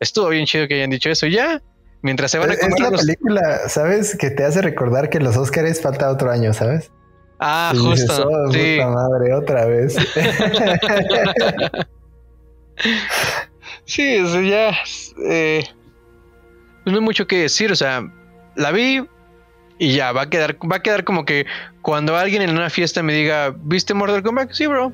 Estuvo 0.00 0.28
bien 0.28 0.44
chido 0.44 0.68
que 0.68 0.74
hayan 0.74 0.90
dicho 0.90 1.08
eso. 1.08 1.26
Ya, 1.26 1.62
mientras 2.02 2.30
se 2.30 2.38
van 2.38 2.50
a 2.50 2.54
Es 2.54 2.78
la 2.78 2.90
película, 2.90 3.68
¿sabes? 3.68 4.16
Que 4.16 4.30
te 4.30 4.44
hace 4.44 4.60
recordar 4.60 5.08
que 5.08 5.18
los 5.18 5.36
Oscars 5.36 5.80
falta 5.80 6.10
otro 6.10 6.30
año, 6.30 6.52
¿sabes? 6.52 6.90
Ah, 7.40 7.72
justo. 7.74 8.28
Oh, 8.28 8.52
sí. 8.52 8.78
madre, 8.80 9.34
otra 9.34 9.64
vez. 9.64 9.96
sí, 13.86 14.18
o 14.20 14.40
ya. 14.42 14.76
Eh, 15.26 15.64
no 16.84 16.94
hay 16.94 17.00
mucho 17.00 17.26
que 17.26 17.38
decir. 17.42 17.72
O 17.72 17.76
sea, 17.76 18.02
la 18.56 18.70
vi 18.72 19.06
y 19.78 19.94
ya 19.94 20.12
va 20.12 20.22
a 20.22 20.30
quedar, 20.30 20.56
va 20.70 20.76
a 20.76 20.82
quedar 20.82 21.04
como 21.04 21.24
que 21.24 21.46
cuando 21.82 22.16
alguien 22.16 22.42
en 22.42 22.50
una 22.50 22.70
fiesta 22.70 23.02
me 23.02 23.12
diga, 23.12 23.54
¿viste 23.56 23.94
Mortal 23.94 24.22
Kombat? 24.22 24.52
Sí, 24.52 24.66
bro. 24.66 24.92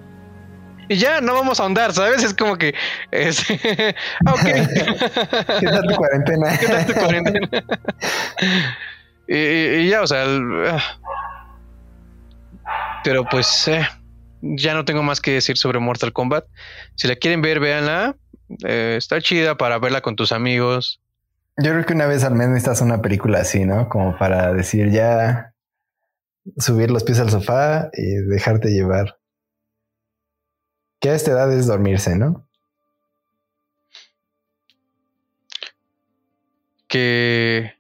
Y 0.88 0.96
ya 0.96 1.20
no 1.20 1.34
vamos 1.34 1.60
a 1.60 1.62
ahondar, 1.62 1.92
¿sabes? 1.92 2.24
Es 2.24 2.34
como 2.34 2.56
que 2.58 2.74
es 3.12 3.48
ok. 4.26 4.42
¿Qué 5.60 5.66
tal 5.66 5.86
tu 5.86 5.94
cuarentena? 5.94 6.58
¿Qué 6.58 6.66
tal 6.66 6.86
tu 6.86 6.94
cuarentena? 6.94 7.48
y, 9.28 9.88
ya, 9.88 10.02
o 10.02 10.06
sea, 10.06 10.26
pero 13.04 13.24
pues 13.24 13.68
eh, 13.68 13.86
ya 14.40 14.74
no 14.74 14.84
tengo 14.84 15.02
más 15.02 15.20
que 15.20 15.32
decir 15.32 15.56
sobre 15.56 15.78
Mortal 15.78 16.12
Kombat. 16.12 16.46
Si 16.96 17.06
la 17.06 17.14
quieren 17.14 17.40
ver, 17.42 17.60
véanla. 17.60 18.16
Eh, 18.64 18.96
está 18.98 19.20
chida 19.20 19.56
para 19.56 19.78
verla 19.78 20.00
con 20.00 20.16
tus 20.16 20.32
amigos. 20.32 21.00
Yo 21.56 21.72
creo 21.72 21.84
que 21.84 21.92
una 21.94 22.06
vez 22.06 22.24
al 22.24 22.34
menos 22.34 22.54
necesitas 22.54 22.80
una 22.80 23.02
película 23.02 23.40
así, 23.40 23.64
¿no? 23.64 23.88
Como 23.88 24.16
para 24.18 24.52
decir 24.54 24.90
ya 24.90 25.54
subir 26.56 26.90
los 26.90 27.04
pies 27.04 27.20
al 27.20 27.30
sofá 27.30 27.90
y 27.92 28.14
dejarte 28.28 28.70
llevar. 28.70 29.18
Que 31.00 31.10
a 31.10 31.14
esta 31.14 31.32
edad 31.32 31.52
es 31.52 31.66
dormirse, 31.66 32.16
¿no? 32.16 32.48
Que 36.88 37.74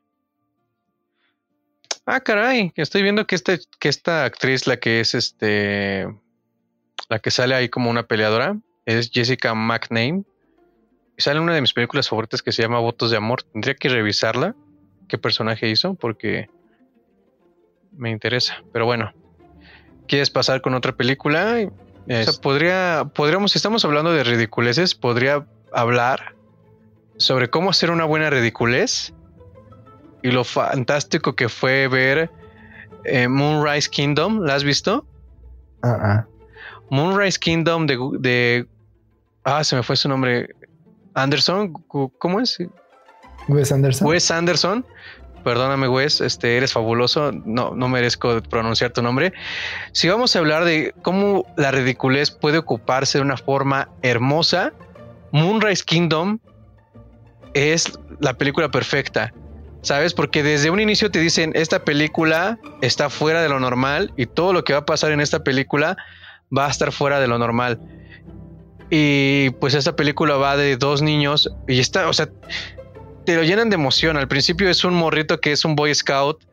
Ah, 2.12 2.18
caray, 2.18 2.72
estoy 2.74 3.04
viendo 3.04 3.24
que, 3.24 3.36
este, 3.36 3.60
que 3.78 3.88
esta 3.88 4.24
actriz, 4.24 4.66
la 4.66 4.78
que 4.78 4.98
es 4.98 5.14
este, 5.14 6.08
la 7.08 7.20
que 7.20 7.30
sale 7.30 7.54
ahí 7.54 7.68
como 7.68 7.88
una 7.88 8.08
peleadora, 8.08 8.58
es 8.84 9.12
Jessica 9.12 9.54
McName. 9.54 10.24
Sale 11.20 11.40
una 11.40 11.54
de 11.54 11.60
mis 11.60 11.72
películas 11.72 12.08
favoritas 12.08 12.42
que 12.42 12.52
se 12.52 12.62
llama 12.62 12.78
Votos 12.78 13.10
de 13.10 13.16
Amor. 13.16 13.42
Tendría 13.42 13.74
que 13.74 13.88
revisarla, 13.88 14.54
qué 15.08 15.18
personaje 15.18 15.68
hizo, 15.68 15.94
porque 15.94 16.48
me 17.96 18.10
interesa. 18.10 18.62
Pero 18.72 18.86
bueno, 18.86 19.12
¿quieres 20.08 20.30
pasar 20.30 20.62
con 20.62 20.74
otra 20.74 20.92
película? 20.92 21.58
podría, 22.42 23.10
podríamos, 23.14 23.52
si 23.52 23.58
estamos 23.58 23.84
hablando 23.84 24.12
de 24.12 24.24
ridiculeces, 24.24 24.94
podría 24.94 25.46
hablar 25.72 26.34
sobre 27.18 27.50
cómo 27.50 27.70
hacer 27.70 27.90
una 27.90 28.04
buena 28.04 28.30
ridiculez 28.30 29.12
y 30.22 30.30
lo 30.30 30.44
fantástico 30.44 31.36
que 31.36 31.48
fue 31.48 31.86
ver 31.88 32.30
eh, 33.04 33.28
Moonrise 33.28 33.90
Kingdom. 33.90 34.40
¿La 34.40 34.54
has 34.54 34.64
visto? 34.64 35.06
Uh 35.82 36.24
Moonrise 36.90 37.38
Kingdom 37.38 37.86
de, 37.86 37.98
de, 38.18 38.66
Ah, 39.44 39.64
se 39.64 39.76
me 39.76 39.82
fue 39.82 39.96
su 39.96 40.08
nombre. 40.08 40.54
Anderson, 41.14 41.72
¿cómo 42.18 42.40
es? 42.40 42.58
Wes 43.48 43.72
Anderson. 43.72 44.06
Wes 44.06 44.30
Anderson. 44.30 44.86
Perdóname, 45.44 45.88
Wes, 45.88 46.20
este, 46.20 46.56
eres 46.56 46.72
fabuloso. 46.72 47.32
No, 47.32 47.74
no 47.74 47.88
merezco 47.88 48.42
pronunciar 48.42 48.92
tu 48.92 49.02
nombre. 49.02 49.32
Si 49.92 50.08
vamos 50.08 50.36
a 50.36 50.38
hablar 50.38 50.64
de 50.64 50.94
cómo 51.02 51.46
la 51.56 51.70
ridiculez 51.70 52.30
puede 52.30 52.58
ocuparse 52.58 53.18
de 53.18 53.22
una 53.22 53.36
forma 53.36 53.88
hermosa, 54.02 54.72
Moonrise 55.32 55.84
Kingdom 55.84 56.38
es 57.54 57.98
la 58.20 58.34
película 58.34 58.70
perfecta. 58.70 59.32
¿Sabes? 59.82 60.12
Porque 60.12 60.42
desde 60.42 60.68
un 60.68 60.78
inicio 60.78 61.10
te 61.10 61.20
dicen, 61.20 61.52
esta 61.54 61.84
película 61.84 62.58
está 62.82 63.08
fuera 63.08 63.40
de 63.40 63.48
lo 63.48 63.60
normal 63.60 64.12
y 64.14 64.26
todo 64.26 64.52
lo 64.52 64.62
que 64.62 64.74
va 64.74 64.80
a 64.80 64.84
pasar 64.84 65.10
en 65.10 65.22
esta 65.22 65.42
película 65.42 65.96
va 66.56 66.66
a 66.66 66.70
estar 66.70 66.92
fuera 66.92 67.18
de 67.18 67.26
lo 67.26 67.38
normal. 67.38 67.80
Y 68.90 69.50
pues 69.60 69.74
esta 69.74 69.94
película 69.94 70.36
va 70.36 70.56
de 70.56 70.76
dos 70.76 71.00
niños 71.00 71.48
y 71.68 71.78
está, 71.78 72.08
o 72.08 72.12
sea, 72.12 72.28
te 73.24 73.36
lo 73.36 73.42
llenan 73.42 73.70
de 73.70 73.76
emoción. 73.76 74.16
Al 74.16 74.28
principio 74.28 74.68
es 74.68 74.84
un 74.84 74.94
morrito 74.94 75.40
que 75.40 75.52
es 75.52 75.64
un 75.64 75.76
Boy 75.76 75.94
Scout 75.94 76.44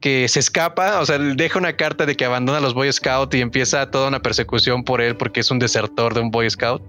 que 0.00 0.28
se 0.28 0.40
escapa, 0.40 0.98
o 1.00 1.06
sea, 1.06 1.18
deja 1.18 1.58
una 1.58 1.76
carta 1.76 2.06
de 2.06 2.16
que 2.16 2.24
abandona 2.24 2.58
a 2.58 2.60
los 2.62 2.72
Boy 2.72 2.90
Scouts 2.90 3.36
y 3.36 3.42
empieza 3.42 3.90
toda 3.90 4.08
una 4.08 4.20
persecución 4.20 4.82
por 4.82 5.02
él 5.02 5.14
porque 5.16 5.40
es 5.40 5.50
un 5.50 5.58
desertor 5.58 6.14
de 6.14 6.20
un 6.20 6.30
Boy 6.30 6.48
Scout. 6.48 6.82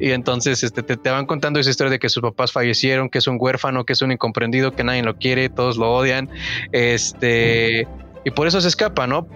Y 0.00 0.12
entonces 0.12 0.62
este, 0.62 0.82
te, 0.82 1.10
van 1.10 1.26
contando 1.26 1.60
esa 1.60 1.68
historia 1.68 1.90
de 1.90 1.98
que 1.98 2.08
sus 2.08 2.22
papás 2.22 2.52
fallecieron, 2.52 3.10
que 3.10 3.18
es 3.18 3.26
un 3.26 3.36
huérfano, 3.38 3.84
que 3.84 3.92
es 3.92 4.00
un 4.00 4.12
incomprendido, 4.12 4.72
que 4.72 4.82
nadie 4.82 5.02
lo 5.02 5.16
quiere, 5.16 5.50
todos 5.50 5.76
lo 5.76 5.92
odian. 5.92 6.30
Este. 6.72 7.86
Y 8.24 8.30
por 8.30 8.46
eso 8.46 8.60
se 8.60 8.68
escapa, 8.68 9.06
¿no? 9.06 9.28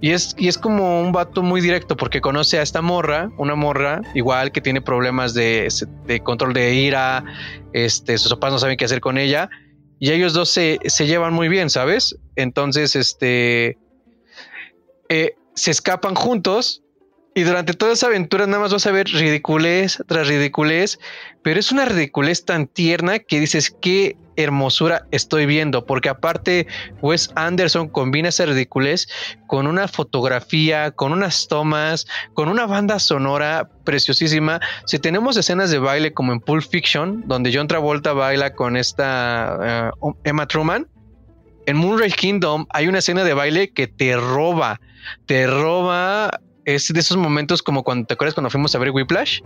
Y 0.00 0.12
es, 0.12 0.34
y 0.38 0.48
es 0.48 0.56
como 0.56 1.00
un 1.00 1.12
vato 1.12 1.42
muy 1.42 1.60
directo 1.60 1.96
porque 1.96 2.20
conoce 2.20 2.58
a 2.58 2.62
esta 2.62 2.80
morra, 2.80 3.30
una 3.38 3.56
morra 3.56 4.02
igual 4.14 4.52
que 4.52 4.60
tiene 4.60 4.80
problemas 4.80 5.34
de, 5.34 5.68
de 6.06 6.20
control 6.20 6.52
de 6.52 6.74
ira, 6.74 7.24
este, 7.72 8.18
sus 8.18 8.32
papás 8.32 8.52
no 8.52 8.58
saben 8.58 8.76
qué 8.76 8.84
hacer 8.84 9.00
con 9.00 9.18
ella 9.18 9.50
y 9.98 10.12
ellos 10.12 10.32
dos 10.34 10.50
se, 10.50 10.78
llevan 11.06 11.32
muy 11.32 11.48
bien, 11.48 11.70
¿sabes? 11.70 12.16
Entonces, 12.36 12.96
este, 12.96 13.78
eh, 15.08 15.34
se 15.54 15.70
escapan 15.70 16.14
juntos 16.14 16.82
y 17.34 17.42
durante 17.42 17.72
toda 17.72 17.92
esa 17.92 18.06
aventura 18.08 18.46
nada 18.46 18.62
más 18.62 18.72
vas 18.72 18.86
a 18.86 18.92
ver 18.92 19.06
ridiculez 19.08 19.98
tras 20.06 20.28
ridiculez, 20.28 20.98
pero 21.42 21.60
es 21.60 21.72
una 21.72 21.84
ridiculez 21.84 22.44
tan 22.44 22.66
tierna 22.66 23.18
que 23.18 23.40
dices, 23.40 23.74
qué 23.80 24.16
hermosura 24.36 25.06
estoy 25.10 25.46
viendo, 25.46 25.84
porque 25.86 26.08
aparte 26.08 26.66
Wes 27.02 27.30
Anderson 27.34 27.88
combina 27.88 28.28
esa 28.28 28.46
ridiculez 28.46 29.08
con 29.46 29.66
una 29.66 29.88
fotografía, 29.88 30.90
con 30.90 31.12
unas 31.12 31.48
tomas, 31.48 32.06
con 32.34 32.48
una 32.48 32.66
banda 32.66 32.98
sonora 32.98 33.68
preciosísima. 33.84 34.60
Si 34.86 34.98
tenemos 34.98 35.36
escenas 35.36 35.70
de 35.70 35.78
baile 35.78 36.12
como 36.12 36.32
en 36.32 36.40
Pulp 36.40 36.64
Fiction, 36.68 37.24
donde 37.26 37.50
John 37.52 37.68
Travolta 37.68 38.12
baila 38.12 38.54
con 38.54 38.76
esta 38.76 39.58
eh, 39.62 40.08
Emma 40.24 40.46
Truman, 40.46 40.86
en 41.66 41.76
Moonrise 41.76 42.16
Kingdom 42.16 42.66
hay 42.70 42.86
una 42.86 42.98
escena 42.98 43.24
de 43.24 43.34
baile 43.34 43.70
que 43.72 43.88
te 43.88 44.16
roba, 44.16 44.80
te 45.26 45.46
roba, 45.46 46.30
es 46.64 46.88
de 46.88 47.00
esos 47.00 47.16
momentos 47.16 47.62
como 47.62 47.82
cuando 47.82 48.06
te 48.06 48.14
acuerdas 48.14 48.34
cuando 48.34 48.50
fuimos 48.50 48.74
a 48.74 48.78
ver 48.78 48.90
Whiplash. 48.90 49.40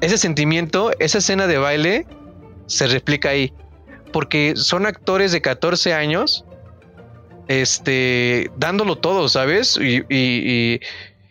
Ese 0.00 0.16
sentimiento, 0.16 0.92
esa 0.98 1.18
escena 1.18 1.46
de 1.46 1.58
baile 1.58 2.06
se 2.66 2.86
replica 2.86 3.30
ahí 3.30 3.52
porque 4.12 4.54
son 4.56 4.86
actores 4.86 5.32
de 5.32 5.40
14 5.40 5.94
años, 5.94 6.44
este, 7.48 8.50
dándolo 8.56 8.96
todo, 8.96 9.28
¿sabes? 9.28 9.76
Y, 9.76 10.04
y, 10.08 10.80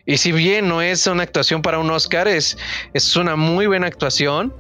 y, 0.06 0.18
si 0.18 0.32
bien 0.32 0.68
no 0.68 0.82
es 0.82 1.08
una 1.08 1.24
actuación 1.24 1.62
para 1.62 1.80
un 1.80 1.90
Oscar, 1.92 2.28
es, 2.28 2.58
es 2.94 3.16
una 3.16 3.36
muy 3.36 3.68
buena 3.68 3.88
actuación. 3.88 4.54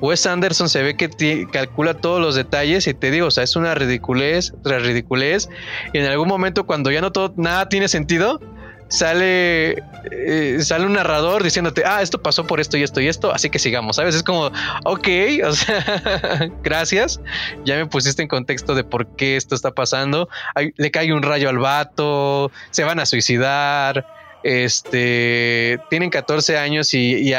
Wes 0.00 0.26
Anderson 0.26 0.68
se 0.68 0.82
ve 0.82 0.94
que 0.96 1.46
calcula 1.50 1.94
todos 1.94 2.20
los 2.20 2.34
detalles 2.34 2.86
y 2.86 2.92
te 2.92 3.10
digo, 3.10 3.28
o 3.28 3.30
sea, 3.30 3.44
es 3.44 3.56
una 3.56 3.74
ridiculez 3.74 4.52
tras 4.62 4.82
ridiculez. 4.82 5.48
Y 5.94 5.98
en 5.98 6.04
algún 6.04 6.28
momento, 6.28 6.66
cuando 6.66 6.90
ya 6.90 7.00
no 7.00 7.12
todo, 7.12 7.32
nada 7.36 7.68
tiene 7.70 7.88
sentido, 7.88 8.40
sale, 8.88 9.82
eh, 10.10 10.58
sale 10.60 10.86
un 10.86 10.92
narrador 10.94 11.42
diciéndote, 11.42 11.82
ah, 11.84 12.02
esto 12.02 12.22
pasó 12.22 12.46
por 12.46 12.60
esto 12.60 12.76
y 12.76 12.82
esto 12.82 13.00
y 13.00 13.08
esto, 13.08 13.32
así 13.32 13.50
que 13.50 13.58
sigamos, 13.58 13.96
¿sabes? 13.96 14.14
Es 14.14 14.22
como, 14.22 14.50
ok, 14.84 15.08
o 15.44 15.52
sea, 15.52 16.50
gracias, 16.62 17.20
ya 17.64 17.76
me 17.76 17.86
pusiste 17.86 18.22
en 18.22 18.28
contexto 18.28 18.74
de 18.74 18.84
por 18.84 19.06
qué 19.16 19.36
esto 19.36 19.54
está 19.54 19.72
pasando, 19.72 20.28
le 20.76 20.90
cae 20.90 21.12
un 21.12 21.22
rayo 21.22 21.48
al 21.48 21.58
vato, 21.58 22.50
se 22.70 22.84
van 22.84 23.00
a 23.00 23.06
suicidar, 23.06 24.06
este, 24.42 25.80
tienen 25.90 26.10
14 26.10 26.56
años 26.58 26.94
y, 26.94 27.32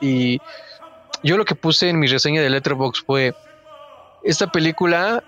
y 0.00 0.38
yo 1.22 1.36
lo 1.36 1.44
que 1.44 1.54
puse 1.54 1.88
en 1.88 1.98
mi 1.98 2.06
reseña 2.06 2.42
de 2.42 2.50
Letterboxd 2.50 3.04
fue, 3.04 3.34
esta 4.22 4.52
película 4.52 5.24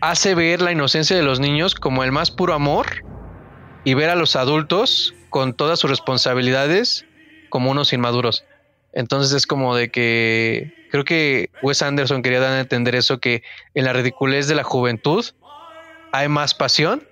hace 0.00 0.34
ver 0.34 0.60
la 0.60 0.72
inocencia 0.72 1.16
de 1.16 1.22
los 1.22 1.38
niños 1.38 1.76
como 1.76 2.02
el 2.02 2.10
más 2.10 2.32
puro 2.32 2.54
amor 2.54 3.04
y 3.84 3.94
ver 3.94 4.10
a 4.10 4.14
los 4.14 4.36
adultos 4.36 5.14
con 5.30 5.54
todas 5.54 5.78
sus 5.78 5.90
responsabilidades 5.90 7.04
como 7.48 7.70
unos 7.70 7.92
inmaduros. 7.92 8.44
Entonces 8.92 9.32
es 9.32 9.46
como 9.46 9.74
de 9.74 9.90
que 9.90 10.74
creo 10.90 11.04
que 11.04 11.50
Wes 11.62 11.82
Anderson 11.82 12.22
quería 12.22 12.40
dar 12.40 12.52
a 12.52 12.60
entender 12.60 12.94
eso, 12.94 13.18
que 13.18 13.42
en 13.74 13.84
la 13.84 13.92
ridiculez 13.92 14.46
de 14.48 14.54
la 14.54 14.62
juventud 14.62 15.24
hay 16.12 16.28
más 16.28 16.54
pasión 16.54 17.08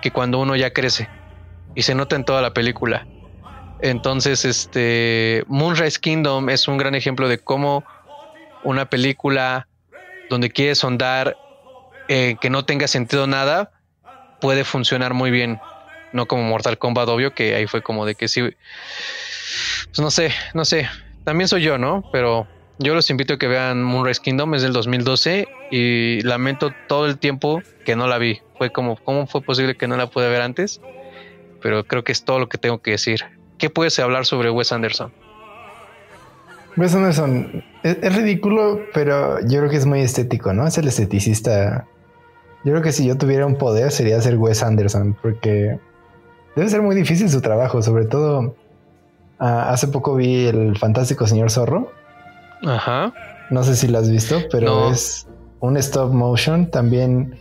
que 0.00 0.10
cuando 0.10 0.38
uno 0.38 0.56
ya 0.56 0.72
crece. 0.72 1.08
Y 1.74 1.82
se 1.82 1.94
nota 1.94 2.16
en 2.16 2.24
toda 2.24 2.42
la 2.42 2.52
película. 2.52 3.06
Entonces, 3.80 4.44
este 4.44 5.42
Moonrise 5.48 5.98
Kingdom 5.98 6.48
es 6.50 6.68
un 6.68 6.76
gran 6.76 6.94
ejemplo 6.94 7.28
de 7.28 7.38
cómo 7.38 7.84
una 8.62 8.88
película 8.88 9.66
donde 10.30 10.50
quiere 10.50 10.74
sondar 10.76 11.36
eh, 12.08 12.36
que 12.40 12.50
no 12.50 12.64
tenga 12.64 12.86
sentido 12.86 13.26
nada 13.26 13.72
puede 14.40 14.64
funcionar 14.64 15.14
muy 15.14 15.30
bien 15.30 15.60
no 16.12 16.26
como 16.26 16.42
Mortal 16.42 16.78
Kombat, 16.78 17.08
obvio, 17.08 17.34
que 17.34 17.54
ahí 17.54 17.66
fue 17.66 17.82
como 17.82 18.06
de 18.06 18.14
que 18.14 18.28
sí. 18.28 18.42
Pues 18.42 19.98
no 19.98 20.10
sé, 20.10 20.32
no 20.54 20.64
sé. 20.64 20.88
También 21.24 21.48
soy 21.48 21.62
yo, 21.62 21.78
¿no? 21.78 22.04
Pero 22.12 22.46
yo 22.78 22.94
los 22.94 23.10
invito 23.10 23.34
a 23.34 23.38
que 23.38 23.48
vean 23.48 23.82
Moonrise 23.82 24.20
Kingdom, 24.20 24.54
es 24.54 24.62
del 24.62 24.72
2012 24.72 25.46
y 25.70 26.20
lamento 26.22 26.72
todo 26.88 27.06
el 27.06 27.18
tiempo 27.18 27.62
que 27.84 27.96
no 27.96 28.08
la 28.08 28.18
vi. 28.18 28.40
Fue 28.58 28.70
como, 28.70 28.96
¿cómo 28.96 29.26
fue 29.26 29.42
posible 29.42 29.76
que 29.76 29.86
no 29.86 29.96
la 29.96 30.08
pude 30.08 30.28
ver 30.28 30.42
antes? 30.42 30.80
Pero 31.62 31.84
creo 31.84 32.02
que 32.02 32.12
es 32.12 32.24
todo 32.24 32.38
lo 32.38 32.48
que 32.48 32.58
tengo 32.58 32.82
que 32.82 32.92
decir. 32.92 33.24
¿Qué 33.58 33.70
puedes 33.70 33.98
hablar 33.98 34.26
sobre 34.26 34.50
Wes 34.50 34.72
Anderson? 34.72 35.12
Wes 36.76 36.94
Anderson 36.94 37.62
es, 37.82 38.16
ridículo, 38.16 38.80
pero 38.94 39.38
yo 39.40 39.58
creo 39.58 39.70
que 39.70 39.76
es 39.76 39.86
muy 39.86 40.00
estético, 40.00 40.52
¿no? 40.52 40.66
Es 40.66 40.78
el 40.78 40.88
esteticista. 40.88 41.86
Yo 42.64 42.72
creo 42.72 42.82
que 42.82 42.92
si 42.92 43.06
yo 43.06 43.16
tuviera 43.16 43.46
un 43.46 43.56
poder 43.56 43.92
sería 43.92 44.20
ser 44.20 44.36
Wes 44.36 44.62
Anderson, 44.62 45.16
porque 45.20 45.78
Debe 46.54 46.68
ser 46.68 46.82
muy 46.82 46.94
difícil 46.94 47.30
su 47.30 47.40
trabajo, 47.40 47.82
sobre 47.82 48.04
todo 48.04 48.54
ah, 49.38 49.70
hace 49.70 49.88
poco 49.88 50.16
vi 50.16 50.46
el 50.46 50.76
fantástico 50.78 51.26
señor 51.26 51.50
zorro. 51.50 51.90
Ajá. 52.64 53.12
No 53.50 53.64
sé 53.64 53.76
si 53.76 53.88
lo 53.88 53.98
has 53.98 54.10
visto, 54.10 54.40
pero 54.50 54.90
es 54.90 55.26
un 55.60 55.76
stop 55.76 56.12
motion 56.12 56.70
también. 56.70 57.36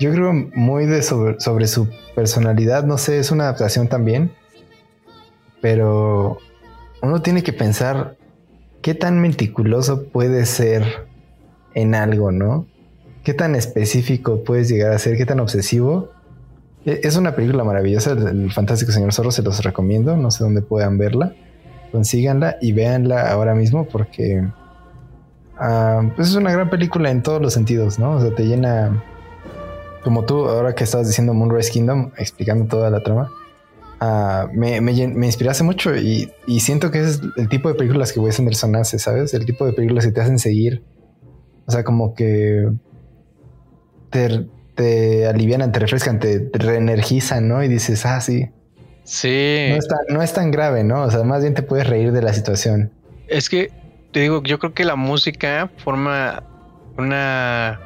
Yo 0.00 0.12
creo 0.12 0.32
muy 0.32 0.86
de 0.86 1.02
sobre, 1.02 1.40
sobre, 1.40 1.66
su 1.66 1.88
personalidad. 2.14 2.84
No 2.84 2.98
sé, 2.98 3.18
es 3.18 3.30
una 3.30 3.44
adaptación 3.44 3.88
también. 3.88 4.32
Pero 5.60 6.38
uno 7.02 7.22
tiene 7.22 7.42
que 7.42 7.52
pensar 7.52 8.16
qué 8.82 8.94
tan 8.94 9.20
meticuloso 9.20 10.04
puede 10.04 10.46
ser 10.46 11.06
en 11.74 11.94
algo, 11.94 12.30
¿no? 12.30 12.66
¿Qué 13.24 13.34
tan 13.34 13.54
específico 13.54 14.44
puedes 14.44 14.68
llegar 14.68 14.92
a 14.92 14.98
ser? 14.98 15.16
¿Qué 15.16 15.26
tan 15.26 15.40
obsesivo? 15.40 16.10
E, 16.88 17.00
es 17.02 17.16
una 17.16 17.34
película 17.36 17.64
maravillosa, 17.64 18.12
el 18.12 18.50
Fantástico 18.50 18.92
Señor 18.92 19.12
Zorro, 19.12 19.30
se 19.30 19.42
los 19.42 19.62
recomiendo, 19.62 20.16
no 20.16 20.30
sé 20.30 20.42
dónde 20.42 20.62
puedan 20.62 20.96
verla, 20.96 21.34
consíganla 21.92 22.56
y 22.62 22.72
véanla 22.72 23.30
ahora 23.30 23.54
mismo 23.54 23.86
porque 23.86 24.48
ah, 25.58 26.02
pues 26.16 26.28
es 26.28 26.34
una 26.34 26.50
gran 26.50 26.70
película 26.70 27.10
en 27.10 27.22
todos 27.22 27.42
los 27.42 27.52
sentidos, 27.52 27.98
¿no? 27.98 28.12
O 28.12 28.20
sea, 28.22 28.34
te 28.34 28.46
llena, 28.46 29.04
como 30.02 30.24
tú 30.24 30.48
ahora 30.48 30.74
que 30.74 30.84
estabas 30.84 31.08
diciendo 31.08 31.34
Moonrise 31.34 31.70
Kingdom, 31.70 32.12
explicando 32.16 32.64
toda 32.64 32.88
la 32.88 33.02
trama, 33.02 33.30
uh, 34.00 34.48
me, 34.54 34.78
inspiraste 35.26 35.64
mucho 35.64 35.94
y, 35.94 36.32
y, 36.46 36.60
siento 36.60 36.90
que 36.90 37.00
es 37.00 37.20
el 37.36 37.50
tipo 37.50 37.68
de 37.68 37.74
películas 37.74 38.14
que 38.14 38.20
Wes 38.20 38.38
Anderson 38.38 38.76
hace, 38.76 38.98
¿sabes? 38.98 39.34
El 39.34 39.44
tipo 39.44 39.66
de 39.66 39.74
películas 39.74 40.06
que 40.06 40.12
te 40.12 40.22
hacen 40.22 40.38
seguir, 40.38 40.82
o 41.66 41.70
sea, 41.70 41.84
como 41.84 42.14
que 42.14 42.66
te 44.08 44.48
te 44.78 45.26
alivianan, 45.26 45.72
te 45.72 45.80
refrescan, 45.80 46.20
te, 46.20 46.48
reenergizan, 46.52 47.48
¿no? 47.48 47.64
Y 47.64 47.68
dices, 47.68 48.06
ah, 48.06 48.20
sí. 48.20 48.48
Sí. 49.02 49.70
No, 50.08 50.22
es 50.22 50.32
tan 50.32 50.52
grave, 50.52 50.84
¿no? 50.84 51.02
O 51.02 51.10
sea, 51.10 51.24
más 51.24 51.42
bien 51.42 51.54
te 51.54 51.62
puedes 51.62 51.88
reír 51.88 52.12
de 52.12 52.22
la 52.22 52.32
situación. 52.32 52.92
Es 53.26 53.48
que, 53.48 53.72
te 54.12 54.20
digo, 54.20 54.40
yo 54.44 54.60
creo 54.60 54.74
que 54.74 54.84
la 54.84 54.94
música 54.94 55.68
forma 55.78 56.44
una... 56.96 57.80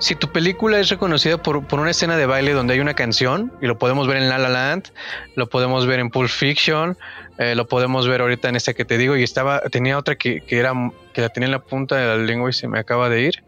Si 0.00 0.16
tu 0.16 0.32
película 0.32 0.80
es 0.80 0.88
reconocida 0.88 1.40
por, 1.40 1.58
una 1.72 1.90
escena 1.90 2.16
de 2.16 2.26
baile 2.26 2.54
donde 2.54 2.74
hay 2.74 2.80
una 2.80 2.94
canción, 2.94 3.52
y 3.62 3.66
lo 3.66 3.78
podemos 3.78 4.08
ver 4.08 4.16
en 4.16 4.28
La 4.28 4.38
La 4.38 4.48
Land, 4.48 4.88
lo 5.36 5.48
podemos 5.48 5.86
ver 5.86 6.00
en 6.00 6.10
Pulp 6.10 6.28
Fiction, 6.28 6.98
eh, 7.38 7.54
lo 7.54 7.68
podemos 7.68 8.08
ver 8.08 8.20
ahorita 8.20 8.48
en 8.48 8.56
esta 8.56 8.74
que 8.74 8.84
te 8.84 8.98
digo, 8.98 9.16
y 9.16 9.22
estaba, 9.22 9.60
tenía 9.70 9.96
otra 9.96 10.16
que, 10.16 10.40
que 10.40 10.58
era, 10.58 10.72
que 11.12 11.20
la 11.20 11.28
tenía 11.28 11.46
en 11.46 11.52
la 11.52 11.62
punta 11.62 11.94
de 11.94 12.06
la 12.06 12.16
lengua 12.16 12.50
y 12.50 12.52
se 12.52 12.66
me 12.66 12.80
acaba 12.80 13.08
de 13.08 13.22
ir. 13.22 13.44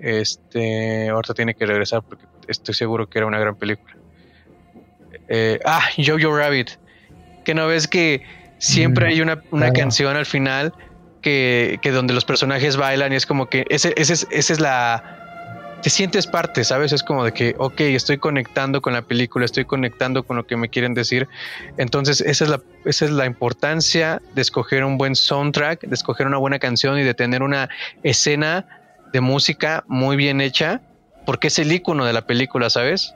Este, 0.00 1.08
ahorita 1.10 1.34
tiene 1.34 1.54
que 1.54 1.66
regresar 1.66 2.02
porque 2.02 2.24
estoy 2.48 2.74
seguro 2.74 3.08
que 3.08 3.18
era 3.18 3.26
una 3.26 3.38
gran 3.38 3.56
película. 3.56 3.94
Eh, 5.28 5.60
ah, 5.64 5.82
Jojo 5.96 6.36
Rabbit. 6.36 6.70
Que 7.44 7.54
no 7.54 7.66
ves 7.66 7.86
que 7.86 8.22
siempre 8.58 9.06
mm, 9.06 9.08
hay 9.08 9.20
una, 9.20 9.72
canción 9.72 10.16
al 10.16 10.26
final 10.26 10.74
que, 11.22 11.78
donde 11.92 12.12
los 12.12 12.24
personajes 12.24 12.76
bailan 12.76 13.12
y 13.12 13.16
es 13.16 13.26
como 13.26 13.46
que 13.46 13.64
ese, 13.70 13.94
ese, 13.96 14.26
esa 14.30 14.52
es 14.52 14.60
la. 14.60 15.16
Te 15.82 15.88
sientes 15.88 16.26
parte, 16.26 16.62
¿sabes? 16.62 16.92
Es 16.92 17.02
como 17.02 17.24
de 17.24 17.32
que, 17.32 17.54
ok, 17.56 17.80
estoy 17.80 18.18
conectando 18.18 18.82
con 18.82 18.92
la 18.92 19.00
película, 19.00 19.46
estoy 19.46 19.64
conectando 19.64 20.24
con 20.24 20.36
lo 20.36 20.46
que 20.46 20.54
me 20.54 20.68
quieren 20.68 20.92
decir. 20.92 21.26
Entonces, 21.78 22.20
esa 22.20 22.44
es 22.44 22.50
la, 22.50 22.60
esa 22.84 23.06
es 23.06 23.10
la 23.10 23.24
importancia 23.24 24.20
de 24.34 24.42
escoger 24.42 24.84
un 24.84 24.98
buen 24.98 25.16
soundtrack, 25.16 25.80
de 25.80 25.94
escoger 25.94 26.26
una 26.26 26.36
buena 26.36 26.58
canción 26.58 26.98
y 26.98 27.02
de 27.02 27.14
tener 27.14 27.42
una 27.42 27.70
escena 28.02 28.79
de 29.12 29.20
música 29.20 29.84
muy 29.86 30.16
bien 30.16 30.40
hecha, 30.40 30.80
porque 31.26 31.48
es 31.48 31.58
el 31.58 31.72
icono 31.72 32.04
de 32.04 32.12
la 32.12 32.22
película, 32.22 32.70
¿sabes? 32.70 33.14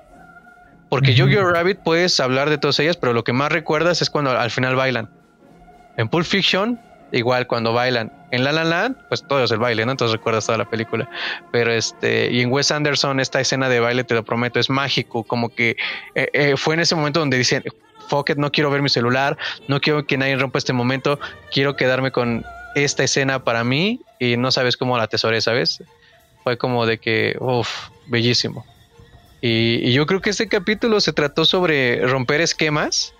Porque 0.88 1.14
yo 1.14 1.26
-huh. 1.26 1.52
Rabbit 1.52 1.78
puedes 1.78 2.20
hablar 2.20 2.50
de 2.50 2.58
todas 2.58 2.78
ellas, 2.78 2.96
pero 2.96 3.12
lo 3.12 3.24
que 3.24 3.32
más 3.32 3.50
recuerdas 3.50 4.02
es 4.02 4.10
cuando 4.10 4.30
al 4.30 4.50
final 4.50 4.76
bailan. 4.76 5.10
En 5.96 6.08
Pulp 6.08 6.26
Fiction, 6.26 6.80
igual 7.12 7.46
cuando 7.46 7.72
bailan. 7.72 8.12
En 8.30 8.44
La 8.44 8.52
La 8.52 8.64
Land, 8.64 8.96
pues 9.08 9.24
todo 9.26 9.44
es 9.44 9.50
el 9.50 9.58
baile, 9.58 9.84
¿no? 9.86 9.92
Entonces 9.92 10.16
recuerdas 10.16 10.46
toda 10.46 10.58
la 10.58 10.68
película. 10.68 11.08
Pero 11.52 11.72
este, 11.72 12.30
y 12.30 12.40
en 12.40 12.52
Wes 12.52 12.70
Anderson, 12.70 13.20
esta 13.20 13.40
escena 13.40 13.68
de 13.68 13.80
baile, 13.80 14.04
te 14.04 14.14
lo 14.14 14.24
prometo, 14.24 14.60
es 14.60 14.70
mágico. 14.70 15.24
Como 15.24 15.48
que 15.48 15.76
eh, 16.14 16.28
eh, 16.32 16.54
fue 16.56 16.74
en 16.74 16.80
ese 16.80 16.94
momento 16.94 17.20
donde 17.20 17.38
dicen, 17.38 17.64
fuck 18.08 18.30
it, 18.30 18.36
no 18.36 18.50
quiero 18.50 18.70
ver 18.70 18.82
mi 18.82 18.88
celular, 18.88 19.36
no 19.68 19.80
quiero 19.80 20.06
que 20.06 20.16
nadie 20.18 20.36
rompa 20.36 20.58
este 20.58 20.72
momento, 20.72 21.18
quiero 21.52 21.76
quedarme 21.76 22.10
con 22.10 22.44
esta 22.74 23.04
escena 23.04 23.44
para 23.44 23.64
mí 23.64 24.00
y 24.32 24.36
no 24.36 24.50
sabes 24.50 24.76
cómo 24.76 24.96
la 24.96 25.04
atesoré, 25.04 25.40
¿sabes? 25.40 25.82
Fue 26.42 26.56
como 26.58 26.86
de 26.86 26.98
que, 26.98 27.36
uff, 27.40 27.88
bellísimo. 28.06 28.64
Y, 29.40 29.92
yo 29.92 30.06
creo 30.06 30.20
que 30.20 30.30
este 30.30 30.48
capítulo 30.48 31.00
se 31.00 31.12
trató 31.12 31.44
sobre 31.44 32.06
romper 32.06 32.40
esquemas, 32.40 33.12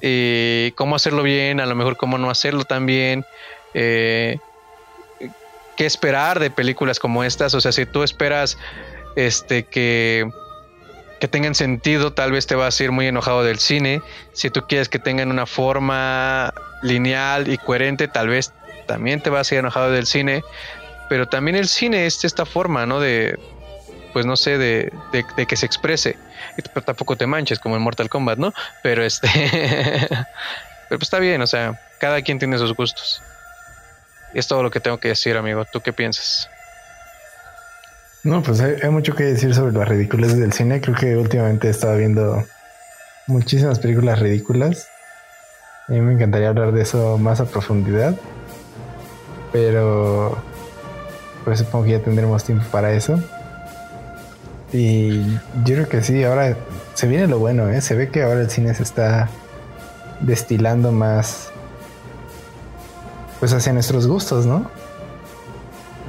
y 0.00 0.72
cómo 0.72 0.96
hacerlo 0.96 1.22
bien, 1.22 1.60
a 1.60 1.66
lo 1.66 1.74
mejor 1.74 1.96
cómo 1.96 2.18
no 2.18 2.30
hacerlo 2.30 2.64
tan 2.64 2.84
bien, 2.84 3.24
eh, 3.72 4.38
qué 5.76 5.86
esperar 5.86 6.40
de 6.40 6.50
películas 6.50 6.98
como 6.98 7.24
estas, 7.24 7.54
o 7.54 7.60
sea, 7.60 7.72
si 7.72 7.86
tú 7.86 8.02
esperas 8.02 8.58
este 9.16 9.64
que 9.64 10.26
que 11.20 11.28
tengan 11.28 11.54
sentido, 11.54 12.12
tal 12.12 12.32
vez 12.32 12.46
te 12.46 12.54
vas 12.54 12.78
a 12.78 12.84
ir 12.84 12.92
muy 12.92 13.06
enojado 13.06 13.42
del 13.44 13.58
cine. 13.58 14.02
Si 14.34 14.50
tú 14.50 14.62
quieres 14.68 14.90
que 14.90 14.98
tengan 14.98 15.30
una 15.30 15.46
forma 15.46 16.52
lineal 16.82 17.48
y 17.48 17.56
coherente, 17.56 18.08
tal 18.08 18.28
vez 18.28 18.52
también 18.84 19.20
te 19.20 19.30
vas 19.30 19.50
a 19.50 19.54
ir 19.54 19.58
enojado 19.60 19.90
del 19.90 20.06
cine. 20.06 20.42
Pero 21.08 21.28
también 21.28 21.56
el 21.56 21.68
cine 21.68 22.06
es 22.06 22.24
esta 22.24 22.46
forma, 22.46 22.86
¿no? 22.86 23.00
De, 23.00 23.38
pues 24.12 24.26
no 24.26 24.36
sé, 24.36 24.58
de, 24.58 24.92
de, 25.12 25.46
que 25.46 25.56
se 25.56 25.66
exprese. 25.66 26.16
Pero 26.56 26.84
tampoco 26.84 27.16
te 27.16 27.26
manches 27.26 27.58
como 27.58 27.76
en 27.76 27.82
Mortal 27.82 28.08
Kombat, 28.08 28.38
¿no? 28.38 28.54
Pero 28.82 29.04
este... 29.04 29.28
pero 30.88 30.98
pues 30.98 31.02
está 31.02 31.18
bien, 31.18 31.42
o 31.42 31.46
sea, 31.46 31.80
cada 31.98 32.22
quien 32.22 32.38
tiene 32.38 32.56
sus 32.58 32.74
gustos. 32.74 33.22
Y 34.32 34.38
es 34.38 34.46
todo 34.46 34.62
lo 34.62 34.70
que 34.70 34.80
tengo 34.80 34.98
que 34.98 35.08
decir, 35.08 35.36
amigo. 35.36 35.64
¿Tú 35.64 35.80
qué 35.80 35.92
piensas? 35.92 36.48
No, 38.24 38.42
pues 38.42 38.60
hay, 38.60 38.88
mucho 38.88 39.14
que 39.14 39.24
decir 39.24 39.54
sobre 39.54 39.72
las 39.72 39.86
ridículas 39.86 40.36
del 40.38 40.52
cine. 40.52 40.80
Creo 40.80 40.96
que 40.96 41.16
últimamente 41.16 41.68
he 41.68 41.70
estado 41.70 41.96
viendo 41.98 42.42
muchísimas 43.26 43.78
películas 43.78 44.18
ridículas. 44.18 44.88
A 45.88 45.92
mí 45.92 46.00
me 46.00 46.14
encantaría 46.14 46.48
hablar 46.48 46.72
de 46.72 46.82
eso 46.82 47.18
más 47.18 47.40
a 47.40 47.44
profundidad. 47.44 48.14
Pero 49.54 50.36
pues 51.44 51.60
supongo 51.60 51.84
que 51.84 51.92
ya 51.92 52.00
tendremos 52.00 52.42
tiempo 52.42 52.64
para 52.72 52.92
eso. 52.92 53.22
Y 54.72 55.22
yo 55.64 55.74
creo 55.76 55.88
que 55.88 56.02
sí, 56.02 56.24
ahora 56.24 56.56
se 56.94 57.06
viene 57.06 57.28
lo 57.28 57.38
bueno, 57.38 57.68
¿eh? 57.68 57.80
Se 57.80 57.94
ve 57.94 58.10
que 58.10 58.24
ahora 58.24 58.40
el 58.40 58.50
cine 58.50 58.74
se 58.74 58.82
está 58.82 59.28
destilando 60.18 60.90
más, 60.90 61.52
pues 63.38 63.52
hacia 63.52 63.72
nuestros 63.72 64.08
gustos, 64.08 64.44
¿no? 64.44 64.68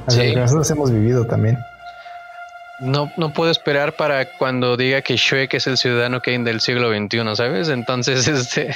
Hacia 0.08 0.24
lo 0.24 0.34
que 0.34 0.40
nosotros 0.40 0.68
hemos 0.72 0.90
vivido 0.90 1.26
también. 1.26 1.56
No, 2.80 3.12
no 3.16 3.32
puedo 3.32 3.52
esperar 3.52 3.94
para 3.94 4.24
cuando 4.38 4.76
diga 4.76 5.02
que 5.02 5.16
Shrek 5.16 5.54
es 5.54 5.68
el 5.68 5.76
ciudadano 5.76 6.20
Kane 6.20 6.42
del 6.42 6.60
siglo 6.60 6.90
XXI, 6.90 7.36
¿sabes? 7.36 7.68
Entonces, 7.68 8.26
este... 8.28 8.74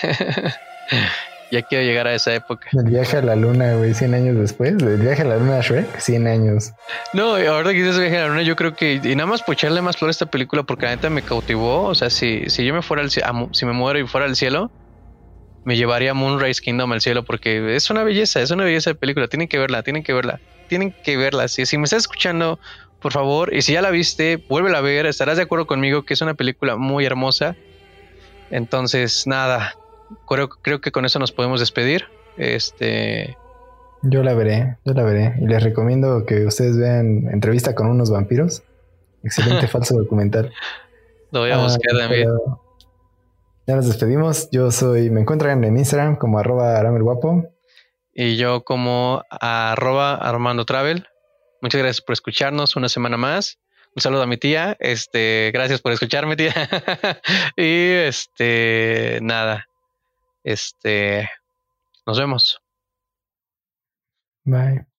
ya 1.50 1.62
quiero 1.62 1.84
llegar 1.84 2.06
a 2.06 2.14
esa 2.14 2.34
época. 2.34 2.68
El 2.72 2.84
viaje 2.84 3.16
a 3.16 3.22
la 3.22 3.36
luna, 3.36 3.74
güey, 3.74 3.94
100 3.94 4.14
años 4.14 4.36
después. 4.36 4.70
El 4.70 4.98
viaje 4.98 5.22
a 5.22 5.24
la 5.24 5.36
luna 5.36 5.60
Shrek, 5.60 5.98
100 5.98 6.26
años. 6.26 6.72
No, 7.12 7.34
ahora 7.34 7.72
que 7.72 7.82
dices 7.82 7.98
viaje 7.98 8.18
a 8.18 8.22
la 8.22 8.28
luna, 8.28 8.42
yo 8.42 8.56
creo 8.56 8.74
que, 8.74 9.00
y 9.02 9.16
nada 9.16 9.26
más 9.26 9.42
por 9.42 9.54
echarle 9.54 9.82
más 9.82 9.96
flor 9.96 10.08
a 10.08 10.12
esta 10.12 10.26
película, 10.26 10.62
porque 10.62 10.86
la 10.86 10.96
neta 10.96 11.10
me 11.10 11.22
cautivó. 11.22 11.84
O 11.84 11.94
sea, 11.94 12.10
si, 12.10 12.48
si 12.48 12.64
yo 12.64 12.74
me 12.74 12.82
fuera 12.82 13.02
al 13.02 13.10
cielo, 13.10 13.48
si 13.52 13.66
me 13.66 13.72
muero 13.72 13.98
y 13.98 14.06
fuera 14.06 14.26
al 14.26 14.36
cielo, 14.36 14.70
me 15.64 15.76
llevaría 15.76 16.14
Moonrise 16.14 16.62
Kingdom 16.62 16.92
al 16.92 17.00
cielo, 17.00 17.24
porque 17.24 17.74
es 17.74 17.90
una 17.90 18.04
belleza, 18.04 18.40
es 18.40 18.50
una 18.50 18.64
belleza 18.64 18.90
de 18.90 18.94
película. 18.94 19.28
Tienen 19.28 19.48
que 19.48 19.58
verla, 19.58 19.82
tienen 19.82 20.02
que 20.02 20.12
verla, 20.12 20.40
tienen 20.68 20.94
que 21.04 21.16
verla. 21.16 21.48
Si, 21.48 21.66
si 21.66 21.78
me 21.78 21.84
estás 21.84 22.02
escuchando, 22.02 22.58
por 23.00 23.12
favor, 23.12 23.54
y 23.54 23.62
si 23.62 23.72
ya 23.72 23.82
la 23.82 23.90
viste, 23.90 24.36
vuélvela 24.48 24.78
a 24.78 24.82
ver. 24.82 25.06
Estarás 25.06 25.36
de 25.36 25.42
acuerdo 25.42 25.66
conmigo 25.66 26.04
que 26.04 26.14
es 26.14 26.20
una 26.20 26.34
película 26.34 26.76
muy 26.76 27.04
hermosa. 27.04 27.56
Entonces, 28.50 29.26
nada, 29.26 29.74
creo, 30.28 30.48
creo 30.48 30.80
que 30.80 30.92
con 30.92 31.04
eso 31.04 31.18
nos 31.18 31.32
podemos 31.32 31.60
despedir. 31.60 32.04
Este. 32.36 33.36
Yo 34.02 34.22
la 34.22 34.34
veré, 34.34 34.78
yo 34.84 34.94
la 34.94 35.02
veré. 35.02 35.34
Y 35.40 35.46
les 35.46 35.62
recomiendo 35.62 36.24
que 36.24 36.46
ustedes 36.46 36.78
vean 36.78 37.28
entrevista 37.32 37.74
con 37.74 37.88
unos 37.88 38.10
vampiros. 38.10 38.62
Excelente 39.22 39.66
falso 39.68 39.96
documental. 39.96 40.52
Lo 41.30 41.40
voy 41.40 41.50
a 41.50 41.62
buscar 41.62 41.94
ah, 41.94 41.98
también. 42.00 42.28
Ya 43.66 43.76
nos 43.76 43.86
despedimos. 43.86 44.48
Yo 44.50 44.70
soy, 44.70 45.10
me 45.10 45.20
encuentran 45.20 45.62
en 45.64 45.76
Instagram 45.76 46.16
como 46.16 46.38
arroba 46.38 46.82
guapo. 46.98 47.44
Y 48.12 48.36
yo 48.36 48.64
como 48.64 49.22
arroba 49.30 50.14
Armando 50.14 50.64
Travel. 50.64 51.06
Muchas 51.62 51.80
gracias 51.80 52.00
por 52.00 52.14
escucharnos 52.14 52.74
una 52.76 52.88
semana 52.88 53.16
más. 53.16 53.58
Un 53.94 54.02
saludo 54.02 54.22
a 54.22 54.26
mi 54.26 54.36
tía. 54.36 54.76
Este, 54.80 55.50
gracias 55.52 55.80
por 55.80 55.92
escucharme, 55.92 56.36
tía. 56.36 56.54
y 57.56 57.90
este, 58.06 59.18
nada. 59.22 59.66
Este, 60.44 61.28
nos 62.06 62.18
vemos. 62.18 62.60
Bye. 64.44 64.89